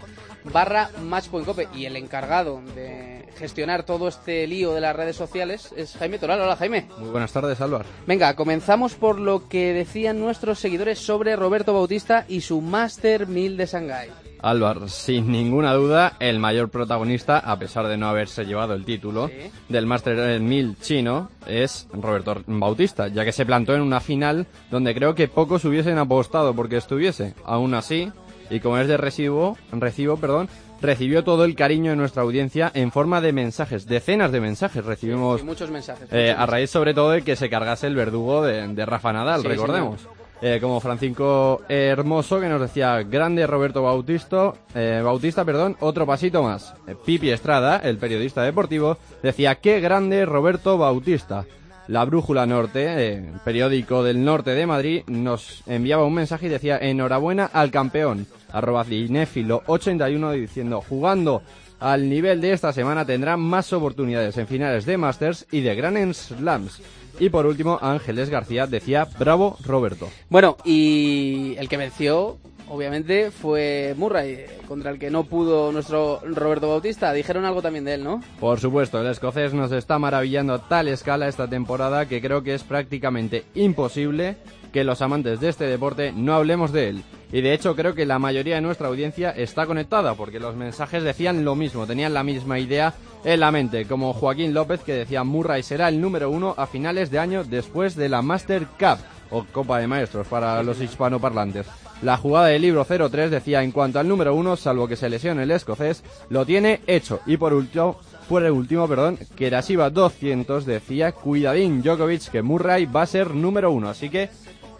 barra 0.51 0.89
matchpointcope. 1.01 1.69
Y 1.73 1.85
el 1.85 1.95
encargado 1.95 2.61
de 2.75 3.27
gestionar 3.37 3.83
todo 3.83 4.07
este 4.07 4.45
lío 4.47 4.73
de 4.73 4.81
las 4.81 4.95
redes 4.95 5.15
sociales 5.15 5.73
es 5.75 5.95
Jaime 5.97 6.19
Toral. 6.19 6.41
Hola 6.41 6.55
Jaime. 6.55 6.87
Muy 6.97 7.09
buenas 7.09 7.31
tardes, 7.31 7.59
Álvaro. 7.61 7.85
Venga, 8.07 8.35
comenzamos 8.35 8.95
por 8.95 9.19
lo 9.19 9.47
que 9.47 9.73
decían 9.73 10.19
nuestros 10.19 10.59
seguidores 10.59 10.99
sobre 10.99 11.35
Roberto 11.35 11.73
Bautista 11.73 12.25
y 12.27 12.41
su 12.41 12.61
Master 12.61 13.27
1000 13.27 13.57
de 13.57 13.65
Shanghái. 13.65 14.09
Álvaro, 14.41 14.87
sin 14.87 15.31
ninguna 15.31 15.73
duda, 15.73 16.13
el 16.19 16.39
mayor 16.39 16.69
protagonista, 16.69 17.37
a 17.39 17.57
pesar 17.59 17.87
de 17.87 17.97
no 17.97 18.07
haberse 18.07 18.45
llevado 18.45 18.73
el 18.73 18.85
título 18.85 19.29
del 19.69 19.85
Master 19.85 20.39
1000 20.39 20.77
chino, 20.81 21.29
es 21.45 21.87
Roberto 21.93 22.41
Bautista, 22.47 23.07
ya 23.07 23.23
que 23.23 23.31
se 23.31 23.45
plantó 23.45 23.75
en 23.75 23.81
una 23.81 23.99
final 23.99 24.47
donde 24.71 24.93
creo 24.95 25.13
que 25.15 25.27
pocos 25.27 25.63
hubiesen 25.65 25.97
apostado 25.97 26.53
porque 26.55 26.77
estuviese. 26.77 27.35
Aún 27.45 27.73
así, 27.73 28.11
y 28.49 28.59
como 28.59 28.77
es 28.79 28.87
de 28.87 28.97
recibo, 28.97 29.57
recibo, 29.71 30.17
perdón, 30.17 30.49
recibió 30.81 31.23
todo 31.23 31.45
el 31.45 31.55
cariño 31.55 31.91
de 31.91 31.97
nuestra 31.97 32.23
audiencia 32.23 32.71
en 32.73 32.91
forma 32.91 33.21
de 33.21 33.33
mensajes, 33.33 33.85
decenas 33.85 34.31
de 34.31 34.41
mensajes 34.41 34.83
recibimos 34.83 35.39
Sí, 35.41 35.45
muchos 35.45 35.69
mensajes. 35.69 36.07
eh, 36.11 36.33
a 36.35 36.45
raíz 36.47 36.71
sobre 36.71 36.95
todo 36.95 37.11
de 37.11 37.21
que 37.21 37.35
se 37.35 37.51
cargase 37.51 37.85
el 37.85 37.95
verdugo 37.95 38.41
de, 38.41 38.67
de 38.67 38.85
Rafa 38.87 39.13
Nadal, 39.13 39.43
Sí, 39.43 39.47
recordemos. 39.47 40.07
Eh, 40.43 40.57
como 40.59 40.79
Francisco 40.79 41.61
Hermoso 41.69 42.39
que 42.39 42.49
nos 42.49 42.61
decía 42.61 43.03
grande 43.03 43.45
Roberto 43.45 43.83
Bautista, 43.83 44.53
eh, 44.73 44.99
Bautista, 45.03 45.45
perdón, 45.45 45.77
otro 45.79 46.07
pasito 46.07 46.41
más. 46.41 46.73
Eh, 46.87 46.95
Pipi 47.05 47.29
Estrada, 47.29 47.77
el 47.77 47.97
periodista 47.97 48.41
deportivo, 48.41 48.97
decía 49.21 49.55
qué 49.55 49.79
grande 49.79 50.25
Roberto 50.25 50.79
Bautista. 50.79 51.45
La 51.87 52.05
Brújula 52.05 52.45
Norte, 52.45 52.85
eh, 52.87 53.31
periódico 53.43 54.03
del 54.03 54.23
norte 54.23 54.51
de 54.51 54.65
Madrid, 54.65 55.03
nos 55.07 55.61
enviaba 55.67 56.05
un 56.05 56.13
mensaje 56.13 56.47
y 56.47 56.49
decía 56.49 56.77
enhorabuena 56.77 57.45
al 57.45 57.69
campeón, 57.69 58.25
arroba 58.51 58.85
cinéfilo81 58.85 60.31
diciendo 60.33 60.81
jugando 60.87 61.43
al 61.81 62.07
nivel 62.07 62.39
de 62.41 62.53
esta 62.53 62.71
semana 62.71 63.05
tendrá 63.05 63.37
más 63.37 63.73
oportunidades 63.73 64.37
en 64.37 64.47
finales 64.47 64.85
de 64.85 64.97
Masters 64.97 65.47
y 65.51 65.61
de 65.61 65.75
Grand 65.75 66.13
Slams. 66.13 66.81
Y 67.19 67.29
por 67.29 67.45
último, 67.45 67.77
Ángeles 67.81 68.29
García 68.29 68.67
decía 68.67 69.07
bravo 69.17 69.57
Roberto. 69.63 70.09
Bueno, 70.29 70.57
y 70.65 71.55
el 71.57 71.69
que 71.69 71.77
venció, 71.77 72.37
obviamente, 72.67 73.31
fue 73.31 73.93
Murray, 73.97 74.45
contra 74.67 74.91
el 74.91 74.99
que 74.99 75.11
no 75.11 75.25
pudo 75.25 75.71
nuestro 75.71 76.21
Roberto 76.23 76.69
Bautista. 76.69 77.13
Dijeron 77.13 77.45
algo 77.45 77.61
también 77.61 77.85
de 77.85 77.95
él, 77.95 78.03
¿no? 78.03 78.21
Por 78.39 78.59
supuesto, 78.59 79.01
el 79.01 79.07
escocés 79.07 79.53
nos 79.53 79.71
está 79.71 79.99
maravillando 79.99 80.53
a 80.53 80.67
tal 80.67 80.87
escala 80.87 81.27
esta 81.27 81.47
temporada 81.47 82.07
que 82.07 82.21
creo 82.21 82.43
que 82.43 82.53
es 82.53 82.63
prácticamente 82.63 83.43
imposible 83.53 84.37
que 84.71 84.83
los 84.83 85.01
amantes 85.01 85.39
de 85.39 85.49
este 85.49 85.65
deporte 85.65 86.13
no 86.13 86.33
hablemos 86.33 86.71
de 86.71 86.89
él. 86.89 87.03
Y 87.31 87.41
de 87.41 87.53
hecho 87.53 87.75
creo 87.75 87.95
que 87.95 88.05
la 88.05 88.19
mayoría 88.19 88.55
de 88.55 88.61
nuestra 88.61 88.87
audiencia 88.87 89.31
está 89.31 89.65
conectada 89.65 90.15
porque 90.15 90.39
los 90.39 90.55
mensajes 90.55 91.03
decían 91.03 91.45
lo 91.45 91.55
mismo, 91.55 91.87
tenían 91.87 92.13
la 92.13 92.23
misma 92.23 92.59
idea 92.59 92.93
en 93.23 93.39
la 93.39 93.51
mente, 93.51 93.85
como 93.85 94.13
Joaquín 94.13 94.53
López 94.53 94.81
que 94.81 94.93
decía 94.93 95.23
Murray 95.23 95.63
será 95.63 95.89
el 95.89 96.01
número 96.01 96.29
uno 96.29 96.53
a 96.57 96.67
finales 96.67 97.11
de 97.11 97.19
año 97.19 97.43
después 97.43 97.95
de 97.95 98.09
la 98.09 98.21
Master 98.21 98.65
Cup 98.79 98.97
o 99.29 99.45
Copa 99.45 99.79
de 99.79 99.87
Maestros 99.87 100.27
para 100.27 100.61
los 100.63 100.81
hispanoparlantes. 100.81 101.67
La 102.01 102.17
jugada 102.17 102.47
del 102.47 102.63
libro 102.63 102.83
03 102.83 103.29
decía 103.29 103.61
en 103.61 103.71
cuanto 103.71 103.99
al 103.99 104.07
número 104.07 104.33
uno, 104.33 104.55
salvo 104.55 104.87
que 104.87 104.95
se 104.95 105.07
lesione 105.07 105.43
el 105.43 105.51
escocés, 105.51 106.03
lo 106.29 106.45
tiene 106.47 106.81
hecho. 106.87 107.19
Y 107.27 107.37
por 107.37 107.53
último, 107.53 107.99
por 108.27 108.43
el 108.43 108.51
último, 108.51 108.87
perdón, 108.87 109.19
Kerasiva 109.35 109.91
200 109.91 110.65
decía 110.65 111.11
cuidadín 111.11 111.83
Djokovic 111.83 112.31
que 112.31 112.41
Murray 112.41 112.85
va 112.87 113.03
a 113.03 113.07
ser 113.07 113.35
número 113.35 113.71
uno. 113.71 113.87
Así 113.87 114.09
que 114.09 114.29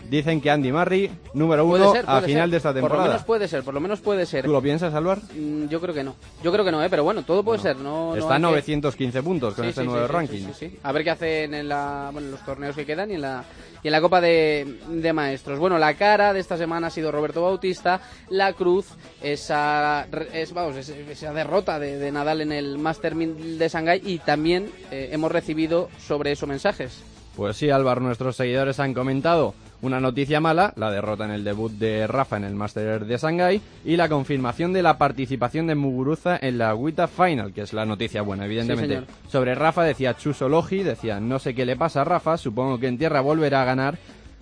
dicen 0.10 0.42
que 0.42 0.50
Andy 0.52 0.72
Murray 0.72 1.12
número 1.34 1.66
uno 1.66 1.92
ser, 1.94 2.06
a 2.08 2.22
final 2.22 2.44
ser. 2.44 2.50
de 2.52 2.58
esta 2.58 2.70
Por 2.70 2.76
lo 2.76 2.82
temporada. 2.82 3.08
menos 3.10 3.24
puede 3.26 3.48
ser, 3.48 3.64
por 3.64 3.74
lo 3.74 3.80
menos 3.80 4.00
puede 4.02 4.26
ser. 4.26 4.46
¿Tú 4.46 4.52
lo 4.52 4.62
piensas, 4.62 4.94
Álvaro? 4.94 5.22
Mm, 5.36 5.68
Yo 5.68 5.80
creo 5.82 5.94
que 5.94 6.04
no. 6.04 6.16
Yo 6.44 6.52
creo 6.52 6.66
que 6.66 6.72
no, 6.72 6.84
¿eh? 6.84 6.88
Pero 6.90 7.04
bueno, 7.04 7.24
todo 7.24 7.44
puede 7.44 7.60
ser. 7.60 7.78
No, 7.78 8.10
no 8.12 8.16
Está 8.16 8.34
a 8.36 8.38
que- 8.38 8.42
915 8.42 9.24
puntos 9.24 9.54
con 9.54 9.64
Sí, 9.66 9.70
este 9.70 9.82
sí, 9.82 9.88
nuevo 9.88 10.06
sí, 10.08 10.12
ranking. 10.14 10.46
A 10.84 10.92
ver 10.92 11.04
qué 11.04 11.10
hacen 11.12 11.54
en, 11.54 11.68
la, 11.70 12.10
bueno, 12.12 12.28
en 12.28 12.32
los 12.32 12.46
torneos 12.46 12.76
que 12.76 12.86
quedan 12.86 13.12
y 13.12 13.16
en 13.16 13.22
la, 13.22 13.44
y 13.84 13.88
en 13.88 13.92
la 13.92 14.02
Copa 14.02 14.22
de, 14.22 14.80
de 14.90 15.14
Maestros. 15.14 15.60
Bueno, 15.60 15.78
la 15.78 15.94
cara 15.96 16.34
de 16.34 16.40
esta 16.40 16.58
semana 16.58 16.88
ha 16.88 16.90
sido 16.90 17.12
Roberto 17.12 17.42
Bautista. 17.42 18.02
La 18.30 18.54
cruz, 18.54 18.88
esa, 19.22 20.08
es, 20.34 20.54
vamos, 20.54 20.76
es- 20.76 20.90
esa 20.90 21.34
derrota 21.34 21.80
de, 21.80 21.98
de 21.98 22.12
Nadal 22.12 22.42
en 22.42 22.52
el 22.52 22.78
Master 22.78 23.16
1000 23.16 23.58
de 23.58 23.70
Shanghái. 23.70 24.02
Y 24.06 24.20
también 24.20 24.70
eh, 24.92 25.10
hemos 25.12 25.32
recibido 25.32 25.90
sobre 26.06 26.32
eso 26.32 26.48
mensajes. 26.48 27.04
Pues 27.36 27.56
sí, 27.58 27.70
Álvaro, 27.70 28.02
nuestros 28.02 28.36
seguidores 28.36 28.80
han 28.80 28.94
comentado 28.94 29.54
una 29.82 30.00
noticia 30.00 30.40
mala, 30.40 30.74
la 30.76 30.92
derrota 30.92 31.26
en 31.26 31.32
el 31.32 31.44
debut 31.44 31.72
de 31.72 32.08
Rafa 32.08 32.38
en 32.38 32.44
el 32.44 32.56
Master 32.56 33.06
de 33.06 33.18
Shanghái 33.18 33.62
y 33.86 33.96
la 33.96 34.10
confirmación 34.10 34.74
de 34.74 34.84
la 34.84 34.98
participación 34.98 35.68
de 35.68 35.76
Muguruza 35.76 36.38
en 36.42 36.58
la 36.58 36.76
WTA 36.76 37.08
Final, 37.08 37.54
que 37.54 37.62
es 37.62 37.74
la 37.74 37.86
noticia 37.86 38.22
buena, 38.22 38.46
evidentemente. 38.46 39.04
Sobre 39.28 39.56
Rafa 39.56 39.84
decía 39.84 40.16
Chuso 40.16 40.50
Logi, 40.50 40.84
decía 40.84 41.20
no 41.20 41.40
sé 41.40 41.56
qué 41.56 41.66
le 41.66 41.76
pasa 41.76 42.02
a 42.02 42.06
Rafa, 42.06 42.38
supongo 42.38 42.80
que 42.80 42.88
en 42.88 42.98
tierra 42.98 43.22
volverá 43.22 43.64
a 43.64 43.66
ganar, 43.66 43.98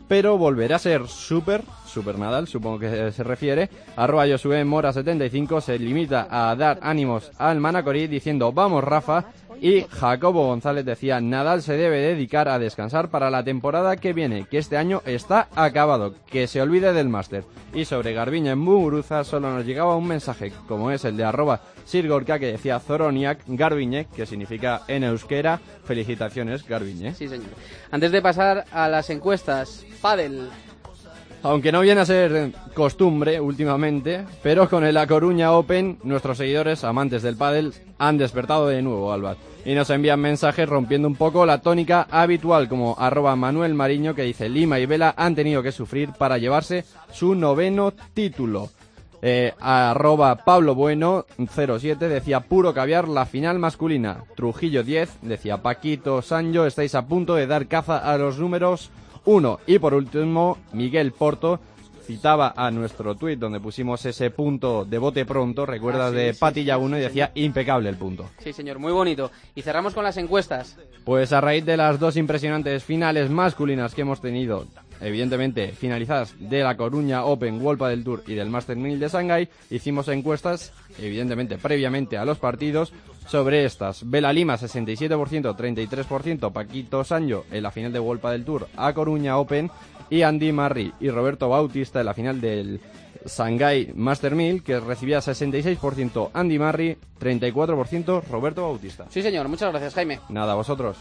pero 0.09 0.37
volverá 0.37 0.77
a 0.77 0.79
ser 0.79 1.07
súper, 1.07 1.61
super 1.85 2.17
Nadal, 2.17 2.47
supongo 2.47 2.79
que 2.79 3.11
se 3.11 3.23
refiere. 3.23 3.69
Arroba 3.95 4.27
Josué 4.27 4.65
Mora 4.65 4.91
75 4.91 5.61
se 5.61 5.77
limita 5.77 6.27
a 6.29 6.55
dar 6.55 6.79
ánimos 6.81 7.31
al 7.37 7.59
Manacorí 7.59 8.07
diciendo 8.07 8.51
vamos 8.51 8.83
Rafa. 8.83 9.25
Y 9.61 9.81
Jacobo 9.89 10.47
González 10.47 10.85
decía 10.85 11.19
Nadal 11.19 11.61
se 11.61 11.75
debe 11.75 11.97
dedicar 11.97 12.47
a 12.47 12.59
descansar 12.59 13.09
para 13.09 13.29
la 13.29 13.43
temporada 13.43 13.97
que 13.97 14.13
viene, 14.13 14.45
que 14.45 14.57
este 14.57 14.77
año 14.77 15.01
está 15.05 15.49
acabado, 15.55 16.15
que 16.31 16.47
se 16.47 16.61
olvide 16.61 16.93
del 16.93 17.09
máster. 17.09 17.43
Y 17.73 17.85
sobre 17.85 18.13
Garbiñe 18.13 18.51
en 18.51 18.59
Muguruza 18.59 19.23
solo 19.23 19.51
nos 19.51 19.65
llegaba 19.65 19.97
un 19.97 20.07
mensaje, 20.07 20.53
como 20.67 20.91
es 20.91 21.03
el 21.03 21.17
de 21.17 21.25
arroba 21.25 21.61
Sirgorka 21.85 22.39
que 22.39 22.53
decía 22.53 22.79
Zoroniak 22.79 23.39
Garbiñe, 23.47 24.07
que 24.15 24.25
significa 24.25 24.83
en 24.87 25.03
euskera 25.03 25.59
felicitaciones 25.83 26.65
Garbiñe. 26.65 27.13
Sí, 27.13 27.27
señor. 27.27 27.49
Antes 27.91 28.11
de 28.11 28.21
pasar 28.21 28.65
a 28.71 28.87
las 28.87 29.09
encuestas, 29.09 29.85
Padel. 30.01 30.49
Aunque 31.41 31.71
no 31.71 31.79
viene 31.79 32.01
a 32.01 32.05
ser 32.05 32.51
costumbre 32.73 33.39
últimamente, 33.39 34.25
pero 34.43 34.69
con 34.69 34.83
el 34.83 34.93
La 34.93 35.07
Coruña 35.07 35.53
Open, 35.53 35.97
nuestros 36.03 36.37
seguidores, 36.37 36.83
amantes 36.83 37.23
del 37.23 37.37
pádel, 37.37 37.73
han 37.97 38.17
despertado 38.17 38.67
de 38.67 38.81
nuevo, 38.81 39.13
Álvaro. 39.13 39.37
Y 39.63 39.73
nos 39.73 39.89
envían 39.89 40.19
mensajes 40.19 40.67
rompiendo 40.67 41.07
un 41.07 41.15
poco 41.15 41.45
la 41.45 41.61
tónica 41.61 42.07
habitual, 42.11 42.67
como 42.67 42.95
arroba 42.99 43.37
Manuel 43.37 43.73
Mariño, 43.73 44.15
que 44.15 44.23
dice 44.23 44.49
Lima 44.49 44.79
y 44.79 44.85
Vela 44.85 45.13
han 45.15 45.35
tenido 45.35 45.63
que 45.63 45.71
sufrir 45.71 46.09
para 46.11 46.37
llevarse 46.37 46.83
su 47.13 47.35
noveno 47.35 47.93
título. 48.13 48.69
Eh, 49.21 49.53
arroba 49.59 50.33
Pablo 50.45 50.75
Bueno 50.75 51.25
07 51.37 52.07
decía 52.07 52.39
puro 52.39 52.73
caviar 52.73 53.07
la 53.07 53.25
final 53.25 53.59
masculina. 53.59 54.23
Trujillo 54.35 54.83
10 54.83 55.19
decía 55.23 55.61
Paquito 55.61 56.21
Sancho 56.21 56.65
estáis 56.65 56.95
a 56.95 57.05
punto 57.05 57.35
de 57.35 57.45
dar 57.45 57.67
caza 57.67 57.97
a 57.97 58.17
los 58.17 58.39
números 58.39 58.91
1. 59.29 59.59
Y 59.67 59.77
por 59.77 59.93
último 59.93 60.57
Miguel 60.73 61.11
Porto 61.11 61.59
citaba 62.05 62.55
a 62.57 62.71
nuestro 62.71 63.13
tuit 63.13 63.37
donde 63.37 63.59
pusimos 63.59 64.03
ese 64.07 64.31
punto 64.31 64.83
de 64.85 64.97
bote 64.97 65.23
pronto, 65.25 65.67
recuerdas 65.67 66.07
Ah, 66.07 66.09
sí, 66.09 66.15
de 66.15 66.33
sí, 66.33 66.39
Patilla 66.39 66.75
sí, 66.77 66.81
1 66.83 66.97
y 66.97 67.01
decía 67.01 67.31
impecable 67.35 67.89
el 67.89 67.95
punto. 67.97 68.25
Sí, 68.39 68.51
señor, 68.53 68.79
muy 68.79 68.91
bonito. 68.91 69.29
Y 69.53 69.61
cerramos 69.61 69.93
con 69.93 70.03
las 70.03 70.17
encuestas. 70.17 70.77
Pues 71.05 71.31
a 71.31 71.41
raíz 71.41 71.63
de 71.63 71.77
las 71.77 71.99
dos 71.99 72.17
impresionantes 72.17 72.83
finales 72.83 73.29
masculinas 73.29 73.93
que 73.93 74.01
hemos 74.01 74.19
tenido, 74.21 74.65
evidentemente 74.99 75.67
finalizadas 75.73 76.33
de 76.39 76.63
la 76.63 76.75
Coruña 76.75 77.23
Open, 77.25 77.61
World 77.61 77.83
del 77.83 78.03
Tour 78.03 78.23
y 78.25 78.33
del 78.33 78.49
Master 78.49 78.75
1000 78.77 78.99
de 78.99 79.07
Shanghái, 79.09 79.49
hicimos 79.69 80.07
encuestas, 80.07 80.73
evidentemente 80.97 81.59
previamente 81.59 82.17
a 82.17 82.25
los 82.25 82.39
partidos, 82.39 82.91
sobre 83.29 83.63
estas. 83.63 84.09
Vela 84.09 84.33
Lima 84.33 84.57
67%, 84.57 85.55
33%, 85.55 86.51
Paquito 86.51 87.03
Sancho 87.03 87.45
en 87.51 87.63
la 87.63 87.71
final 87.71 87.93
de 87.93 87.99
World 87.99 88.25
del 88.31 88.43
Tour 88.43 88.67
a 88.75 88.91
Coruña 88.93 89.37
Open 89.37 89.69
y 90.09 90.23
Andy 90.23 90.51
Murray 90.51 90.91
y 90.99 91.09
Roberto 91.09 91.47
Bautista 91.47 91.99
en 91.99 92.07
la 92.07 92.15
final 92.15 92.41
del 92.41 92.81
Shanghai 93.25 93.91
Master 93.95 94.33
1000 94.33 94.63
que 94.63 94.79
recibía 94.79 95.19
66% 95.19 96.31
Andy 96.33 96.57
Murray, 96.57 96.97
34% 97.19 98.23
Roberto 98.29 98.63
Bautista. 98.63 99.05
Sí, 99.09 99.21
señor, 99.21 99.47
muchas 99.47 99.69
gracias, 99.71 99.93
Jaime. 99.93 100.19
Nada, 100.29 100.55
vosotros. 100.55 100.97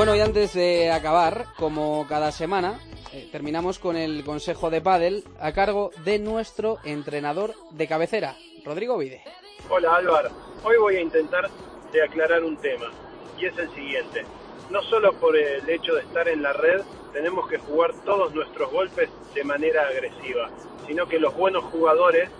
Bueno, 0.00 0.16
y 0.16 0.20
antes 0.20 0.54
de 0.54 0.90
acabar, 0.90 1.44
como 1.58 2.06
cada 2.08 2.32
semana, 2.32 2.80
eh, 3.12 3.28
terminamos 3.30 3.78
con 3.78 3.96
el 3.96 4.24
consejo 4.24 4.70
de 4.70 4.80
pádel 4.80 5.24
a 5.38 5.52
cargo 5.52 5.90
de 6.06 6.18
nuestro 6.18 6.78
entrenador 6.84 7.52
de 7.72 7.86
cabecera, 7.86 8.34
Rodrigo 8.64 8.96
Vide. 8.96 9.22
Hola 9.68 9.96
Álvaro, 9.96 10.30
hoy 10.64 10.78
voy 10.78 10.96
a 10.96 11.02
intentar 11.02 11.50
de 11.92 12.02
aclarar 12.02 12.42
un 12.42 12.56
tema 12.56 12.86
y 13.38 13.44
es 13.44 13.58
el 13.58 13.68
siguiente. 13.74 14.24
No 14.70 14.80
solo 14.84 15.12
por 15.20 15.36
el 15.36 15.68
hecho 15.68 15.92
de 15.92 16.00
estar 16.00 16.26
en 16.28 16.44
la 16.44 16.54
red 16.54 16.80
tenemos 17.12 17.46
que 17.46 17.58
jugar 17.58 17.92
todos 18.06 18.34
nuestros 18.34 18.72
golpes 18.72 19.10
de 19.34 19.44
manera 19.44 19.86
agresiva, 19.86 20.48
sino 20.86 21.06
que 21.08 21.18
los 21.18 21.36
buenos 21.36 21.64
jugadores 21.64 22.30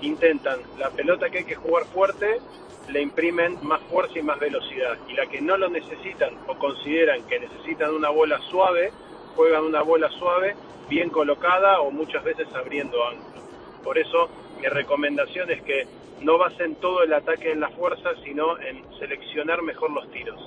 intentan 0.00 0.58
la 0.76 0.90
pelota 0.90 1.30
que 1.30 1.38
hay 1.38 1.44
que 1.44 1.54
jugar 1.54 1.84
fuerte, 1.84 2.40
le 2.88 3.02
imprimen 3.02 3.58
más 3.62 3.80
fuerza 3.82 4.18
y 4.18 4.22
más 4.22 4.38
velocidad 4.38 4.96
y 5.08 5.14
la 5.14 5.26
que 5.26 5.40
no 5.40 5.56
lo 5.56 5.68
necesitan 5.68 6.34
o 6.46 6.58
consideran 6.58 7.22
que 7.24 7.40
necesitan 7.40 7.94
una 7.94 8.10
bola 8.10 8.38
suave, 8.50 8.92
juegan 9.36 9.64
una 9.64 9.82
bola 9.82 10.10
suave, 10.10 10.56
bien 10.88 11.10
colocada 11.10 11.80
o 11.80 11.90
muchas 11.90 12.24
veces 12.24 12.48
abriendo 12.54 13.06
ángulo. 13.06 13.42
Por 13.84 13.98
eso 13.98 14.28
mi 14.60 14.66
recomendación 14.66 15.50
es 15.50 15.62
que 15.62 15.86
no 16.20 16.38
basen 16.38 16.76
todo 16.76 17.02
el 17.02 17.12
ataque 17.12 17.52
en 17.52 17.60
la 17.60 17.68
fuerza, 17.70 18.10
sino 18.24 18.58
en 18.58 18.82
seleccionar 18.98 19.62
mejor 19.62 19.90
los 19.90 20.10
tiros. 20.10 20.40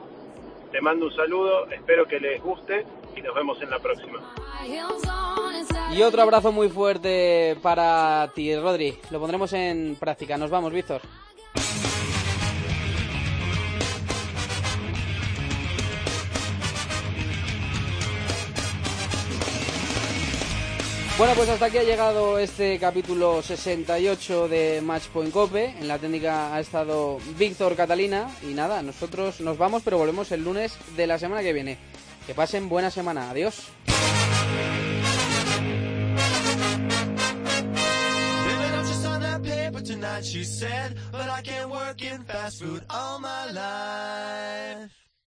Te 0.71 0.81
mando 0.81 1.05
un 1.05 1.15
saludo, 1.15 1.67
espero 1.69 2.05
que 2.05 2.19
les 2.19 2.41
guste 2.41 2.85
y 3.15 3.21
nos 3.21 3.35
vemos 3.35 3.61
en 3.61 3.69
la 3.69 3.79
próxima. 3.79 4.19
Y 5.93 6.01
otro 6.03 6.21
abrazo 6.21 6.51
muy 6.51 6.69
fuerte 6.69 7.57
para 7.61 8.31
ti, 8.33 8.55
Rodri. 8.55 8.97
Lo 9.09 9.19
pondremos 9.19 9.51
en 9.53 9.97
práctica. 9.99 10.37
Nos 10.37 10.49
vamos, 10.49 10.71
Víctor. 10.71 11.01
Bueno, 21.22 21.36
pues 21.36 21.49
hasta 21.49 21.67
aquí 21.67 21.78
ha 21.78 21.84
llegado 21.84 22.39
este 22.39 22.80
capítulo 22.80 23.43
68 23.43 24.47
de 24.47 24.82
Matchpoint 24.82 25.32
Cope. 25.32 25.65
En 25.65 25.88
la 25.88 25.99
técnica 25.99 26.51
ha 26.51 26.59
estado 26.59 27.19
Víctor 27.38 27.76
Catalina. 27.76 28.36
Y 28.41 28.55
nada, 28.55 28.82
nosotros 28.82 29.39
nos 29.39 29.55
vamos, 29.55 29.84
pero 29.86 29.99
volvemos 29.99 30.32
el 30.32 30.43
lunes 30.43 30.76
de 30.97 31.05
la 31.05 31.19
semana 31.19 31.43
que 31.43 31.53
viene. 31.53 31.78
Que 32.26 32.34
pasen 32.34 32.67
buena 32.67 32.89
semana. 32.89 33.30
Adiós. 33.30 33.67